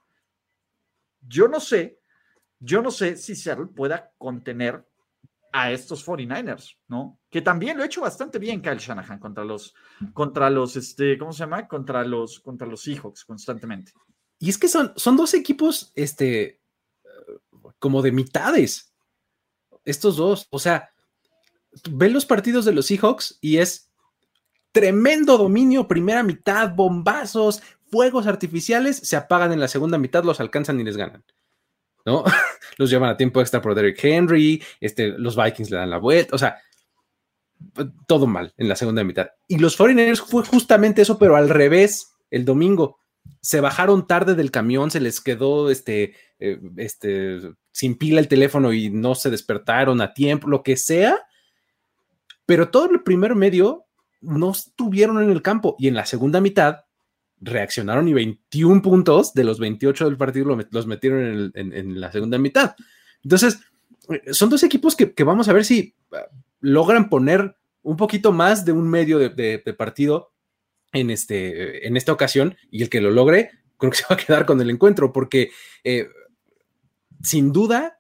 [1.28, 1.99] Yo no sé,
[2.59, 4.86] yo no sé si Seattle pueda contener
[5.51, 7.17] a estos 49ers, ¿no?
[7.30, 9.73] Que también lo ha hecho bastante bien Kyle Shanahan contra los,
[10.13, 11.67] contra los, este, ¿cómo se llama?
[11.67, 13.93] Contra los, contra los Seahawks constantemente.
[14.38, 16.59] Y es que son, son dos equipos, este,
[17.80, 18.93] como de mitades.
[19.86, 20.89] Estos dos, o sea,
[21.89, 23.89] ven los partidos de los Seahawks y es
[24.73, 27.61] tremendo dominio, primera mitad, bombazos,
[27.95, 31.23] fuegos artificiales, se apagan en la segunda mitad, los alcanzan y les ganan.
[32.05, 32.25] ¿No?
[32.77, 36.35] los llevan a tiempo extra por Derrick Henry, este, los Vikings le dan la vuelta,
[36.35, 36.57] o sea,
[38.05, 39.29] todo mal en la segunda mitad.
[39.47, 42.99] Y los 49ers fue justamente eso, pero al revés el domingo
[43.39, 47.39] se bajaron tarde del camión, se les quedó este, eh, este,
[47.71, 51.25] sin pila el teléfono y no se despertaron a tiempo, lo que sea,
[52.45, 53.85] pero todo el primer medio
[54.19, 56.84] no estuvieron en el campo y en la segunda mitad
[57.45, 62.75] reaccionaron y 21 puntos de los 28 del partido los metieron en, la segunda mitad.
[63.23, 63.59] Entonces,
[64.09, 66.27] eh, son dos equipos que, vamos a ver si ah,
[66.59, 70.31] logran poner un poquito más de un medio de partido
[70.95, 74.25] en, este, en esta ocasión y el que lo logre, creo que se va a
[74.25, 75.51] quedar con el encuentro, porque
[75.83, 76.07] eh,
[77.21, 77.99] sin duda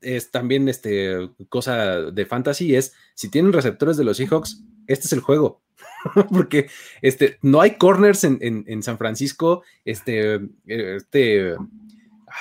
[0.00, 5.12] es también este, cosa de fantasy, es si tienen receptores de los Seahawks, este es
[5.12, 5.60] el juego.
[6.32, 6.68] porque
[7.02, 11.54] este, no hay corners en, San Francisco, este, este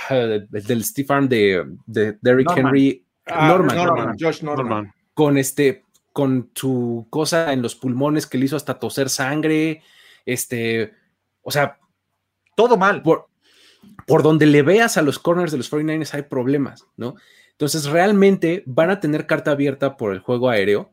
[0.09, 0.15] ah,
[0.49, 7.07] del Steve Arm de, de Derrick Henry, ah, Norman, Josh Norman, con este con su
[7.09, 9.81] cosa en los pulmones que le hizo hasta toser sangre,
[10.25, 10.93] este,
[11.41, 11.77] o sea,
[12.55, 13.01] todo mal.
[13.01, 13.27] Por,
[14.07, 17.15] por donde le veas a los corners de los 49ers hay problemas, ¿no?
[17.51, 20.91] Entonces, realmente van a tener carta abierta por el juego aéreo.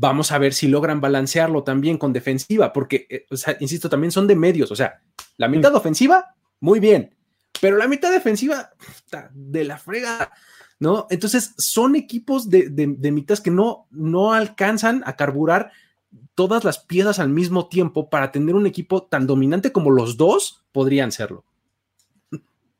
[0.00, 4.10] Vamos a ver si logran balancearlo también con defensiva, porque, eh, o sea, insisto, también
[4.10, 5.02] son de medios, o sea,
[5.36, 7.14] la mitad ofensiva, muy bien,
[7.60, 8.70] pero la mitad defensiva,
[9.34, 10.32] de la frega.
[10.78, 11.06] ¿no?
[11.10, 15.70] Entonces, son equipos de, de, mitad que no, no alcanzan a carburar
[16.34, 20.64] todas las piezas al mismo tiempo para tener un equipo tan dominante como los dos
[20.72, 21.44] podrían serlo.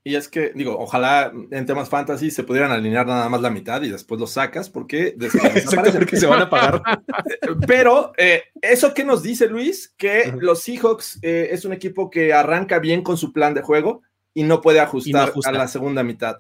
[0.03, 3.83] Y es que, digo, ojalá en temas fantasy se pudieran alinear nada más la mitad
[3.83, 5.15] y después los sacas porque
[6.09, 6.83] que se van a pagar.
[7.67, 12.33] Pero eh, eso que nos dice Luis, que los Seahawks eh, es un equipo que
[12.33, 14.01] arranca bien con su plan de juego
[14.33, 16.37] y no puede ajustar a la segunda mitad.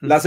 [0.00, 0.20] La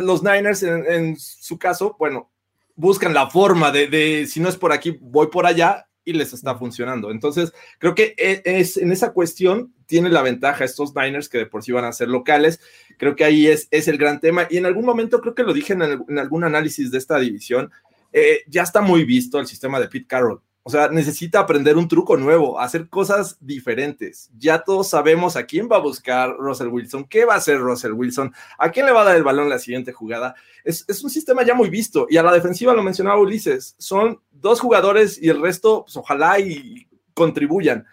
[0.00, 2.30] los Niners, en, su caso, bueno,
[2.74, 6.32] buscan la forma de, de, si no es por aquí, voy por allá y les
[6.32, 7.10] está funcionando.
[7.10, 11.46] Entonces, creo que e, es, en esa cuestión tiene la ventaja estos Niners que de
[11.46, 12.60] por sí van a ser locales.
[12.96, 14.46] Creo que ahí es, es el gran tema.
[14.48, 17.70] Y en algún momento, creo que lo dije en, algún análisis de esta división,
[18.12, 20.40] eh, ya está muy visto el sistema de Pete Carroll.
[20.66, 24.32] O sea, necesita aprender un truco nuevo, hacer cosas diferentes.
[24.36, 27.92] Ya todos sabemos a quién va a buscar Russell Wilson, qué va a hacer Russell
[27.92, 30.34] Wilson, a quién le va a dar el balón la siguiente jugada.
[30.64, 32.08] Es, un sistema ya muy visto.
[32.10, 36.40] Y a la defensiva lo mencionaba Ulises, son dos jugadores y el resto, pues ojalá
[36.40, 37.86] y contribuyan.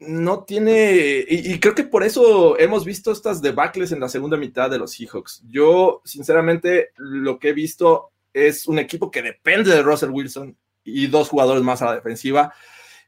[0.00, 4.36] No tiene, y, y creo que por eso hemos visto estas debacles en la segunda
[4.36, 5.44] mitad de los Seahawks.
[5.46, 10.56] Yo, sinceramente, lo que he visto es un equipo que depende de Russell Wilson
[10.86, 12.54] y dos jugadores más a la defensiva.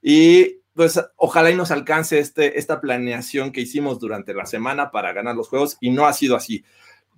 [0.03, 5.13] Y pues ojalá y nos alcance este, esta planeación que hicimos durante la semana para
[5.13, 6.65] ganar los juegos y no ha sido así.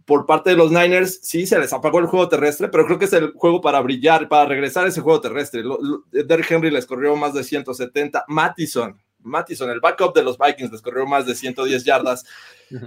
[0.06, 3.04] Por parte de los Niners, sí, se les apagó el juego terrestre, pero creo que
[3.04, 5.62] es el juego para brillar, para regresar a ese juego terrestre.
[6.10, 8.24] Derrick Henry les corrió más de 170.
[8.28, 12.24] Mattison, Mattison, el backup de los Vikings, les corrió más de 110 yardas.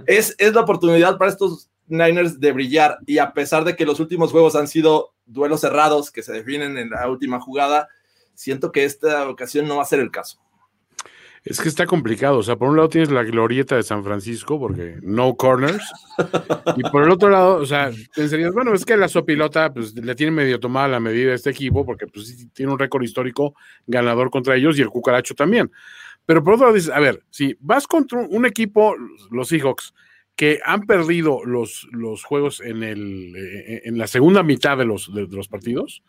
[0.06, 4.00] es, es la oportunidad para estos Niners de brillar y a pesar de que los
[4.00, 7.88] últimos juegos han sido duelos cerrados que se definen en la última jugada,
[8.34, 10.40] siento que esta ocasión no va a ser el caso.
[11.44, 12.38] Es que está complicado.
[12.38, 15.84] O sea, por un lado tienes la glorieta de San Francisco, porque no corners.
[16.76, 20.14] y por el otro lado, o sea, pensarías, bueno, es que la sopilota pues, le
[20.14, 23.54] tiene medio tomada la medida a este equipo, porque pues, tiene un récord histórico
[23.86, 25.70] ganador contra ellos y el cucaracho también.
[26.24, 28.94] Pero por otro lado dices, a ver, si vas contra un equipo,
[29.30, 29.92] los Seahawks,
[30.36, 35.12] que han perdido los, los juegos en, el, eh, en la segunda mitad de los,
[35.14, 36.02] de, los partidos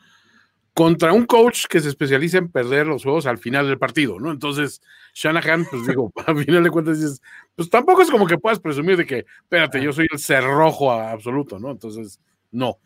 [0.73, 4.29] contra un coach que se especializa en perder los juegos al final del partido, ¿no?
[4.29, 4.81] Entonces,
[5.13, 7.21] Shanahan, pues digo, al final de cuentas dices,
[7.55, 11.59] pues tampoco es como que puedas presumir de que, espérate, yo soy el cerrojo absoluto,
[11.59, 11.71] ¿no?
[11.71, 12.19] Entonces,
[12.51, 12.79] no.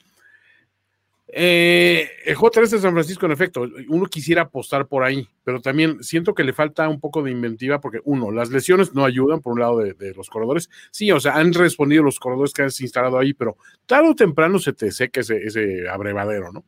[1.32, 6.04] Eh, el J3 de San Francisco, en efecto, uno quisiera apostar por ahí, pero también
[6.04, 9.54] siento que le falta un poco de inventiva porque, uno, las lesiones no ayudan por
[9.54, 10.70] un lado de, los corredores.
[10.90, 14.58] Sí, o sea, han respondido los corredores que has instalado ahí, pero tarde o temprano
[14.58, 16.66] se te seca ese, ese abrevadero, ¿no?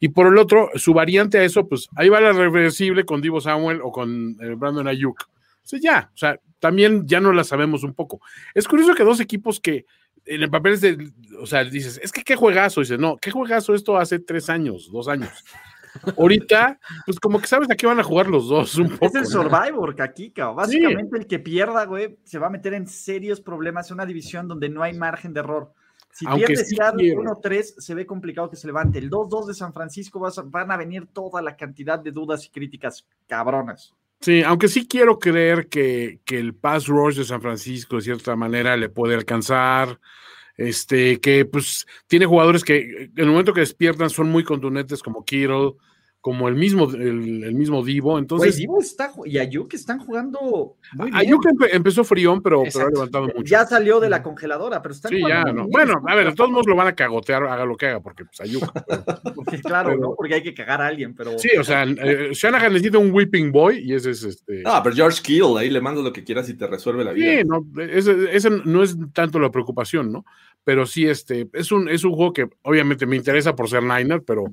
[0.00, 3.40] Y por el otro, su variante a eso, pues ahí va la reversible con Divo
[3.40, 5.22] Samuel o con eh, Brandon Ayuk.
[5.22, 8.20] O sea, ya, o sea, también ya no la sabemos un poco.
[8.52, 9.86] Es curioso que dos equipos que
[10.26, 13.30] en el papel es de, o sea, dices, es que qué juegazo, dices, no, qué
[13.30, 15.30] juegazo esto hace tres años, dos años.
[16.18, 18.76] Ahorita, pues como que sabes a qué van a jugar los dos.
[18.76, 20.48] Un poco, es el Survivor, Kakika.
[20.48, 24.48] Básicamente el que pierda, güey, se va a meter en serios problemas en una división
[24.48, 25.72] donde no hay margen de error.
[26.10, 28.98] Si Aunque pierdes sí 1-3, se ve complicado que se levante.
[28.98, 33.04] El 2-2 de San Francisco van a venir toda la cantidad de dudas y críticas
[33.26, 33.94] cabronas.
[34.20, 38.36] Sí, aunque sí quiero creer que, que, el pass rush de San Francisco de cierta
[38.36, 40.00] manera le puede alcanzar,
[40.56, 45.24] este, que pues tiene jugadores que en el momento que despiertan son muy contundentes como
[45.24, 45.74] Kittle,
[46.24, 48.18] como el mismo, el, mismo Divo.
[48.18, 51.16] Entonces, Divo está, y Ayuk están jugando muy bien.
[51.16, 53.44] Ayuk empezó frión, pero, pero, ha levantado mucho.
[53.44, 55.68] Ya salió de la congeladora, pero están Sí, ya, no.
[55.68, 58.24] Bueno, a ver, de todos modos lo van a cagotear, haga lo que haga, porque
[58.24, 58.64] pues Ayuk.
[59.34, 60.14] porque, claro, ¿no?
[60.16, 61.38] Porque hay que cagar a alguien, pero.
[61.38, 64.62] Sí, o sea, eh, Shanahan necesita un whipping boy y ese es este.
[64.64, 67.42] Ah, pero George Kittle, ahí le mando lo que quieras y te resuelve la vida.
[67.42, 70.24] Sí, no, ese, ese no es tanto la preocupación, ¿no?
[70.64, 74.22] Pero sí, este, es un, es un juego que obviamente me interesa por ser Niner,
[74.22, 74.46] pero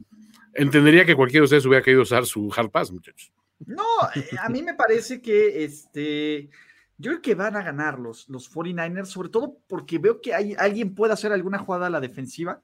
[0.54, 3.32] entendería que cualquiera de ustedes hubiera querido usar su Hard Pass, muchachos.
[3.66, 3.84] No,
[4.16, 6.50] eh, a mí me parece que este.
[6.98, 10.56] Yo creo que van a ganar los, los 49ers, sobre todo porque veo que hay,
[10.58, 12.62] alguien puede hacer alguna jugada a la defensiva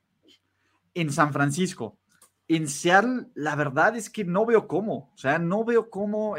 [0.94, 1.98] en San Francisco.
[2.48, 5.12] En Seattle, la verdad es que no veo cómo.
[5.14, 6.36] O sea, no veo cómo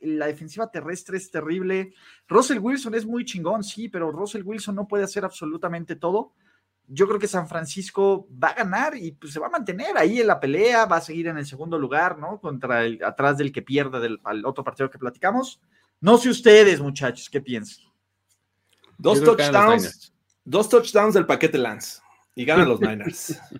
[0.00, 1.94] la defensiva terrestre es terrible.
[2.28, 6.32] Russell Wilson es muy chingón, sí, pero Russell Wilson no puede hacer absolutamente todo
[6.88, 10.20] yo creo que San Francisco va a ganar y pues, se va a mantener ahí
[10.20, 12.40] en la pelea, va a seguir en el segundo lugar, ¿no?
[12.40, 15.60] Contra el, atrás del que pierda del otro partido que platicamos.
[16.00, 17.84] No sé ustedes, muchachos, ¿qué piensan?
[18.98, 20.14] Dos touchdowns,
[20.44, 22.00] dos touchdowns del paquete Lance
[22.34, 23.40] y ganan los Niners.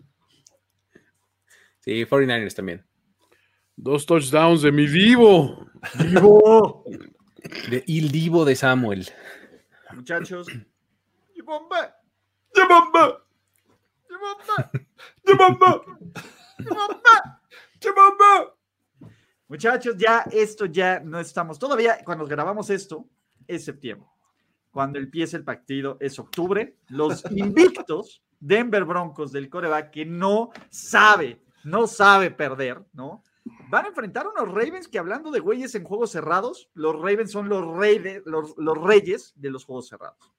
[1.81, 2.85] Sí, 49ers también.
[3.77, 5.69] Dos touchdowns de mi Divo.
[5.97, 6.82] Divo.
[7.70, 9.09] De Il Divo de Samuel.
[9.94, 10.48] Muchachos.
[12.57, 13.23] ¡Yamamba!
[15.24, 15.81] ¡Yamamba!
[17.81, 18.55] ¡Yamamba!
[19.49, 21.59] Muchachos, ya esto ya no estamos.
[21.59, 23.07] Todavía cuando grabamos esto
[23.47, 24.09] es septiembre.
[24.70, 26.77] cuando empiece el partido es octubre.
[26.89, 33.23] Los invictos Denver Broncos del coreback que no sabe, no sabe perder, ¿no?
[33.69, 37.31] Van a enfrentar a unos Ravens que hablando de güeyes en juegos cerrados, los Ravens
[37.31, 40.33] son los, reyes, los, reyes de los juegos cerrados.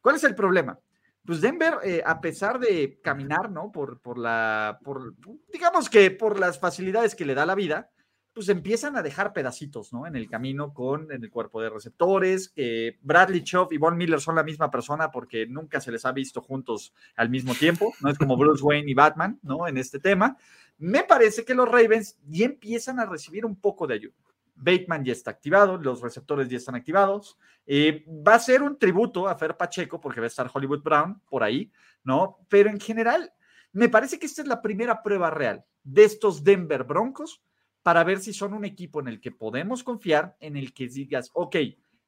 [0.00, 0.78] ¿Cuál es el problema?
[1.24, 3.70] Pues Denver, eh, a pesar de caminar, ¿no?
[3.70, 5.14] Por, por la, por,
[5.52, 7.90] digamos que por las facilidades que le da la vida,
[8.32, 10.06] pues empiezan a dejar pedacitos, ¿no?
[10.06, 12.54] En el camino con en el cuerpo de receptores,
[13.02, 16.40] Bradley Chubb y Von Miller son la misma persona porque nunca se les ha visto
[16.40, 19.66] juntos al mismo tiempo, no es como Bruce Wayne y Batman, ¿no?
[19.66, 20.36] En este tema.
[20.78, 24.29] Me parece que los Ravens ya empiezan a recibir un poco de ayuda.
[24.60, 27.38] Bateman ya está activado, los receptores ya están activados.
[27.66, 31.20] Eh, va a ser un tributo a Fer Pacheco porque va a estar Hollywood Brown
[31.28, 31.70] por ahí,
[32.04, 32.38] ¿no?
[32.48, 33.32] Pero en general,
[33.72, 37.42] me parece que esta es la primera prueba real de estos Denver Broncos
[37.82, 41.30] para ver si son un equipo en el que podemos confiar, en el que digas,
[41.32, 41.56] ok,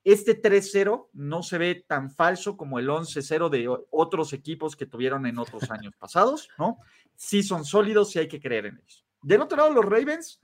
[0.04, 5.26] este 3-0 no se ve tan falso como el 11-0 de otros equipos que tuvieron
[5.26, 6.78] en otros años pasados, ¿no?
[7.14, 9.06] Sí son sólidos y hay que creer en ellos.
[9.22, 10.40] Del otro lado, los Ravens,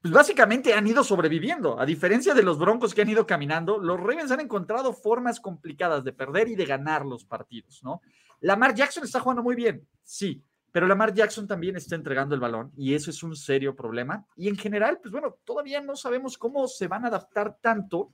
[0.00, 1.80] pues básicamente han ido sobreviviendo.
[1.80, 6.04] A diferencia de los Broncos que han ido caminando, los Ravens han encontrado formas complicadas
[6.04, 8.00] de perder y de ganar los partidos, ¿no?
[8.40, 12.70] Lamar Jackson está jugando muy bien, sí, pero Lamar Jackson también está entregando el balón
[12.76, 14.24] y eso es un serio problema.
[14.36, 18.12] Y en general, pues bueno, todavía no sabemos cómo se van a adaptar tanto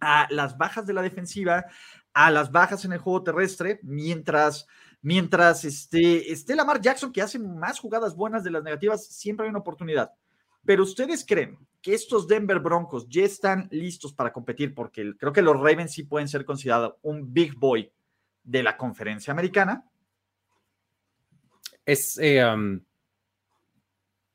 [0.00, 1.66] a las bajas de la defensiva,
[2.14, 4.66] a las bajas en el juego terrestre, mientras,
[5.02, 9.50] mientras esté, esté Lamar Jackson, que hace más jugadas buenas de las negativas, siempre hay
[9.50, 10.10] una oportunidad.
[10.64, 15.42] Pero ustedes creen que estos Denver Broncos ya están listos para competir, porque creo que
[15.42, 17.90] los Ravens sí pueden ser considerados un big boy
[18.42, 19.84] de la conferencia americana.
[21.86, 22.44] Eh,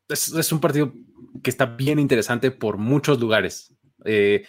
[0.07, 0.93] es, es, un partido
[1.43, 3.73] que está bien interesante por muchos lugares.
[4.03, 4.45] Eh,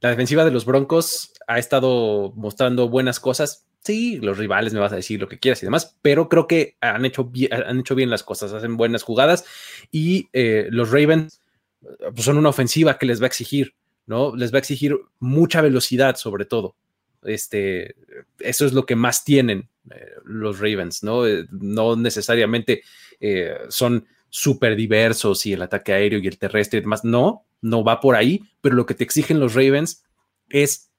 [0.00, 3.67] la defensiva de los Broncos ha estado mostrando buenas cosas.
[3.88, 6.76] Sí, los rivales me vas a decir lo que quieras y demás, pero creo que
[6.82, 9.46] han hecho bien, han hecho bien las cosas, hacen buenas jugadas
[9.90, 11.40] y eh, los Ravens
[11.80, 14.36] pues, son una ofensiva que les va a exigir, ¿no?
[14.36, 16.76] Les va a exigir mucha velocidad sobre todo.
[17.22, 17.96] Este,
[18.40, 21.26] eso es lo que más tienen eh, los Ravens, ¿no?
[21.26, 22.82] Eh, no necesariamente
[23.20, 27.82] eh, son súper diversos y el ataque aéreo y el terrestre y demás, no, no
[27.84, 30.04] va por ahí, pero lo que te exigen los Ravens
[30.50, 30.90] es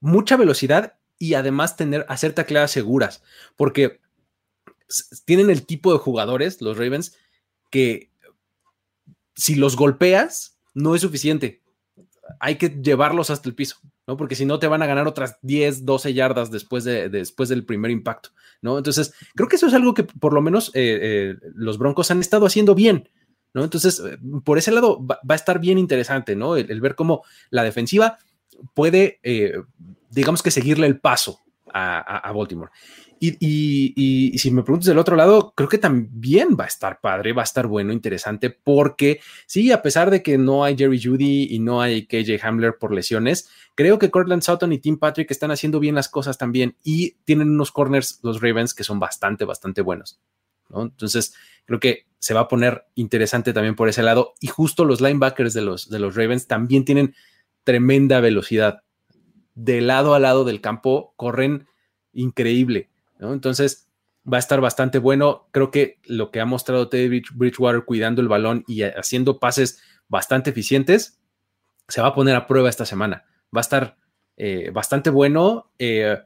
[0.00, 3.22] mucha velocidad y además tener, hacer tacleadas seguras,
[3.56, 4.00] porque
[5.24, 7.16] tienen el tipo de jugadores, los Ravens,
[7.70, 8.10] que
[9.34, 11.62] si los golpeas, no es suficiente.
[12.40, 13.78] Hay que llevarlos hasta el piso.
[14.06, 14.16] ¿no?
[14.16, 17.64] Porque si no te van a ganar otras 10, 12 yardas después, de, después del
[17.64, 18.30] primer impacto,
[18.62, 18.78] ¿no?
[18.78, 22.20] Entonces, creo que eso es algo que por lo menos eh, eh, los Broncos han
[22.20, 23.08] estado haciendo bien,
[23.52, 23.64] ¿no?
[23.64, 26.56] Entonces, eh, por ese lado va, a estar bien interesante, ¿no?
[26.56, 28.18] El, ver cómo la defensiva
[28.74, 29.18] puede,
[30.10, 31.40] digamos que seguirle el paso
[31.72, 32.70] a Baltimore.
[33.18, 37.42] Y, si me preguntas del otro lado, creo que también va a estar padre, va
[37.42, 41.58] a estar bueno, interesante, porque sí, a pesar de que no hay Jerry Judy y
[41.58, 45.80] no hay KJ Hamler por lesiones, creo que Cortland Sutton y Tim Patrick están haciendo
[45.80, 50.20] bien las cosas también y tienen unos corners, los Ravens, que son bastante, bastante buenos.
[50.74, 51.34] Entonces,
[51.64, 54.34] creo que se va a poner interesante también por ese lado.
[54.40, 57.14] Y justo los linebackers de los, de los Ravens también tienen
[57.62, 58.82] tremenda velocidad.
[59.56, 61.66] De lado a lado del campo corren
[62.12, 62.90] increíble.
[63.18, 63.88] Entonces,
[64.30, 65.48] va a estar bastante bueno.
[65.50, 70.50] Creo que lo que ha mostrado Teddy Bridgewater cuidando el balón y haciendo pases bastante
[70.50, 71.18] eficientes,
[71.88, 73.24] se va a poner a prueba esta semana.
[73.54, 73.96] Va a estar
[74.36, 75.70] eh, bastante bueno.
[75.78, 76.18] Eh,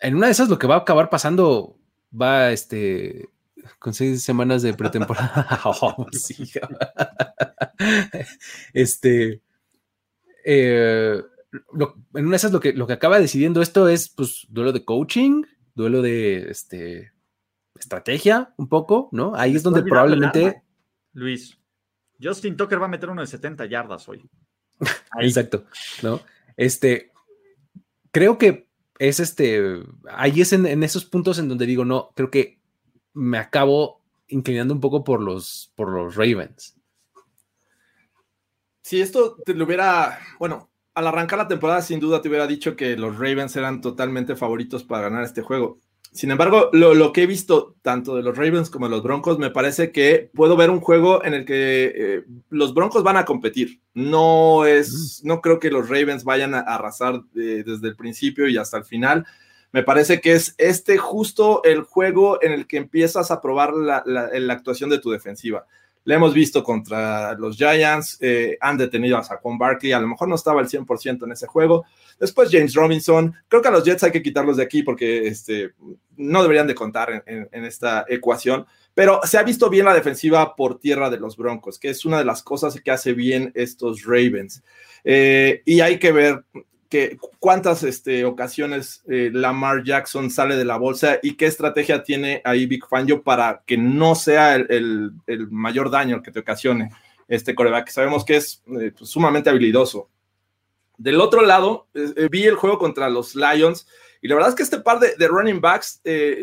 [0.00, 1.76] en una de esas lo que va a acabar pasando
[2.20, 3.28] va este
[3.78, 5.60] con seis semanas de pretemporada.
[5.64, 6.06] Oh,
[8.74, 9.40] este
[10.44, 14.72] eh, en una de esas lo que, lo que acaba decidiendo esto es pues duelo
[14.72, 15.42] de coaching
[15.74, 17.12] duelo de este,
[17.74, 19.34] estrategia un poco, ¿no?
[19.34, 20.62] Ahí es donde probablemente...
[21.12, 21.58] Luis,
[22.22, 24.22] Justin Tucker va a meter uno de 70 yardas hoy.
[25.20, 25.64] Exacto,
[26.02, 26.20] ¿no?
[26.56, 27.12] Este,
[28.10, 28.68] creo que
[28.98, 32.60] es este, ahí es en, esos puntos en donde digo, no, creo que
[33.14, 36.76] me acabo inclinando un poco por los, por los Ravens.
[38.82, 42.76] Si esto te lo hubiera, bueno, al arrancar la temporada, sin duda te hubiera dicho
[42.76, 45.78] que los Ravens eran totalmente favoritos para ganar este juego.
[46.12, 49.50] Sin embargo, lo, que he visto tanto de los Ravens como de los Broncos, me
[49.50, 53.80] parece que puedo ver un juego en el que eh, los Broncos van a competir.
[53.94, 55.28] No es, mm.
[55.28, 58.84] no creo que los Ravens vayan a arrasar eh, desde el principio y hasta el
[58.84, 59.24] final.
[59.70, 64.52] Me parece que es este justo el juego en el que empiezas a probar la
[64.52, 65.64] actuación de tu defensiva
[66.04, 70.28] Le hemos visto contra los Giants, eh, han detenido a Saquon Barkley, a lo mejor
[70.28, 71.84] no estaba al 100% en ese juego.
[72.18, 75.74] Después James Robinson, creo que a los Jets hay que quitarlos de aquí porque este,
[76.16, 80.78] no deberían de contar en, esta ecuación, pero se ha visto bien la defensiva por
[80.78, 84.62] tierra de los Broncos, que es una de las cosas que hace bien estos Ravens.
[85.04, 86.44] Eh, y hay que ver
[87.38, 92.66] cuántas este, ocasiones eh, Lamar Jackson sale de la bolsa y qué estrategia tiene ahí
[92.66, 95.12] Big Fangio para que no sea el,
[95.50, 96.90] mayor daño que te ocasione
[97.28, 97.88] este coreback.
[97.90, 100.08] Sabemos que es eh, pues, sumamente habilidoso.
[100.98, 103.86] Del otro lado, eh, vi el juego contra los Lions
[104.20, 106.02] y la verdad es que este par de, running backs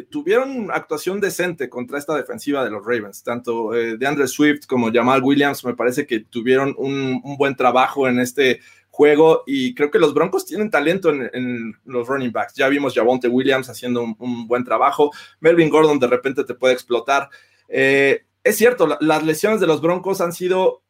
[0.09, 3.21] tuvieron actuación decente contra esta defensiva de los Ravens.
[3.21, 8.07] Tanto de Andrew Swift como Jamal Williams me parece que tuvieron un, un buen trabajo
[8.07, 8.61] en este
[8.97, 12.55] juego y creo que los Broncos tienen talento en, los running backs.
[12.55, 17.29] Ya vimos Javonte Williams haciendo un, buen trabajo, Melvin Gordon de repente te puede explotar.
[17.69, 20.81] Eh, es cierto, las lesiones de los Broncos han sido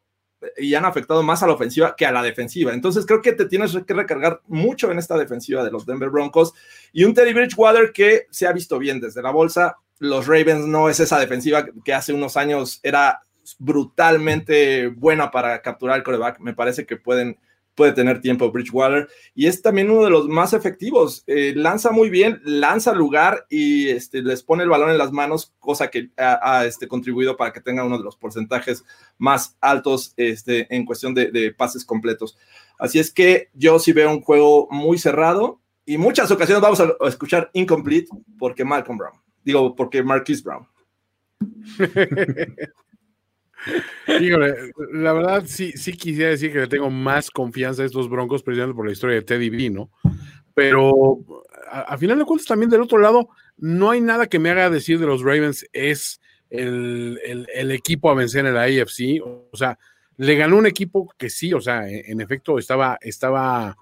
[0.55, 2.73] y han afectado más a la ofensiva que a la defensiva.
[2.73, 6.53] Entonces creo que te tienes que recargar mucho en esta defensiva de los Denver Broncos
[6.93, 9.75] y un Teddy Bridgewater que se ha visto bien desde la bolsa.
[9.99, 13.19] Los Ravens no es esa defensiva que hace unos años era
[13.59, 16.39] brutalmente buena para capturar el coreback.
[16.39, 17.37] Me parece que pueden
[17.77, 21.23] puede tener tiempo Bridgewater y es también uno de los más efectivos.
[21.27, 25.53] Eh, lanza muy bien, lanza lugar y este, les pone el balón en las manos,
[25.59, 28.83] cosa que ha, este, contribuido para que tenga uno de los porcentajes
[29.19, 32.35] más altos este, en cuestión de, pases completos.
[32.79, 36.95] Así es que yo sí veo un juego muy cerrado y muchas ocasiones vamos a,
[37.07, 38.09] escuchar incomplete
[38.39, 39.13] porque Malcolm Brown,
[39.43, 40.67] digo, porque Marquis Brown.
[44.93, 48.75] La verdad sí, sí quisiera decir que le tengo más confianza a estos Broncos, precisamente
[48.75, 49.91] por la historia de Teddy B, ¿no?
[50.53, 51.19] Pero
[51.69, 54.99] a, final de cuentas, también del otro lado, no hay nada que me haga decir
[54.99, 56.19] de los Ravens es
[56.49, 57.19] el,
[57.71, 59.21] equipo a vencer en la AFC.
[59.23, 59.77] O sea,
[60.17, 63.77] le ganó un equipo que sí, o sea, en, efecto estaba, estaba,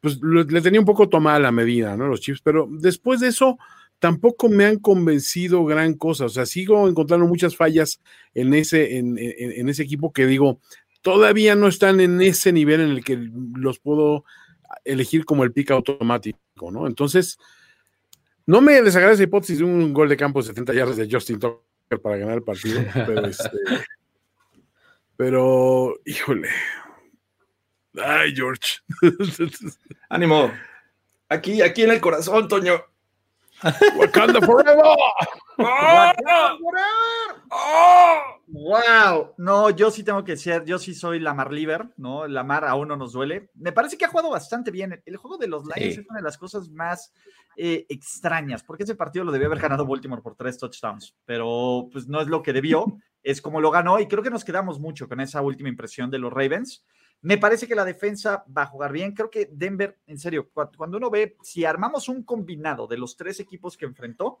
[0.00, 2.08] pues le tenía un poco tomada la medida, ¿no?
[2.08, 3.58] Los Chiefs, pero después de eso
[3.98, 6.26] tampoco me han convencido gran cosa.
[6.26, 8.00] O sea, sigo encontrando muchas fallas
[8.34, 10.60] en ese, en, ese equipo que digo,
[11.02, 13.18] todavía no están en ese nivel en el que
[13.56, 14.24] los puedo
[14.84, 16.86] elegir como el pick automático, ¿no?
[16.86, 17.38] Entonces,
[18.46, 21.38] no me desagrada esa hipótesis de un gol de campo de 70 yardas de Justin
[21.38, 23.50] Tucker para ganar el partido, pero este,
[25.18, 26.48] pero, híjole.
[28.00, 28.78] Ay, George.
[30.08, 30.52] Ánimo.
[31.28, 32.80] Aquí, aquí en el corazón, Toño.
[33.96, 34.84] Wakanda forever.
[35.58, 37.38] Wakanda forever.
[38.46, 42.26] Wow, no, yo sí tengo que ser, yo sí soy Lamar Liver, ¿no?
[42.26, 43.50] Lamar aún no nos duele.
[43.54, 45.02] Me parece que ha jugado bastante bien.
[45.04, 47.12] El juego de los Lions es una de las cosas más
[47.56, 52.06] eh, extrañas, porque ese partido lo debió haber ganado Baltimore por tres touchdowns, pero pues
[52.06, 55.08] no es lo que debió, es como lo ganó y creo que nos quedamos mucho
[55.08, 56.84] con esa última impresión de los Ravens.
[57.20, 59.12] Me parece que la defensa va a jugar bien.
[59.12, 63.40] Creo que Denver, en serio, cuando uno ve, si armamos un combinado de los tres
[63.40, 64.40] equipos que enfrentó,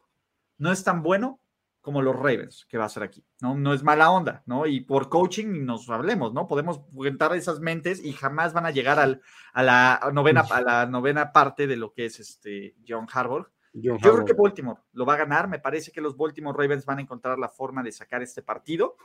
[0.58, 1.40] no es tan bueno
[1.80, 3.24] como los Ravens que va a ser aquí.
[3.40, 4.66] No, no es mala onda, ¿no?
[4.66, 6.46] Y por coaching nos hablemos, ¿no?
[6.46, 9.22] Podemos juntar esas mentes y jamás van a llegar al,
[9.52, 13.46] a, la novena, a la novena parte de lo que es este John Harbaugh.
[13.72, 15.48] Yo creo que Baltimore lo va a ganar.
[15.48, 18.96] Me parece que los Baltimore Ravens van a encontrar la forma de sacar este partido.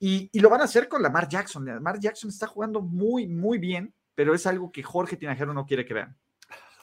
[0.00, 1.64] Y, lo van a hacer con Lamar Jackson.
[1.64, 5.84] Lamar Jackson está jugando muy, muy bien, pero es algo que Jorge Tinajero no quiere
[5.84, 6.16] que vean.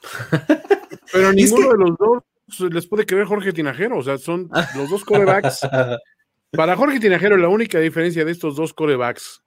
[1.12, 2.22] pero ninguno de los dos
[2.70, 3.98] les puede creer Jorge Tinajero.
[3.98, 5.66] O sea, son los dos corebacks.
[6.52, 9.42] Para Jorge Tinajero, la única diferencia de estos dos corebacks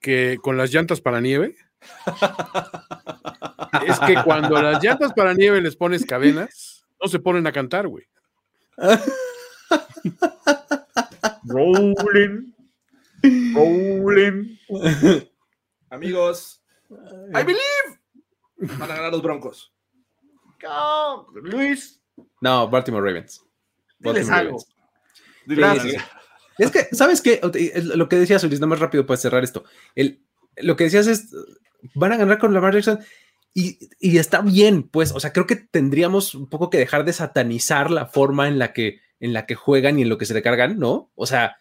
[0.00, 1.54] que con las llantas para nieve
[3.86, 7.86] es que cuando las llantas para nieve les pones cadenas, no se ponen a cantar,
[7.86, 8.04] güey.
[11.44, 12.55] Rolling.
[15.90, 17.98] Amigos, I believe
[18.78, 19.72] van a ganar los Broncos.
[21.42, 22.02] Luis.
[22.40, 23.44] No, Baltimore Ravens.
[23.98, 24.50] Baltimore
[25.46, 25.96] Ravens.
[26.58, 27.40] Es que, ¿sabes qué?
[27.94, 29.64] Lo que decías, Luis, no más rápido para cerrar esto.
[29.94, 30.22] El,
[30.56, 31.34] lo que decías es,
[31.94, 33.00] van a ganar con Lamar Jackson
[33.52, 37.12] y, y, está bien, pues, o sea, creo que tendríamos un poco que dejar de
[37.12, 40.34] satanizar la forma en la que, en la que juegan y en lo que se
[40.34, 41.10] le cargan, ¿no?
[41.14, 41.56] O sea,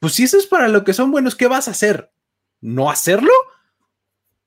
[0.00, 2.10] pues si eso es para lo que son buenos, ¿qué vas a hacer?
[2.60, 3.30] ¿No hacerlo?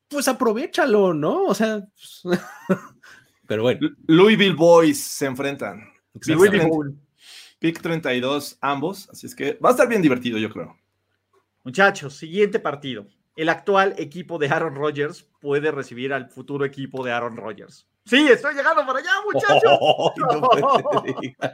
[0.08, 1.46] Pues aprovechalo, ¿no?
[1.46, 2.24] O sea, pues,
[3.48, 3.90] pero bueno.
[4.08, 5.84] Louisville Boys se enfrentan.
[7.60, 10.78] Pick 32 ambos, así es que va a estar bien divertido, yo creo.
[11.64, 13.08] Muchachos, siguiente partido.
[13.36, 17.88] El actual equipo de Aaron Rodgers puede recibir al futuro equipo de Aaron Rodgers.
[18.06, 19.80] Sí, estoy llegando para allá, muchachos.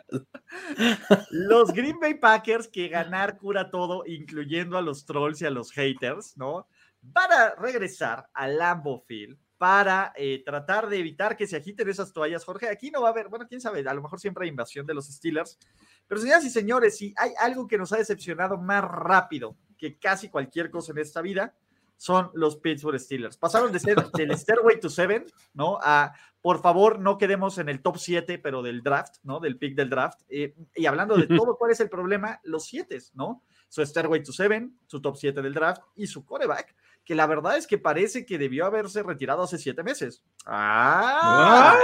[1.31, 5.71] los Green Bay Packers que ganar cura todo, incluyendo a los trolls y a los
[5.71, 6.67] haters, ¿no?
[7.13, 12.45] Para regresar a Lambeau Field para eh, tratar de evitar que se agiten esas toallas.
[12.45, 14.85] Jorge, aquí no va a haber, bueno, quién sabe, a lo mejor siempre hay invasión
[14.85, 15.59] de los Steelers,
[16.07, 20.29] pero señoras y señores, si hay algo que nos ha decepcionado más rápido que casi
[20.29, 21.53] cualquier cosa en esta vida,
[21.99, 23.35] son los Pittsburgh Steelers.
[23.35, 25.77] Pasaron de ser del Stairway to Seven, ¿no?
[25.81, 29.41] A, por favor, no quedemos en el top 7, pero del draft, ¿no?
[29.41, 30.21] Del pick del draft.
[30.29, 32.39] Eh, y hablando de todo, ¿cuál es el problema?
[32.43, 33.43] Los 7, ¿no?
[33.67, 36.73] Su Stairway to Seven, su top 7 del draft y su coreback
[37.09, 40.23] que la verdad es que parece que debió haberse retirado hace siete meses.
[40.45, 41.75] ¡Ah!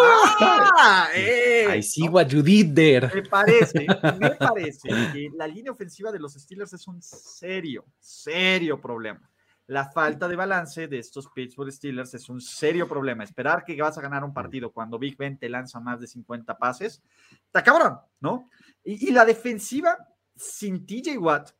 [0.00, 3.10] ah eh, I see what you did there.
[3.12, 3.84] Me parece,
[4.20, 9.28] me parece que la línea ofensiva de los Steelers es un serio, serio problema.
[9.66, 13.24] La falta de balance de estos Pittsburgh Steelers es un serio problema.
[13.24, 16.58] Esperar que vas a ganar un partido cuando Big Ben te lanza más de 50
[16.58, 17.02] pases,
[17.46, 18.50] está cabrón, ¿no?
[18.84, 19.96] Y, y la defensiva
[20.36, 21.52] sin TJ Watt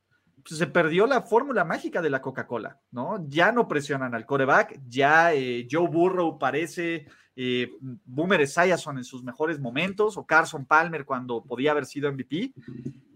[0.44, 3.26] pues, se perdió la fórmula mágica de la Coca-Cola, ¿no?
[3.28, 9.24] Ya no presionan al coreback, ya eh, Joe Burrow parece eh, Boomer Esiason en sus
[9.24, 12.52] mejores momentos, o Carson Palmer cuando podía haber sido MVP,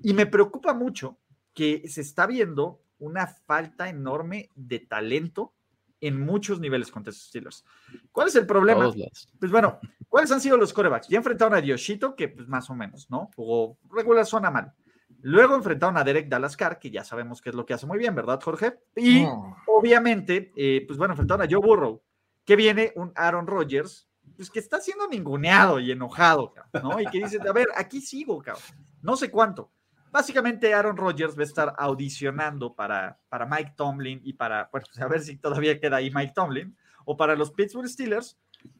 [0.03, 1.19] y me preocupa mucho
[1.53, 5.55] que se está viendo una falta enorme de talento
[6.01, 7.65] en muchos niveles contra los Steelers.
[8.13, 8.93] ¿Cuál es el problema?
[9.39, 11.09] Pues bueno, ¿cuáles han sido los corebacks?
[11.09, 13.31] Ya enfrentaron a Dioshito, que pues más o menos, ¿no?
[13.35, 14.73] Jugó regular zona mal.
[15.21, 18.15] Luego enfrentaron a Derek Dalascar, que ya sabemos qué es lo que hace muy bien,
[18.15, 18.79] ¿verdad, Jorge?
[18.95, 19.27] Y
[19.67, 22.03] obviamente, eh, pues bueno, enfrentaron a Joe Burrow,
[22.45, 27.01] que viene un Aaron Rodgers, pues que está siendo ninguneado y enojado, ¿no?
[27.01, 28.63] Y que dice, a ver, aquí sigo, cabrón.
[29.03, 29.73] No sé cuánto.
[30.11, 35.07] Básicamente Aaron Rodgers va a estar audicionando para, para Mike Tomlin y para, pues a
[35.09, 38.39] ver si todavía queda ahí Mike Tomlin, o para los Pittsburgh Steelers.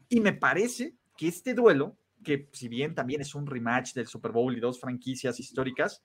[0.09, 4.33] Y me parece que este duelo, que si bien también es un rematch del Super
[4.33, 6.03] Bowl y dos franquicias históricas,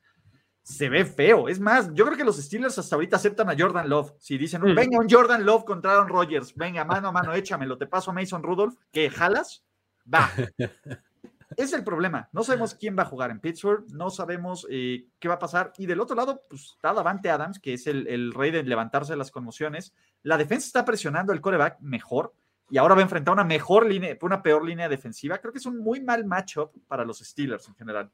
[0.64, 1.50] se ve feo.
[1.50, 4.14] Es más, yo creo que los Steelers hasta ahorita aceptan a Jordan Love.
[4.20, 7.86] Si dicen, venga, un Jordan Love contra Aaron Rodgers, venga, mano a mano, échamelo, te
[7.86, 9.66] paso a Mason Rudolph, que jalas,
[10.12, 10.32] va.
[11.58, 12.30] es el problema.
[12.32, 15.74] No sabemos quién va a jugar en Pittsburgh, no sabemos eh, qué va a pasar.
[15.78, 19.32] Y del otro lado, pues está Davante Adams, que es el, rey de levantarse las
[19.32, 19.94] conmociones.
[20.22, 22.34] La defensa está presionando el coreback mejor
[22.70, 25.38] y ahora va a enfrentar una mejor línea, una peor línea defensiva.
[25.40, 28.12] Creo que es un muy mal matchup para los Steelers en general.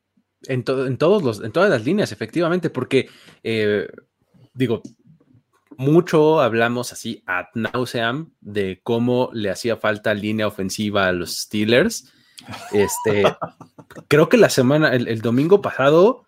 [0.47, 3.09] En, en, todos los, en todas las líneas, efectivamente, porque
[3.43, 3.87] eh,
[4.53, 4.81] digo,
[5.79, 12.11] mucho hablamos así ad nauseam de cómo le hacía falta línea ofensiva a los Steelers.
[12.71, 13.23] Este,
[14.07, 16.25] creo que la semana, el, domingo pasado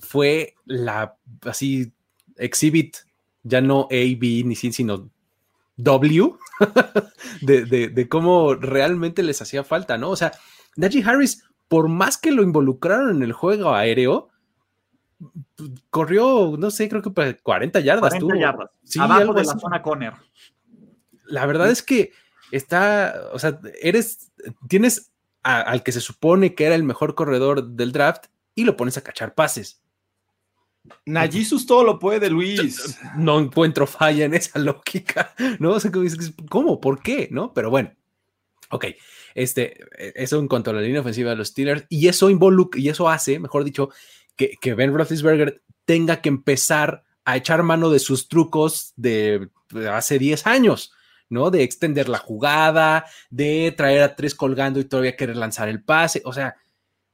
[0.00, 1.92] fue la así
[2.36, 2.96] exhibit,
[3.42, 5.10] ya no A, B ni C, sino
[5.76, 6.34] W,
[7.40, 10.10] de, de, de, cómo realmente les hacía falta, ¿no?
[10.10, 10.32] O sea,
[10.76, 14.28] Najee Harris por más que lo involucraron en el juego aéreo,
[15.88, 18.10] corrió, no sé, creo que 40 yardas.
[18.10, 18.70] 40 yardas.
[18.84, 20.12] Sí, abajo de la zona corner.
[21.24, 22.12] La verdad es que
[22.50, 24.32] está, o sea, eres,
[24.68, 25.11] tienes
[25.42, 29.02] al que se supone que era el mejor corredor del draft y lo pones a
[29.02, 29.82] cachar pases.
[31.06, 32.98] Najisus todo lo puede, Luis.
[33.16, 35.70] No encuentro falla en esa lógica, ¿no?
[35.72, 35.90] O sea,
[36.48, 36.80] ¿cómo?
[36.80, 37.28] ¿Por qué?
[37.30, 37.52] ¿No?
[37.54, 37.92] Pero bueno,
[38.70, 38.86] ok.
[39.34, 42.80] Este, e, eso en cuanto a la línea ofensiva de los Steelers, y eso involucra,
[42.80, 43.90] y eso hace, mejor dicho,
[44.36, 49.48] que, que Ben Roethlisberger tenga que empezar a echar mano de sus trucos de,
[49.90, 50.92] hace 10 años,
[51.32, 51.50] ¿no?
[51.50, 56.22] De extender la jugada, de traer a tres colgando y todavía querer lanzar el pase.
[56.24, 56.56] O sea,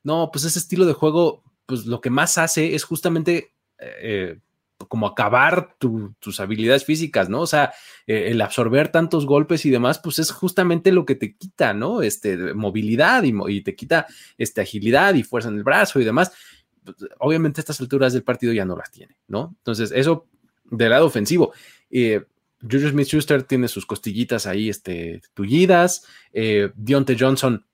[0.03, 4.39] no, pues ese estilo de juego, pues lo que más hace es justamente eh,
[4.89, 7.41] como acabar tus habilidades físicas, ¿no?
[7.41, 7.73] O sea,
[8.07, 12.03] eh, el absorber tantos golpes y demás, pues es justamente lo que te quita, ¿no?
[12.03, 16.33] Este, movilidad y, te quita este, agilidad y fuerza en el brazo y demás.
[16.85, 19.55] Pues, obviamente a estas alturas del partido ya no las tiene, ¿no?
[19.59, 20.27] Entonces, eso
[20.65, 21.53] del lado ofensivo.
[21.91, 22.25] Eh,
[22.61, 26.05] Juju Smith-Schuster tiene sus costillitas ahí este, tullidas.
[26.33, 27.65] Eh, Dionte Johnson,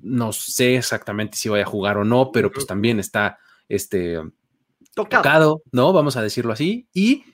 [0.00, 3.38] no sé exactamente si vaya a jugar o no, pero pues también está
[3.68, 4.20] este,
[4.94, 5.62] tocado.
[5.72, 5.92] ¿no?
[5.92, 6.88] Vamos a decirlo así.
[6.94, 7.24] Y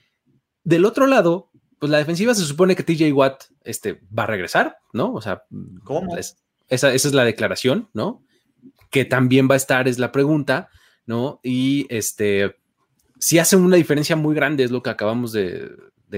[0.65, 4.79] del otro lado, pues la defensiva se supone que TJ Watt este, va a regresar,
[4.93, 5.13] ¿no?
[5.13, 5.45] O sea,
[5.85, 6.17] ¿cómo?
[6.17, 6.37] esa,
[6.69, 8.23] esa, es la declaración, ¿no?
[8.91, 10.71] Que también va a estar, es la pregunta,
[11.05, 11.41] ¿no?
[11.43, 12.57] Y este,
[13.19, 15.71] si hace una diferencia muy grande, es lo que acabamos de,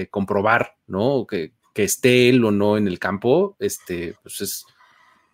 [0.09, 1.25] comprobar, ¿no?
[1.27, 4.65] Que, que, esté él o no en el campo, este, pues es.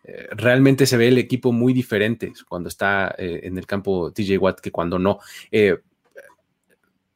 [0.08, 4.38] Eh, realmente se ve el equipo muy diferente cuando está eh, en el campo TJ
[4.38, 5.20] Watt que cuando no.
[5.52, 5.80] Eh,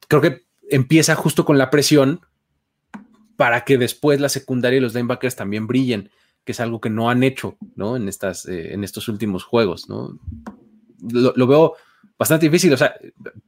[0.08, 2.20] creo que empieza justo con la presión
[3.36, 6.10] para que después la secundaria y los linebackers también brillen.
[6.44, 7.96] que es algo que no han hecho, ¿no?
[7.96, 10.18] En, estas, en estos últimos juegos, ¿no?
[11.12, 11.74] Lo, veo
[12.18, 12.94] bastante difícil, o sea,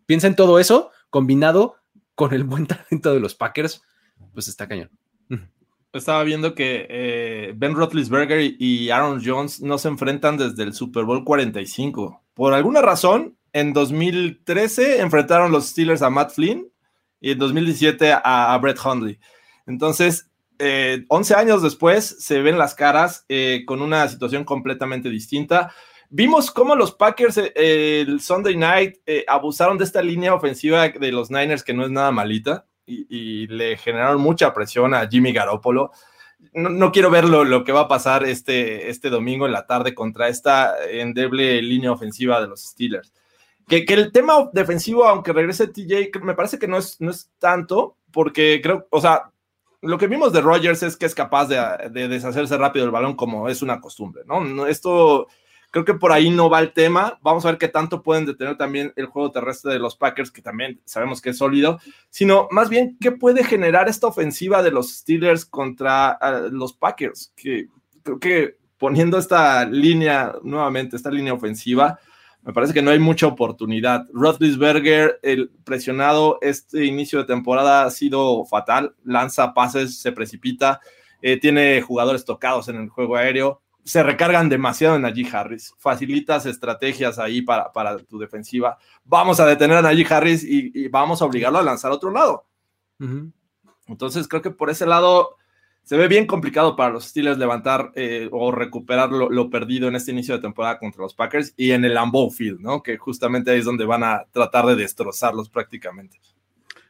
[0.06, 1.76] piensa en todo eso combinado
[2.14, 3.82] con el buen talento de los Packers,
[4.32, 4.90] pues está cañón.
[5.92, 11.04] Estaba viendo que eh, Ben Roethlisberger y Aaron Jones no se enfrentan desde el Super
[11.04, 12.22] Bowl 45.
[12.32, 16.72] Por alguna razón, en 2013 enfrentaron los Steelers a Matt Flynn
[17.20, 19.18] y en 2017 a, Brett Hundley.
[19.66, 25.74] Entonces, 11 eh, años después se ven las caras eh, con una situación completamente distinta.
[26.14, 31.64] Vimos cómo los Packers el Sunday night abusaron de esta línea ofensiva de los Niners
[31.64, 35.90] que no es nada malita y, le generaron mucha presión a Jimmy Garoppolo.
[36.52, 40.28] No, quiero ver lo, que va a pasar este, este domingo en la tarde contra
[40.28, 43.10] esta endeble línea ofensiva de los Steelers.
[43.66, 47.30] Que, que, el tema defensivo, aunque regrese TJ, me parece que no es, no es
[47.38, 49.30] tanto, porque creo, o sea,
[49.80, 53.16] lo que vimos de Rogers es que es capaz de, de deshacerse rápido el balón
[53.16, 54.66] como es una costumbre, ¿no?
[54.66, 55.28] Esto
[55.72, 57.18] Creo que por ahí no va el tema.
[57.22, 60.42] Vamos a ver qué tanto pueden detener también el juego terrestre de los Packers, que
[60.42, 61.80] también sabemos que es sólido,
[62.10, 67.32] sino más bien qué puede generar esta ofensiva de los Steelers contra ah, los Packers,
[67.34, 67.68] que
[68.02, 71.98] creo que poniendo esta línea nuevamente, esta línea ofensiva,
[72.42, 74.04] me parece que no hay mucha oportunidad.
[74.12, 80.80] Roethlisberger, el presionado este inicio de temporada ha sido fatal, lanza pases, se precipita,
[81.22, 85.74] eh, tiene jugadores tocados en el juego aéreo se recargan demasiado en Najee Harris.
[85.78, 88.78] Facilitas estrategias ahí para, para tu defensiva.
[89.04, 92.46] Vamos a detener a Najee Harris y, vamos a obligarlo a lanzar a otro lado.
[93.88, 95.36] Entonces creo que por ese lado
[95.82, 100.12] se ve bien complicado para los Steelers levantar eh, o recuperar lo, perdido en este
[100.12, 102.82] inicio de temporada contra los Packers y en el Lambeau Field, ¿no?
[102.82, 106.20] Que justamente ahí es donde van a tratar de destrozarlos prácticamente.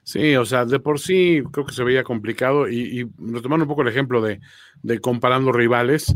[0.02, 3.68] Sí, o sea, de por sí creo que se veía complicado y, y retomando un
[3.68, 4.40] poco el ejemplo de,
[4.82, 6.14] de comparando rivales,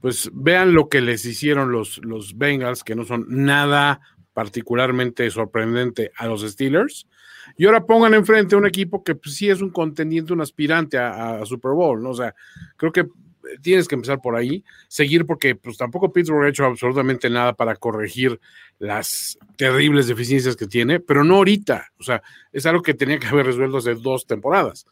[0.00, 4.00] pues vean lo que les hicieron los, los Bengals, que no son nada
[4.32, 7.06] particularmente sorprendente a los Steelers.
[7.56, 10.98] Y ahora pongan enfrente a un equipo que pues, sí es un contendiente, un aspirante
[10.98, 12.10] a, Super Bowl, ¿no?
[12.10, 12.34] O sea,
[12.76, 13.06] creo que
[13.62, 17.74] tienes que empezar por ahí, seguir porque pues tampoco Pittsburgh ha hecho absolutamente nada para
[17.74, 18.38] corregir
[18.78, 22.22] las terribles deficiencias que tiene, pero no ahorita, o sea,
[22.52, 24.86] es algo que tenía que haber resuelto hace dos temporadas.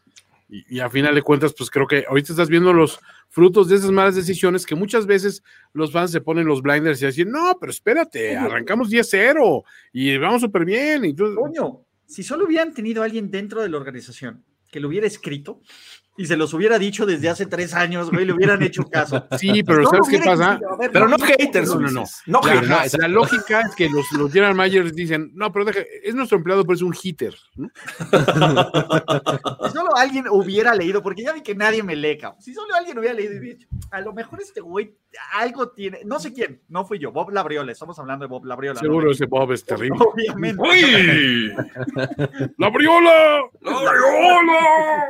[0.49, 3.91] Y, a final de cuentas, pues creo que ahorita estás viendo los frutos de esas
[3.91, 5.43] malas decisiones que muchas veces
[5.73, 9.63] los fans se ponen los blinders y dicen, no, pero espérate, arrancamos 10-0
[9.93, 11.15] y vamos súper bien.
[11.15, 15.61] Coño, si solo hubieran tenido alguien dentro de la organización que lo hubiera escrito,
[16.19, 19.25] y se los hubiera dicho desde hace tres años, güey, le hubieran hecho caso.
[19.39, 20.59] Sí, pero ¿sabes qué pasa?
[20.91, 22.03] pero no haters, no, no, no.
[22.25, 26.37] no, la lógica es que los, los general managers dicen, no, pero deja, es nuestro
[26.37, 27.33] empleado, pero es un hitter.
[27.55, 27.69] si
[29.71, 33.15] solo alguien hubiera leído, porque ya vi que nadie me lee, Si solo alguien hubiera
[33.15, 34.93] leído y dicho, a lo mejor este güey
[35.33, 38.79] algo tiene, no sé quién, no fui yo, Bob Labriola, estamos hablando de Bob Labriola.
[38.79, 39.97] Seguro ese Bob es terrible.
[39.99, 40.61] Obviamente.
[40.61, 41.53] ¡Uy!
[42.57, 43.43] ¡Labriola!
[43.61, 45.07] ¡Labriola!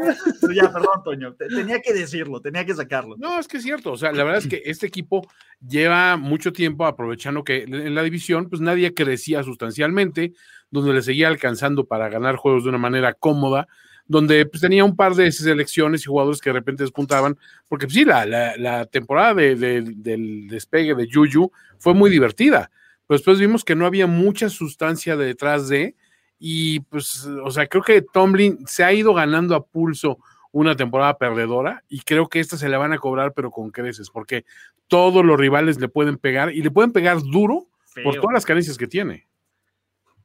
[0.53, 3.16] ya, perdón, Toño, tenía que decirlo, tenía que sacarlo.
[3.18, 5.28] No, es que es cierto, o sea, la verdad es que este equipo
[5.66, 10.34] lleva mucho tiempo aprovechando que en la división, pues nadie crecía sustancialmente,
[10.72, 13.68] donde le seguía alcanzando para ganar juegos de una manera cómoda
[14.10, 17.38] donde pues, tenía un par de selecciones y jugadores que de repente despuntaban,
[17.70, 22.72] porque pues, sí, la, la, temporada del despegue de Juju fue muy divertida,
[23.06, 25.96] pero después vimos que no había mucha sustancia detrás de,
[26.40, 30.18] y pues, o sea, creo que Tomlin se ha ido ganando a pulso
[30.52, 34.10] una temporada perdedora y creo que esta se la van a cobrar pero con creces
[34.10, 34.46] porque
[34.88, 37.68] todos los rivales le pueden pegar y le pueden pegar duro
[38.04, 39.28] por todas las carencias que tiene.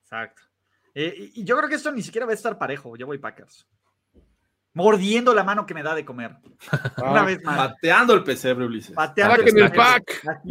[0.03, 0.43] Exacto.
[0.95, 2.97] Eh, y yo creo que esto ni siquiera va a estar parejo.
[2.97, 3.67] Yo voy Packers.
[4.75, 6.37] Mordiendo la mano que me da de comer.
[6.99, 7.57] Una vez más.
[7.57, 8.95] Pateando el pesebre, Ulises.
[8.95, 10.43] Pateando el pack.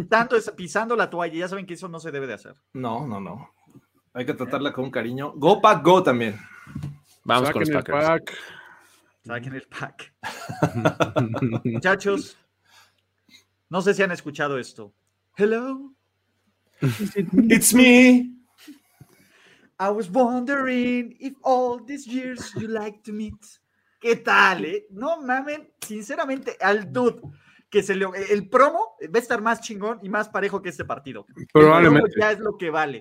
[0.56, 1.34] Pisando, la toalla.
[1.34, 2.56] Ya saben que eso no se debe de hacer.
[2.74, 3.54] No, no, no.
[4.14, 5.34] Hay que tratarla con cariño.
[5.36, 6.40] Go pack, go también.
[7.24, 8.24] Vamos con los Packers.
[9.26, 10.14] Saquen el pack.
[11.64, 12.38] Muchachos,
[13.70, 14.94] no sé si han escuchado esto.
[15.38, 15.94] Hello.
[17.50, 18.36] It's me.
[19.80, 23.40] I was wondering if all these years you like to meet.
[24.00, 24.88] ¿Qué tal, eh?
[24.92, 27.22] No mamen, sinceramente, al dude
[27.70, 30.86] que se le, el promo va a estar más chingón y más parejo que este
[30.86, 31.26] partido.
[31.52, 32.12] Probablemente.
[32.20, 33.00] ya es lo que vale.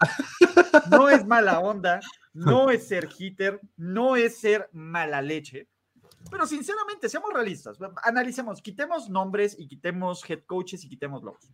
[0.90, 2.00] No es mala onda,
[2.32, 5.68] no es ser hitter, no es ser mala leche.
[6.30, 11.50] Pero sinceramente, seamos realistas, analicemos, quitemos nombres y quitemos head coaches y quitemos logos.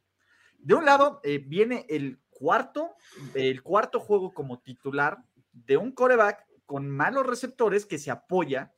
[0.59, 2.95] De un lado eh, viene el cuarto,
[3.35, 5.19] el cuarto juego como titular
[5.53, 8.73] de un coreback con malos receptores que se apoya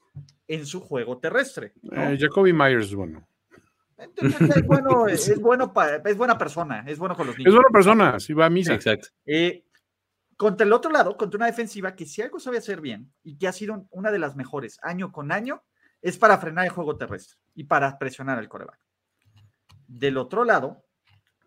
[0.47, 1.73] en su juego terrestre.
[1.93, 3.27] Eh, Jacoby Myers, bueno.
[3.99, 5.73] es, bueno, es, bueno
[6.05, 7.51] es buena persona, es bueno con los niños.
[7.51, 8.75] Es buena persona, sí va a misa.
[8.75, 9.09] Exacto.
[9.27, 9.65] Eh,
[10.37, 13.47] contra el otro lado, contra una defensiva que si algo sabe hacer bien y que
[13.47, 15.62] ha sido una de las mejores año con año,
[16.02, 18.78] es para frenar el juego terrestre y para presionar al coreback.
[19.86, 20.85] Del otro lado,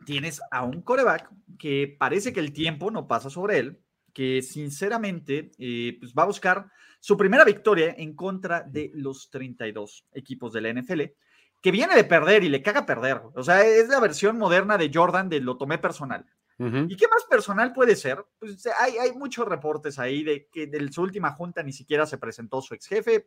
[0.06, 3.80] tienes a un coreback que parece que el tiempo no pasa sobre él,
[4.14, 6.68] que sinceramente eh, pues va a buscar
[7.00, 11.02] su primera victoria en contra de los 32 equipos de la NFL,
[11.62, 13.22] que viene de perder y le caga perder.
[13.36, 16.26] O sea, es la versión moderna de Jordan de lo tomé personal.
[16.58, 18.24] ¿Y qué más personal puede ser?
[18.40, 22.18] Pues hay, hay muchos reportes ahí de que de su última junta ni siquiera se
[22.18, 23.26] presentó su ex jefe.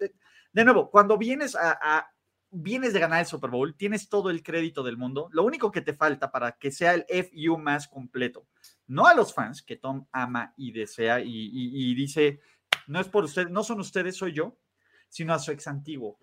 [0.53, 2.09] De, nuevo, cuando vienes a,
[2.51, 5.29] vienes de ganar el Super Bowl, tienes todo el crédito del mundo.
[5.33, 8.47] Lo único que te falta para que sea el FU más completo,
[8.87, 12.41] no a los fans que Tom ama y desea y, dice,
[12.87, 14.57] no es por ustedes, no son ustedes, soy yo,
[15.09, 16.19] sino a su ex antiguo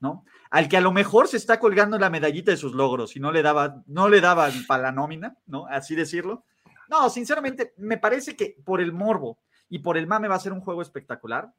[0.00, 0.24] ¿no?
[0.50, 3.32] Al que a lo mejor se está colgando la medallita de sus logros y no
[3.32, 5.66] le daba, no le daba para la nómina, ¿no?
[5.66, 6.44] Así decirlo.
[6.88, 9.38] No, sinceramente, me parece que por el morbo
[9.68, 11.52] y por el mame va a ser un juego espectacular.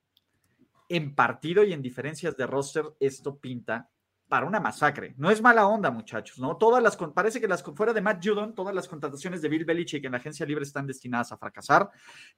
[0.87, 3.89] En partido y en diferencias de roster, esto pinta
[4.27, 5.13] para una masacre.
[5.17, 6.57] No es mala onda, muchachos, ¿no?
[6.57, 10.03] Todas las, parece que las, fuera de Matt Judon, todas las contrataciones de Bill Belichick
[10.03, 11.89] en la agencia libre están destinadas a fracasar.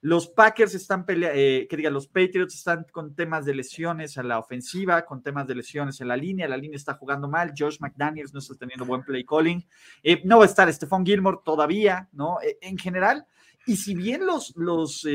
[0.02, 4.22] Los Packers están peleando, eh, que diga, los Patriots están con temas de lesiones a
[4.22, 7.78] la ofensiva, con temas de lesiones en la línea, la línea está jugando mal, Josh
[7.80, 9.66] McDaniels no está teniendo buen play calling,
[10.02, 12.38] eh, no va a estar Stephon Gilmore todavía, ¿no?
[12.42, 13.26] Eh, en general,
[13.66, 15.06] y si bien los, los,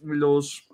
[0.00, 0.68] los,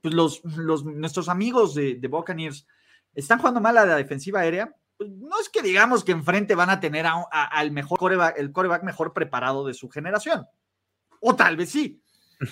[0.00, 2.66] pues los, los, nuestros amigos de, de Buccaneers
[3.14, 4.74] están jugando mal a la defensiva aérea.
[4.96, 8.84] Pues, no es que digamos que enfrente van a tener al mejor coreback, el coreback
[8.84, 10.46] mejor preparado de su generación.
[11.20, 12.00] O tal vez sí.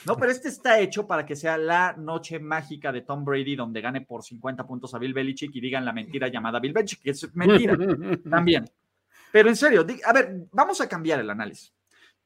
[0.07, 3.81] No, pero este está hecho para que sea la noche mágica de Tom Brady, donde
[3.81, 7.11] gane por 50 puntos a Bill Belichick y digan la mentira llamada Bill Belichick, que
[7.11, 7.77] es mentira
[8.31, 8.71] también.
[9.33, 11.73] Pero en serio, a ver, vamos a cambiar el análisis.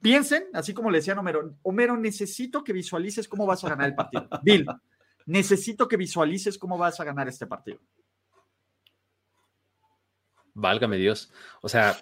[0.00, 3.94] Piensen, así como le decían Homero, Homero, necesito que visualices cómo vas a ganar el
[3.94, 4.28] partido.
[4.42, 4.66] Bill,
[5.26, 7.80] necesito que visualices cómo vas a ganar este partido.
[10.54, 11.30] Válgame Dios.
[11.60, 11.96] O sea,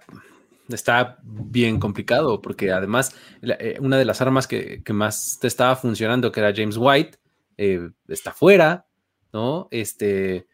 [0.69, 6.33] está bien complicado porque además eh, una de las armas que, más te estaba funcionando,
[6.33, 7.19] que era James White,
[7.59, 8.87] eh, está fuera,
[9.33, 9.69] ¿no?
[9.71, 10.47] Este,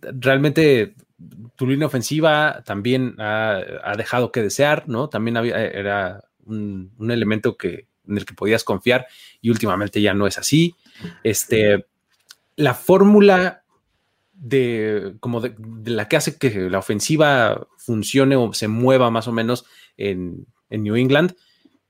[0.00, 0.94] realmente
[1.56, 5.08] tu línea ofensiva también ha, dejado que desear, ¿no?
[5.08, 9.06] También había, era un, un, elemento que, en el que podías confiar
[9.40, 10.74] y últimamente ya no es así.
[11.22, 11.86] Este,
[12.56, 13.61] la fórmula
[14.32, 15.54] de como de,
[15.84, 19.64] la que hace que la ofensiva funcione o se mueva más o menos
[19.96, 21.36] en, New England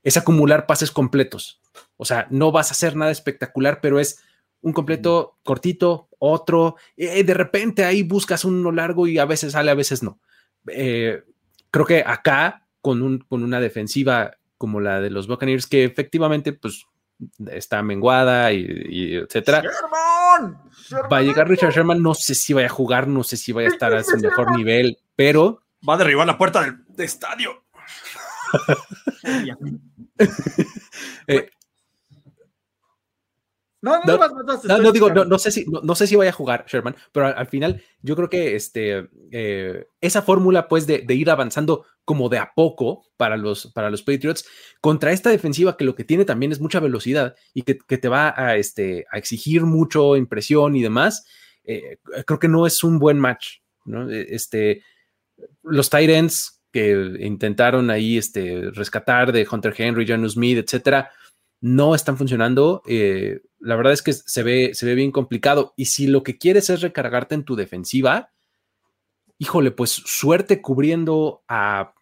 [0.02, 1.60] es acumular pases completos.
[1.96, 4.20] O sea, no vas a hacer nada espectacular, pero es
[4.60, 9.70] un completo cortito, otro, eh, de repente ahí buscas uno largo y a veces sale,
[9.70, 10.18] a veces no.
[10.66, 11.22] Eh,
[11.70, 16.52] creo que acá, con, un, con una defensiva como la de los Buccaneers, que efectivamente,
[16.52, 16.86] pues
[17.50, 19.62] está menguada y, etcétera.
[21.10, 23.68] Va a llegar Richard Sherman, no sé si vaya a jugar, no sé si vaya
[23.68, 27.64] a estar a su mejor nivel, pero va a derribar la puerta del, estadio.
[31.26, 31.50] eh,
[33.82, 36.94] no, no, no, no, digo, no, sé si, no, sé si vaya a jugar Sherman,
[37.10, 42.28] pero al, final yo creo que este, eh, esa fórmula pues de, ir avanzando como
[42.28, 44.46] de a poco para los, para los Patriots
[44.80, 48.32] contra esta defensiva que lo que tiene también es mucha velocidad y que, te va
[48.36, 51.26] a, este, a exigir mucho impresión y demás,
[51.64, 53.58] eh, creo que no es un buen match.
[53.84, 54.08] ¿no?
[54.08, 54.84] E, este,
[55.64, 61.10] los Titans que intentaron ahí este, rescatar de Hunter Henry, John Smith, etcétera,
[61.62, 62.82] no están funcionando.
[62.86, 65.72] Eh, la verdad es que se ve, se ve bien complicado.
[65.76, 68.30] Y si lo que quieres es recargarte en tu defensiva,
[69.38, 71.94] híjole, pues suerte cubriendo a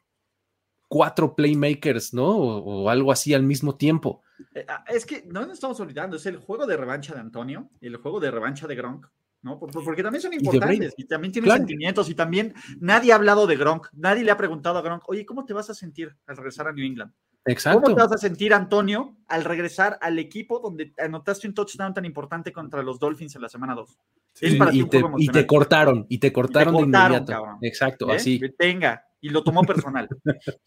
[0.89, 2.31] cuatro playmakers, ¿no?
[2.31, 4.23] O, algo así al mismo tiempo.
[4.55, 7.69] Eh, ah, es que no nos estamos olvidando, es el juego de revancha de Antonio
[7.81, 9.07] y el juego de revancha de Gronk.
[9.43, 9.59] ¿no?
[9.59, 13.89] Porque también son importantes y, también tienen sentimientos y también nadie ha hablado de Gronk,
[13.93, 16.73] nadie le ha preguntado a Gronk, oye, ¿cómo te vas a sentir al regresar a
[16.73, 17.13] New England?
[17.47, 17.81] Exacto.
[17.83, 22.05] ¿Cómo te vas a sentir, Antonio, al regresar al equipo donde anotaste un touchdown tan
[22.05, 23.99] importante contra los Dolphins en la semana 2?
[24.43, 25.01] y, te,
[25.47, 27.59] cortaron, y te cortaron, de inmediato.
[27.63, 28.17] Exacto, ¿Eh?
[28.17, 28.41] así.
[28.59, 30.09] Venga, y lo tomó personal.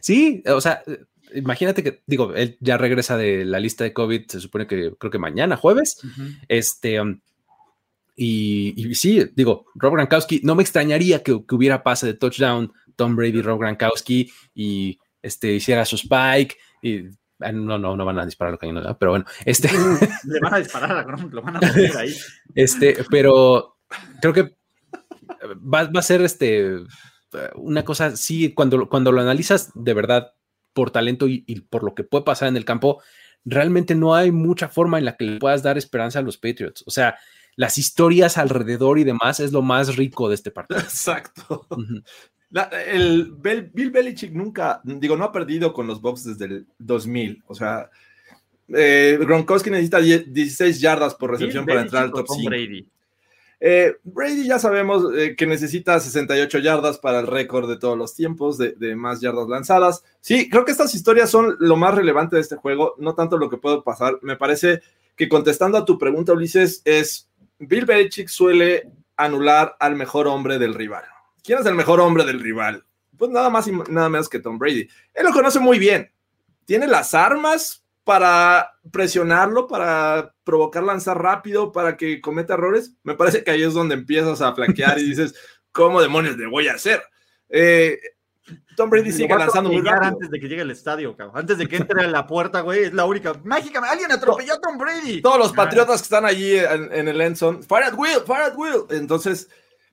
[0.00, 0.82] sí, o sea,
[1.34, 5.10] imagínate que, digo, él ya regresa de la lista de COVID, se supone que creo
[5.10, 6.00] que mañana, jueves.
[6.48, 7.00] Este.
[7.00, 7.20] Um,
[8.16, 13.16] y, sí, digo, Rob Gronkowski, no me extrañaría que, que hubiera pase de touchdown Tom
[13.16, 17.06] Brady, Rob Gronkowski y este, hiciera su spike y
[17.40, 19.68] ah, no, no, no van a disparar los cañones, pero bueno, este.
[20.24, 22.14] Le van a disparar lo van a poner ahí.
[22.54, 23.78] Este, pero
[24.20, 24.56] creo que
[25.54, 26.76] va, a ser este
[27.56, 30.34] una cosa, sí, cuando, cuando lo analizas de verdad
[30.72, 33.02] por talento y, por lo que puede pasar en el campo,
[33.44, 36.84] realmente no hay mucha forma en la que le puedas dar esperanza a los Patriots.
[36.86, 37.16] O sea,
[37.56, 40.80] las historias alrededor y demás es lo más rico de este partido.
[40.80, 41.66] Exacto.
[42.86, 47.42] El Bill Belichick nunca, digo, no ha perdido con los Bucks desde el 2000.
[47.46, 47.90] O sea,
[48.68, 52.48] eh, Gronkowski necesita 16 yardas por recepción para entrar al top 5.
[52.48, 52.88] Brady.
[53.60, 58.14] Eh, Brady ya sabemos eh, que necesita 68 yardas para el récord de todos los
[58.14, 60.04] tiempos de, más yardas lanzadas.
[60.20, 63.48] Sí, creo que estas historias son lo más relevante de este juego, no tanto lo
[63.48, 64.18] que puede pasar.
[64.22, 64.82] Me parece
[65.16, 67.28] que contestando a tu pregunta, Ulises, es
[67.58, 71.04] Bill Belichick suele anular al mejor hombre del rival.
[71.44, 72.84] ¿Quién es el mejor hombre del rival?
[73.18, 74.88] Pues nada más y nada menos que Tom Brady.
[75.12, 76.10] Él lo conoce muy bien.
[76.64, 83.44] Tiene las armas para presionarlo, para provocar lanzar rápido, para que cometa errores, me parece
[83.44, 85.34] que ahí es donde empiezas a flanquear y dices,
[85.70, 87.02] ¿cómo demonios le voy a hacer?
[87.50, 87.98] Eh,
[88.76, 90.12] Tom Brady sigue lanzando muy rápido.
[90.12, 91.38] Antes de que llegue al estadio, cabrón.
[91.38, 93.32] Antes de que entre a la puerta, güey, es la única.
[93.44, 95.22] Mágicamente, alguien atropelló a Tom Brady.
[95.22, 98.84] Todos los patriotas que están allí en, el Enson, fire at will, fire at will.
[98.90, 99.48] Entonces,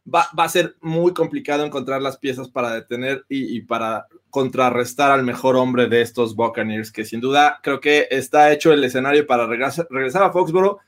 [0.05, 5.55] va, a ser muy complicado encontrar las piezas para detener y para contrarrestar al mejor
[5.57, 10.23] hombre de estos Buccaneers, que sin duda creo que está hecho el escenario para regresar,
[10.23, 10.79] a Foxboro,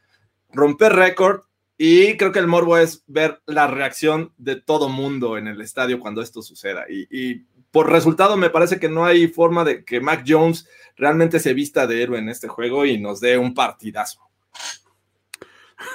[0.52, 1.42] romper récord
[1.78, 6.00] y creo que el morbo es ver la reacción de todo mundo en el estadio
[6.00, 6.86] cuando esto suceda.
[6.90, 11.56] Y, por resultado me parece que no hay forma de que Mac Jones realmente se
[11.56, 14.22] vista de héroe en este juego y nos dé un partidazo.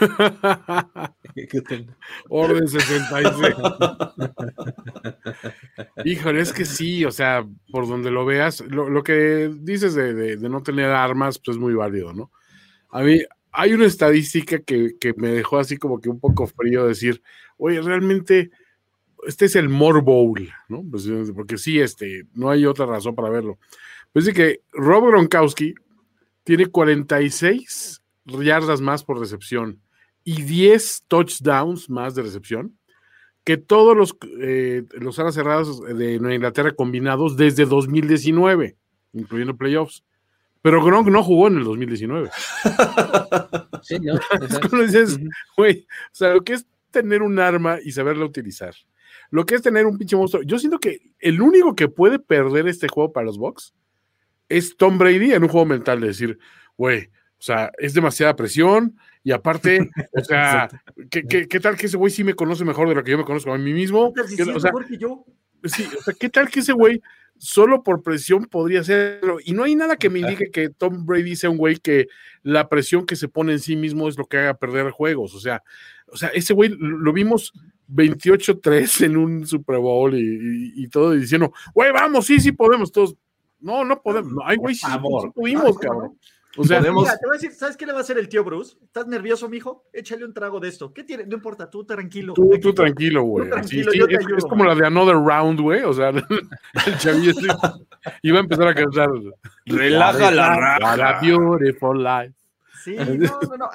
[2.28, 3.56] Orden 66.
[6.05, 10.62] Híjole, es que sí, o sea, por donde lo veas, lo, que dices de, no
[10.62, 12.31] tener armas, pues es muy válido, ¿no?
[12.90, 13.20] A mí
[13.52, 17.23] hay una estadística que, me dejó así como que un poco frío decir,
[17.56, 18.51] oye, realmente
[19.27, 20.85] este es el More Bowl, ¿no?
[20.90, 23.59] Pues, porque sí, este, no hay otra razón para verlo.
[24.12, 25.74] Pues dice que Rob Gronkowski
[26.44, 27.97] tiene 46
[28.42, 29.80] yardas más por recepción
[30.24, 32.78] y 10 touchdowns más de recepción
[33.44, 38.76] que todos los, eh, los alas cerradas de Inglaterra combinados desde 2019,
[39.14, 40.05] incluyendo playoffs.
[40.60, 42.30] Pero Gronk no jugó en el 2019.
[43.80, 44.18] Sí, ¿no?
[44.84, 45.18] dices,
[45.56, 48.74] güey, o sea, lo que es tener un arma y saberla utilizar.
[49.30, 50.42] Lo que es tener un pinche monstruo.
[50.42, 53.72] Yo siento que el único que puede perder este juego para los Bucks
[54.48, 56.38] es Tom Brady en un juego mental de decir,
[56.76, 60.69] güey, o sea, es demasiada presión, y aparte, o sea,
[61.10, 63.24] ¿qué, qué, tal que ese güey sí me conoce mejor de lo que yo me
[63.24, 64.12] conozco a mí mismo?
[64.12, 65.24] o sea, que yo?
[65.65, 67.02] Sí, o sea, ¿qué tal que ese güey
[67.36, 69.39] solo por presión podría hacerlo?
[69.44, 72.09] Y no hay nada que me indique que Tom Brady sea un güey que
[72.43, 75.35] la presión que se pone en sí mismo es lo que haga perder juegos.
[75.35, 75.62] O sea,
[76.06, 77.52] o sea ese güey lo vimos
[77.89, 83.16] 28-3 en un Super Bowl y, todo diciendo, güey, vamos, sí, sí podemos, todos.
[83.60, 84.32] No, no podemos.
[84.32, 86.16] No, ay, güey, sí, sí, pudimos, cabrón.
[86.56, 88.76] O sea, te voy a decir, ¿sabes qué le va a hacer el tío Bruce?
[88.82, 89.84] ¿Estás nervioso, mijo?
[89.92, 90.92] Échale un trago de esto.
[90.92, 91.26] ¿Qué tiene?
[91.26, 92.32] No importa, tú tranquilo.
[92.32, 93.50] Tú, tú tranquilo, güey.
[93.50, 95.82] es, como la de Another Round, güey.
[95.82, 96.08] O sea,
[96.86, 97.32] el chavillo
[98.22, 99.10] iba a empezar a cantar.
[99.66, 101.20] Relaja la raja.
[101.20, 102.34] beautiful life.
[102.82, 103.70] Sí, no, no, no.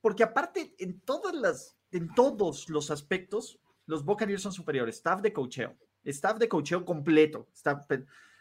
[0.00, 4.96] Porque aparte, en todas las, en todos los aspectos, los Buccaneers son superiores.
[4.96, 5.74] Staff de cocheo.
[6.04, 7.48] Staff de cocheo completo.
[7.54, 7.86] Staff,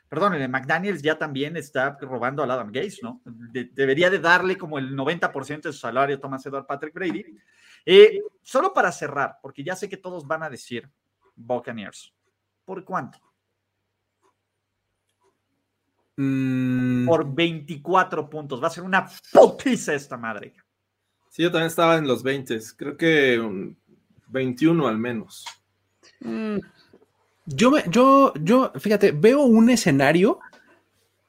[0.09, 3.21] perdón, el McDaniels ya también está robando al Adam Gates, ¿no?
[3.23, 7.23] debería de darle como el 90% de su salario a Thomas Edward Patrick Brady.
[7.85, 10.89] Eh, solo para cerrar, porque ya sé que todos van a decir
[11.35, 12.13] Buccaneers.
[12.65, 13.19] ¿Por cuánto?
[16.17, 17.05] Mm.
[17.05, 18.61] Por 24 puntos.
[18.61, 20.53] Va a ser una putiza esta madre.
[21.29, 22.59] Sí, yo también estaba en los 20.
[22.75, 23.73] Creo que
[24.27, 25.45] 21 al menos.
[26.19, 26.57] Mm.
[27.55, 30.39] Yo, yo, yo, fíjate, veo un escenario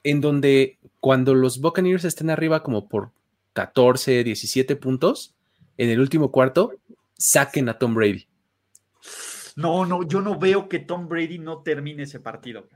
[0.02, 3.10] en donde cuando los Buccaneers estén arriba como por
[3.54, 5.34] 14, 17 puntos,
[5.78, 6.72] en el último cuarto,
[7.16, 8.26] saquen a Tom Brady.
[9.56, 12.68] No, no, yo no veo que Tom Brady no termine ese partido.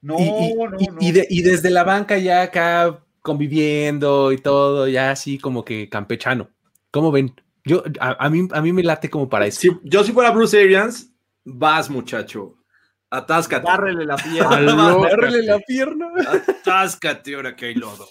[0.00, 0.78] No, y, no, no.
[1.00, 6.48] Y, desde la banca ya acá conviviendo y todo, ya así como que campechano.
[6.90, 7.34] ¿Cómo ven?
[7.64, 9.80] Yo, a, mí, a mí me late como para eso.
[9.82, 11.07] yo si fuera Bruce Arians,
[11.54, 12.56] Vas, muchacho.
[13.10, 13.64] Atáscate.
[13.64, 14.94] Bárrele la pierna.
[14.96, 16.08] Bárrele la pierna.
[16.46, 18.06] Atáscate ahora que hay lodo.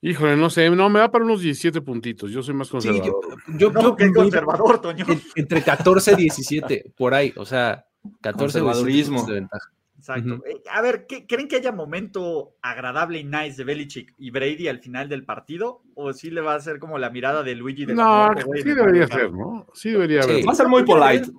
[0.00, 2.30] Híjole, no sé, no, me da para unos 17 puntitos.
[2.30, 3.20] Yo soy más conservador.
[3.48, 5.04] yo, yo, conservador, Toño.
[5.34, 7.32] Entre 14 y 17, por ahí.
[7.36, 7.84] O sea,
[8.20, 9.24] 14 conservadurismo.
[9.24, 9.70] de ventaja.
[9.98, 10.42] Exacto.
[10.46, 14.78] Eh, a ver, ¿creen que haya momento agradable y nice de Belichick y Brady al
[14.78, 15.82] final del partido?
[15.94, 19.08] ¿O sí le va a ser como la mirada de Luigi de No, sí debería
[19.08, 19.66] ser, ¿no?
[19.74, 20.46] Sí debería haber.
[20.46, 21.30] Va a ser muy polite.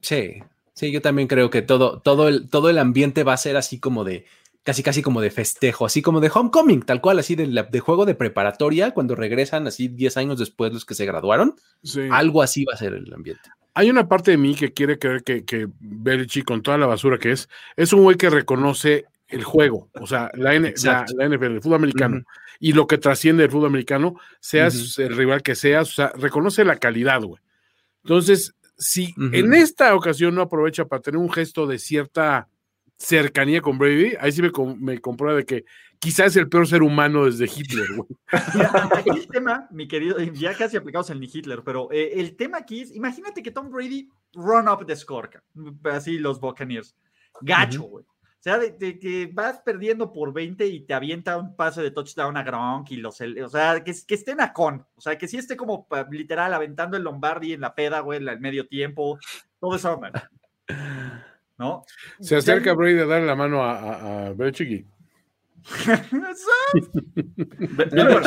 [0.00, 0.42] Sí.
[0.72, 3.78] Sí, yo también creo que todo, todo, el, todo el ambiente va a ser así
[3.78, 4.26] como de,
[4.64, 8.04] casi casi como de festejo, así como de homecoming, tal cual, así de, de juego
[8.06, 11.54] de preparatoria, cuando regresan así 10 años después los que se graduaron.
[12.10, 13.50] Algo así va a ser el ambiente.
[13.74, 17.18] Hay una parte de mí que quiere creer que, que Belichick, con toda la basura
[17.18, 21.44] que es, es un güey que reconoce el juego, o sea, la, N, la, NFL,
[21.44, 22.22] el fútbol americano,
[22.60, 26.64] y lo que trasciende el fútbol americano, seas el rival que seas, o sea, reconoce
[26.64, 27.42] la calidad, güey.
[28.04, 32.48] Entonces, si en esta ocasión no aprovecha para tener un gesto de cierta
[32.96, 35.64] cercanía con Brady, ahí sí me, me comprueba de que
[36.04, 37.86] quizás es el peor ser humano desde Hitler.
[38.94, 42.82] aquí el tema, mi querido, ya casi aplicados en Hitler, pero eh, el tema aquí
[42.82, 45.30] es, imagínate que Tom Brady run up the score,
[45.84, 46.94] así los Buccaneers.
[47.40, 48.04] Gacho, güey.
[48.04, 52.36] O sea, de, que vas perdiendo por 20 y te avienta un pase de touchdown
[52.36, 55.38] a Gronk y los, o sea, que, que estén a con, o sea, que sí
[55.38, 59.18] esté como literal aventando el Lombardi en la peda, güey, en el medio tiempo,
[59.58, 60.12] todo eso, man.
[61.56, 61.84] ¿no?
[62.20, 62.74] Se acerca ya...
[62.74, 64.86] Brady a darle la mano a, a, a Belichick.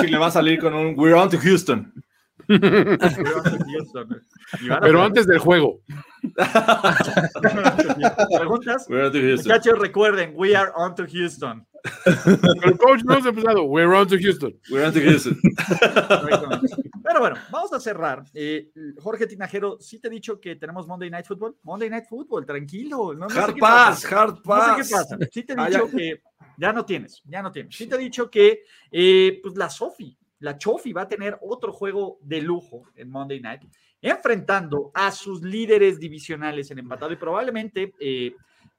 [0.07, 1.93] Le va a salir con un We're on to Houston.
[4.81, 5.81] Pero antes del juego.
[8.37, 8.87] ¿Preguntas?
[8.89, 11.67] Muchachos, recuerden, we are on to Houston.
[12.63, 13.63] El coach no se ha empezado.
[13.65, 14.57] We're on to Houston.
[14.69, 15.37] We're on to Houston.
[17.03, 18.23] Pero bueno, vamos a cerrar.
[18.33, 18.69] Eh,
[18.99, 21.57] Jorge Tinajero, ¿sí te he dicho que tenemos Monday Night Football?
[21.63, 23.13] Monday Night Football, tranquilo.
[23.13, 24.77] No, no hard sé pass, hard pass.
[24.77, 25.17] No sé qué pasa.
[25.31, 25.97] Sí te he dicho ah, ya.
[25.97, 26.21] que
[26.57, 27.75] ya no tienes, ya no tienes.
[27.75, 31.71] Sí te he dicho que eh, pues la Sofi, la Chofi va a tener otro
[31.71, 33.61] juego de lujo en Monday Night,
[34.01, 38.35] enfrentando a sus líderes divisionales en empatado y probablemente eh,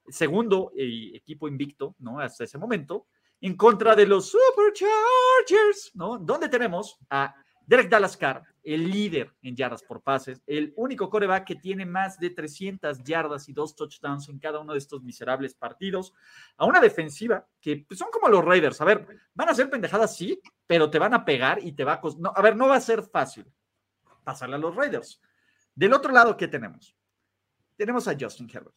[0.07, 2.19] segundo eh, equipo invicto, ¿no?
[2.19, 3.07] Hasta ese momento,
[3.41, 6.17] en contra de los Superchargers, ¿no?
[6.17, 7.33] Donde tenemos a
[7.69, 12.17] Derek Dallas Carr, el líder en yardas por pases, el único coreback que tiene más
[12.17, 16.11] de 300 yardas y dos touchdowns en cada uno de estos miserables partidos,
[16.57, 18.81] a una defensiva que pues, son como los Raiders.
[18.81, 19.05] A ver,
[19.35, 22.23] van a ser pendejadas, sí, pero te van a pegar y te va a costar.
[22.23, 23.45] No, a ver, no va a ser fácil
[24.23, 25.21] pasarle a los Raiders.
[25.75, 26.97] Del otro lado, ¿qué tenemos?
[27.75, 28.75] Tenemos a Justin Herbert.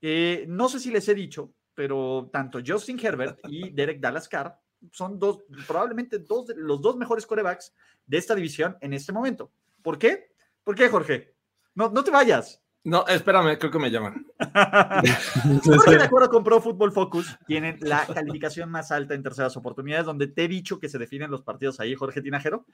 [0.00, 4.60] Eh, no sé si les he dicho, pero tanto Justin Herbert y Derek Dallas Carr
[4.90, 7.72] son dos, probablemente dos de los dos mejores corebacks
[8.06, 9.52] de esta división en este momento.
[9.82, 10.32] ¿Por qué?
[10.64, 11.34] ¿Por qué, Jorge?
[11.74, 12.62] No, no te vayas.
[12.84, 14.26] No, espérame, creo que me llaman.
[15.64, 20.04] Porque de acuerdo con Pro Football Focus, tienen la calificación más alta en terceras oportunidades,
[20.04, 22.66] donde te he dicho que se definen los partidos ahí, Jorge Tinajero.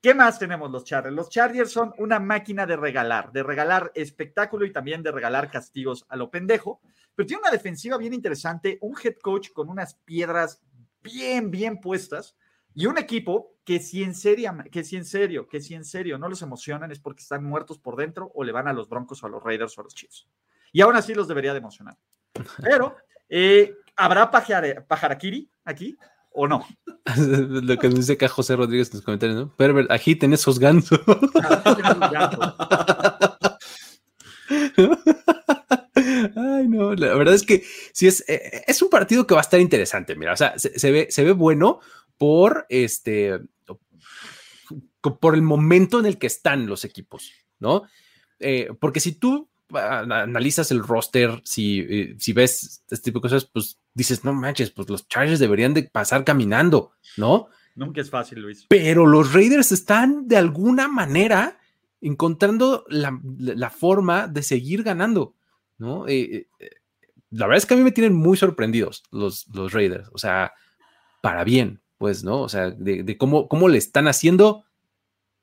[0.00, 1.14] ¿Qué más tenemos los Chargers?
[1.14, 6.06] Los Chargers son una máquina de regalar, de regalar espectáculo y también de regalar castigos
[6.08, 6.80] a lo pendejo,
[7.14, 10.62] pero tiene una defensiva bien interesante, un head coach con unas piedras
[11.02, 12.36] bien, bien puestas
[12.74, 16.18] y un equipo que si en serio, que si en serio, que si en serio
[16.18, 19.22] no los emocionan es porque están muertos por dentro o le van a los Broncos
[19.22, 20.26] o a los Raiders o a los Chiefs.
[20.72, 21.96] Y aún así los debería de emocionar.
[22.62, 22.96] Pero,
[23.28, 25.96] eh, ¿habrá pajarakiri aquí
[26.32, 26.66] o no?
[27.16, 29.54] Lo que dice acá José Rodríguez en los comentarios, ¿no?
[29.54, 31.00] Pervert, agiten esos gansos.
[36.92, 39.60] No, la verdad es que sí es, eh, es un partido que va a estar
[39.60, 41.80] interesante, mira, o sea, se, ve, se ve bueno
[42.18, 43.40] por este,
[45.00, 47.82] por el momento en el que están los equipos, ¿no?
[48.38, 53.46] Eh, porque si tú analizas el roster, si, eh, si ves este tipo de cosas,
[53.46, 57.48] pues dices, no manches, pues los Chargers deberían de pasar caminando, ¿no?
[57.74, 58.66] Nunca es fácil, Luis.
[58.68, 61.58] Pero los Raiders están de alguna manera
[62.02, 65.34] encontrando la, la forma de seguir ganando.
[65.82, 66.06] ¿no?
[66.06, 66.70] Eh, eh,
[67.32, 70.52] la verdad es que a mí me tienen muy sorprendidos los, los Raiders, o sea,
[71.22, 72.42] para bien, pues, ¿no?
[72.42, 74.64] O sea, de, cómo, cómo le están haciendo,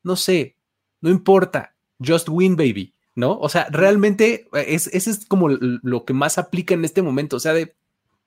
[0.03, 0.56] no sé,
[1.02, 1.76] no importa,
[2.06, 3.38] just win, baby, ¿no?
[3.40, 7.40] O sea, realmente es, ese es como lo que más aplica en este momento, o
[7.40, 7.76] sea, de,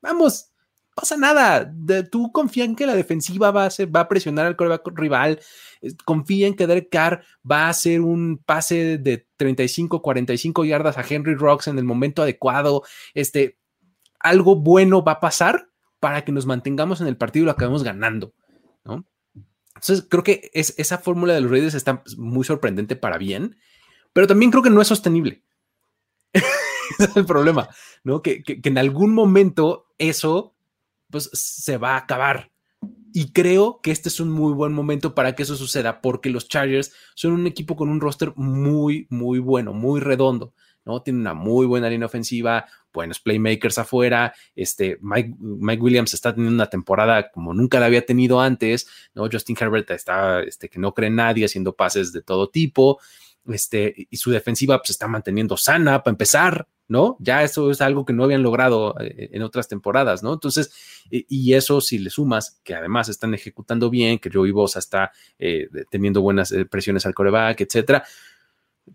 [0.01, 0.52] vamos,
[0.95, 1.65] pasa nada.
[1.65, 5.41] De, tú confía en que la defensiva va a, presionar al coreback rival.
[6.05, 11.05] Confía en que Derek Carr va a hacer un pase de 35, 45 yardas a
[11.09, 12.83] Henry Rocks en el momento adecuado.
[13.15, 13.59] Este,
[14.21, 15.69] algo bueno va a pasar
[16.01, 18.35] para que nos mantengamos en el partido y lo acabemos ganando.
[19.75, 23.57] Entonces, creo que es, esa fórmula de los Raiders está muy sorprendente para bien,
[24.13, 25.43] pero también creo que no es sostenible.
[26.99, 27.69] Es el problema,
[28.05, 28.21] ¿no?
[28.21, 30.52] Que en algún momento eso
[31.13, 32.51] pues se va a acabar.
[33.15, 36.49] Y creo que este es un muy buen momento para que eso suceda, porque los
[36.49, 41.03] Chargers son un equipo con un roster muy, muy bueno, muy redondo, ¿no?
[41.03, 46.55] Tiene una muy buena línea ofensiva, buenos playmakers afuera, este, Mike, Mike Williams está teniendo
[46.55, 49.29] una temporada como nunca la había tenido antes, ¿no?
[49.31, 52.99] Justin Herbert está, este, que no cree nadie, haciendo pases de todo tipo,
[53.49, 57.17] este, y su defensiva pues, se está manteniendo sana para empezar, ¿no?
[57.21, 60.33] Ya eso es algo que no habían logrado eh, en otras temporadas, ¿no?
[60.33, 60.73] Entonces,
[61.11, 65.69] y eso si le sumas que además están ejecutando bien, que Joey Bosa está eh,
[65.91, 68.05] teniendo buenas eh, presiones al coreback, etcétera.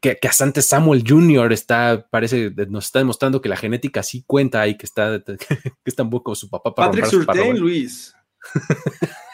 [0.02, 1.54] Que, que, hasta antes Samuel Jr.
[1.54, 5.38] está, parece, nos está demostrando que la genética sí cuenta y que está, que
[5.86, 8.17] es tan bueno como su papá para Patrick Surtain, Luis.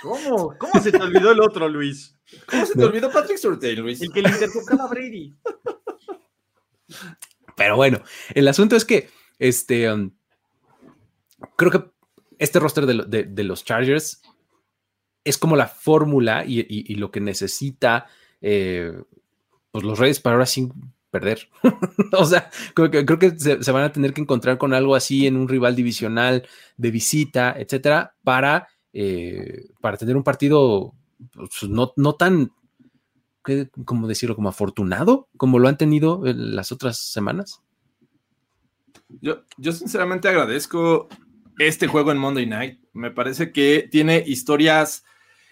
[0.02, 0.56] ¿Cómo?
[0.58, 2.16] ¿Cómo se te olvidó el otro, Luis?
[2.46, 4.02] ¿Cómo se te olvidó Patrick Surtain, Luis?
[4.02, 5.34] El que le intertocaba a Brady.
[7.56, 8.02] Pero bueno,
[8.34, 9.10] el asunto es que
[9.40, 10.12] este, um,
[11.56, 11.84] creo que
[12.40, 14.22] este roster de, los Chargers
[15.24, 18.08] es como la fórmula y, lo que necesita
[18.42, 19.02] eh,
[19.72, 20.74] pues los Reyes para ahora sin
[21.10, 21.48] perder.
[22.12, 25.48] o sea, creo que, se, van a tener que encontrar con algo así en un
[25.48, 30.94] rival divisional de visita, etcétera, para, eh, para tener un partido
[31.34, 32.52] pues, no, no tan
[33.86, 34.36] ¿cómo decirlo?
[34.36, 37.62] Como afortunado, como lo han tenido las otras semanas.
[39.22, 41.08] Yo, yo sinceramente agradezco
[41.60, 42.80] este juego en Monday Night.
[42.94, 45.04] Me parece que tiene historias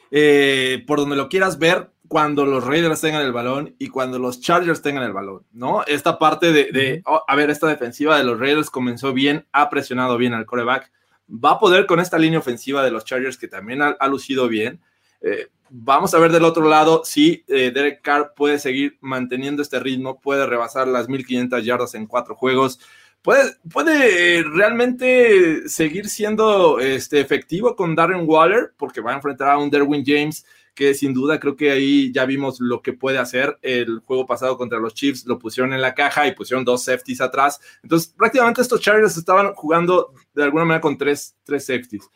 [0.10, 4.42] eh, por donde lo quieras ver cuando los Raiders tengan el balón y cuando los
[4.42, 5.86] Chargers tengan el balón, ¿no?
[5.86, 10.18] Esta parte de, oh, a ver, esta defensiva de los Raiders comenzó bien, ha presionado
[10.18, 10.92] bien al coreback,
[11.32, 14.80] va a poder con esta línea ofensiva de los Chargers que también ha, lucido bien.
[15.22, 19.80] Eh, Vamos a ver del otro lado si eh, Derek Carr puede seguir manteniendo este
[19.80, 22.78] ritmo, puede rebasar las 1500 yardas en cuatro juegos,
[23.22, 29.48] puede, puede eh, realmente seguir siendo este, efectivo con Darren Waller, porque va a enfrentar
[29.48, 33.18] a un Derwin James que sin duda creo que ahí ya vimos lo que puede
[33.18, 33.57] hacer.
[33.61, 37.22] El juego pasado contra los Chiefs lo pusieron en la caja y pusieron dos safeties
[37.22, 37.60] atrás.
[37.84, 42.10] Entonces, prácticamente estos Chargers estaban jugando de alguna manera con tres, tres safeties.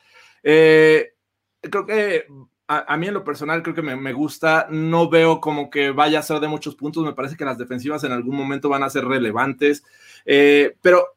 [0.44, 1.14] Eh,
[1.62, 2.26] creo que
[2.68, 6.24] a, mí en lo personal creo que me, gusta, no veo como que vaya a
[6.24, 9.06] ser de muchos puntos, me parece que las defensivas en algún momento van a ser
[9.06, 9.84] relevantes,
[10.26, 11.16] eh, pero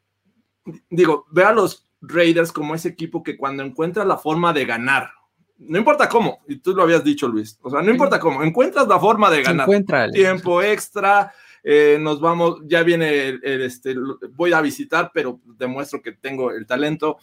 [0.90, 5.12] digo, ve a los Raiders como ese equipo que cuando encuentra la forma de ganar,
[5.58, 8.86] no importa cómo, y tú lo habías dicho Luis, o sea, no importa cómo, encuentras
[8.88, 9.68] la forma de ganar,
[10.12, 11.32] tiempo extra,
[11.62, 13.94] eh, nos vamos, ya viene el, este,
[14.32, 17.18] voy a visitar, pero demuestro que tengo el talento,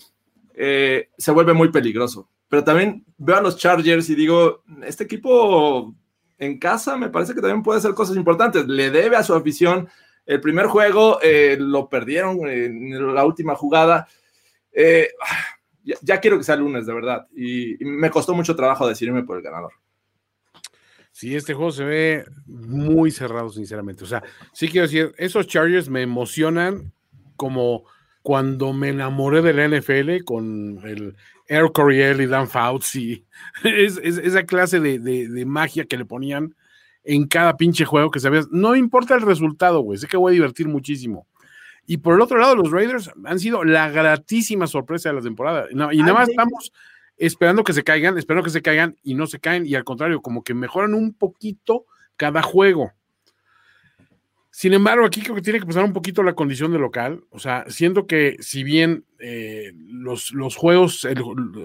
[0.53, 5.93] eh, se vuelve muy peligroso pero también veo a los Chargers y digo, este equipo
[6.37, 8.67] en casa me parece que también puede hacer cosas importantes.
[8.67, 9.89] Le debe a su afición.
[10.25, 14.07] El primer juego eh, lo perdieron en la última jugada.
[14.71, 15.09] Eh,
[16.01, 17.27] ya, quiero que sea lunes, de verdad.
[17.35, 19.73] Y, me costó mucho trabajo decidirme por el ganador.
[21.11, 24.03] Sí, este juego se ve muy cerrado, sinceramente.
[24.03, 26.91] O sea, sí quiero decir, esos Chargers me emocionan
[27.37, 27.85] como
[28.21, 31.15] cuando me enamoré de la NFL con el
[31.47, 33.25] Air Coryell y Dan Fouts y
[33.63, 36.55] es, esa clase de, magia que le ponían
[37.03, 38.47] en cada pinche juego que sabías.
[38.51, 41.27] No importa el resultado, güey, sé que voy a divertir muchísimo.
[41.85, 45.67] Y por el otro lado, los Raiders han sido la gratísima sorpresa de la temporada.
[45.69, 46.71] y nada más estamos
[47.17, 49.65] esperando que se caigan, esperando que se caigan y no se caen.
[49.65, 51.85] Y al contrario, como que mejoran un poquito
[52.17, 52.91] cada juego.
[54.49, 57.25] Sin embargo, aquí creo que tiene que pasar un poquito la condición de local.
[57.29, 61.05] O sea, siento que si bien eh, los, los, juegos,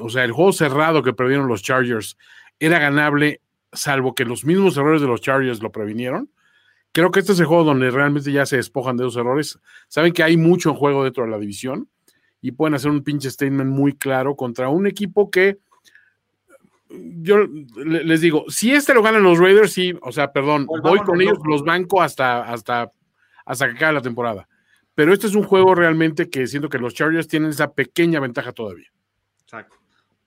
[0.00, 2.16] o sea, el juego cerrado que perdieron los Chargers
[2.58, 3.42] era ganable,
[3.72, 6.30] salvo que los mismos errores de los Chargers lo previnieron,
[6.92, 9.58] creo que este es el juego donde realmente ya se despojan de esos errores.
[9.88, 11.88] Saben que hay mucho en juego dentro de la división
[12.40, 15.58] y pueden hacer un pinche statement muy claro contra un equipo que
[16.90, 17.46] yo
[17.76, 21.38] les digo, si este lo ganan los Raiders, sí, o sea, perdón, voy con ellos,
[21.44, 22.90] los banco hasta, hasta,
[23.44, 24.48] hasta que acabe la temporada.
[24.94, 28.52] Pero este es un juego realmente que siento que los Chargers tienen esa pequeña ventaja
[28.52, 28.88] todavía.
[29.42, 29.76] Exacto.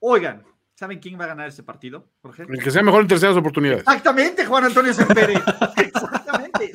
[0.00, 0.42] Oigan,
[0.74, 2.46] ¿saben quién va a ganar este partido, Jorge?
[2.48, 3.80] El que sea mejor en terceras oportunidades.
[3.80, 5.34] Exactamente, Juan Antonio Sempere.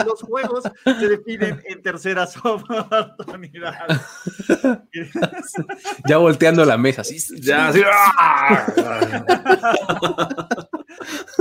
[0.06, 4.02] Los juegos se definen en terceras oportunidades.
[6.08, 7.82] ya volteando la mesa, sí, ya, así.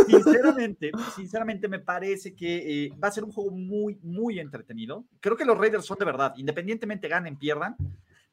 [0.07, 5.05] sinceramente, sinceramente me parece que eh, va a ser un juego muy, muy entretenido.
[5.21, 7.77] Creo que los Raiders son de verdad, independientemente ganen, pierdan,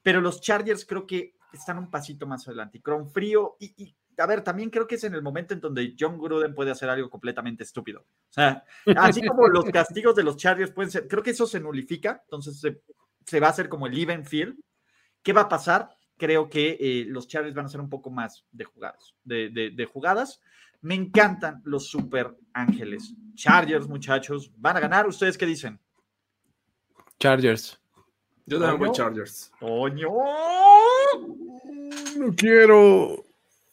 [0.01, 2.81] pero los Chargers creo que están un pasito más adelante.
[2.81, 6.17] Cron frío y, a ver, también creo que es en el momento en donde John
[6.17, 8.01] Gruden puede hacer algo completamente estúpido.
[8.01, 8.63] O sea,
[8.97, 12.59] así como los castigos de los Chargers pueden ser, creo que eso se nulifica, entonces
[13.25, 14.57] se, va a hacer como el even field.
[15.21, 15.89] ¿Qué va a pasar?
[16.17, 19.85] Creo que eh, los Chargers van a ser un poco más de jugadas, de, de
[19.85, 20.41] jugadas.
[20.81, 23.13] Me encantan los Super Ángeles.
[23.33, 25.07] Chargers, muchachos, van a ganar.
[25.07, 25.79] ¿Ustedes qué dicen?
[27.19, 27.79] Chargers.
[28.45, 29.51] Yo también voy Chargers.
[29.59, 30.09] ¡Toño!
[32.17, 33.24] No quiero.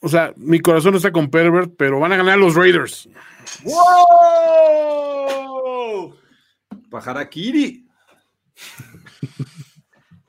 [0.02, 3.08] O sea, mi corazón está con Pervert, pero van a ganar los Raiders.
[3.64, 3.72] ¡Wow!
[6.90, 7.86] Pajarakiri.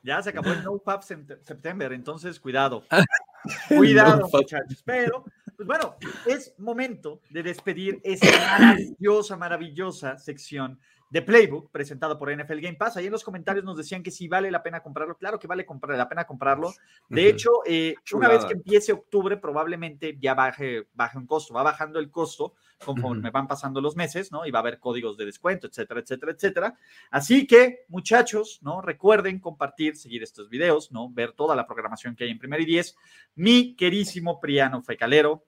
[0.05, 2.83] Ya se acabó el No Fab September, entonces cuidado.
[3.69, 4.83] Cuidado, muchachos.
[4.85, 5.23] Pero,
[5.55, 5.95] pues bueno,
[6.25, 8.27] es momento de despedir esta
[8.59, 10.77] maravillosa, maravillosa sección
[11.13, 12.97] de Playbook presentado por NFL Game Pass.
[12.97, 15.15] Ahí en los comentarios nos decían que si vale la pena comprarlo.
[15.15, 16.73] Claro que vale comprar, la pena comprarlo.
[17.07, 21.53] De hecho, eh, una vez que empiece octubre, probablemente ya baje, baje un costo.
[21.53, 24.47] Va bajando el costo conforme van pasando los meses, ¿no?
[24.47, 26.77] Y va a haber códigos de descuento, etcétera, etcétera, etcétera.
[27.11, 28.81] Así que, muchachos, ¿no?
[28.81, 31.11] Recuerden compartir, seguir estos videos, ¿no?
[31.11, 32.97] Ver toda la programación que hay en Primer y Diez.
[33.35, 35.45] Mi querísimo Priano Fecalero,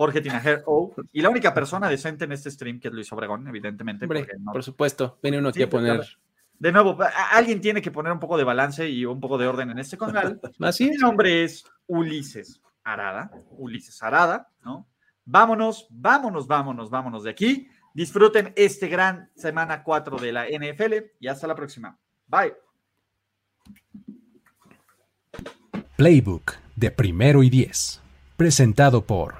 [0.00, 3.46] Jorge Tinajer O, y la única persona decente en este stream que es Luis Obregón,
[3.46, 4.08] evidentemente.
[4.08, 6.00] Por supuesto, viene uno aquí a poner.
[6.58, 6.96] De nuevo,
[7.32, 9.98] alguien tiene que poner un poco de balance y un poco de orden en este
[9.98, 10.40] canal.
[10.60, 14.88] Así Mi nombre es Ulises Arada, Ulises Arada, ¿no?
[15.26, 17.68] Vámonos, vámonos, vámonos, vámonos de aquí.
[17.92, 21.98] Disfruten este gran semana 4 de la NFL y hasta la próxima.
[22.26, 22.54] Bye.
[25.98, 28.00] Playbook de primero y diez,
[28.38, 29.39] presentado por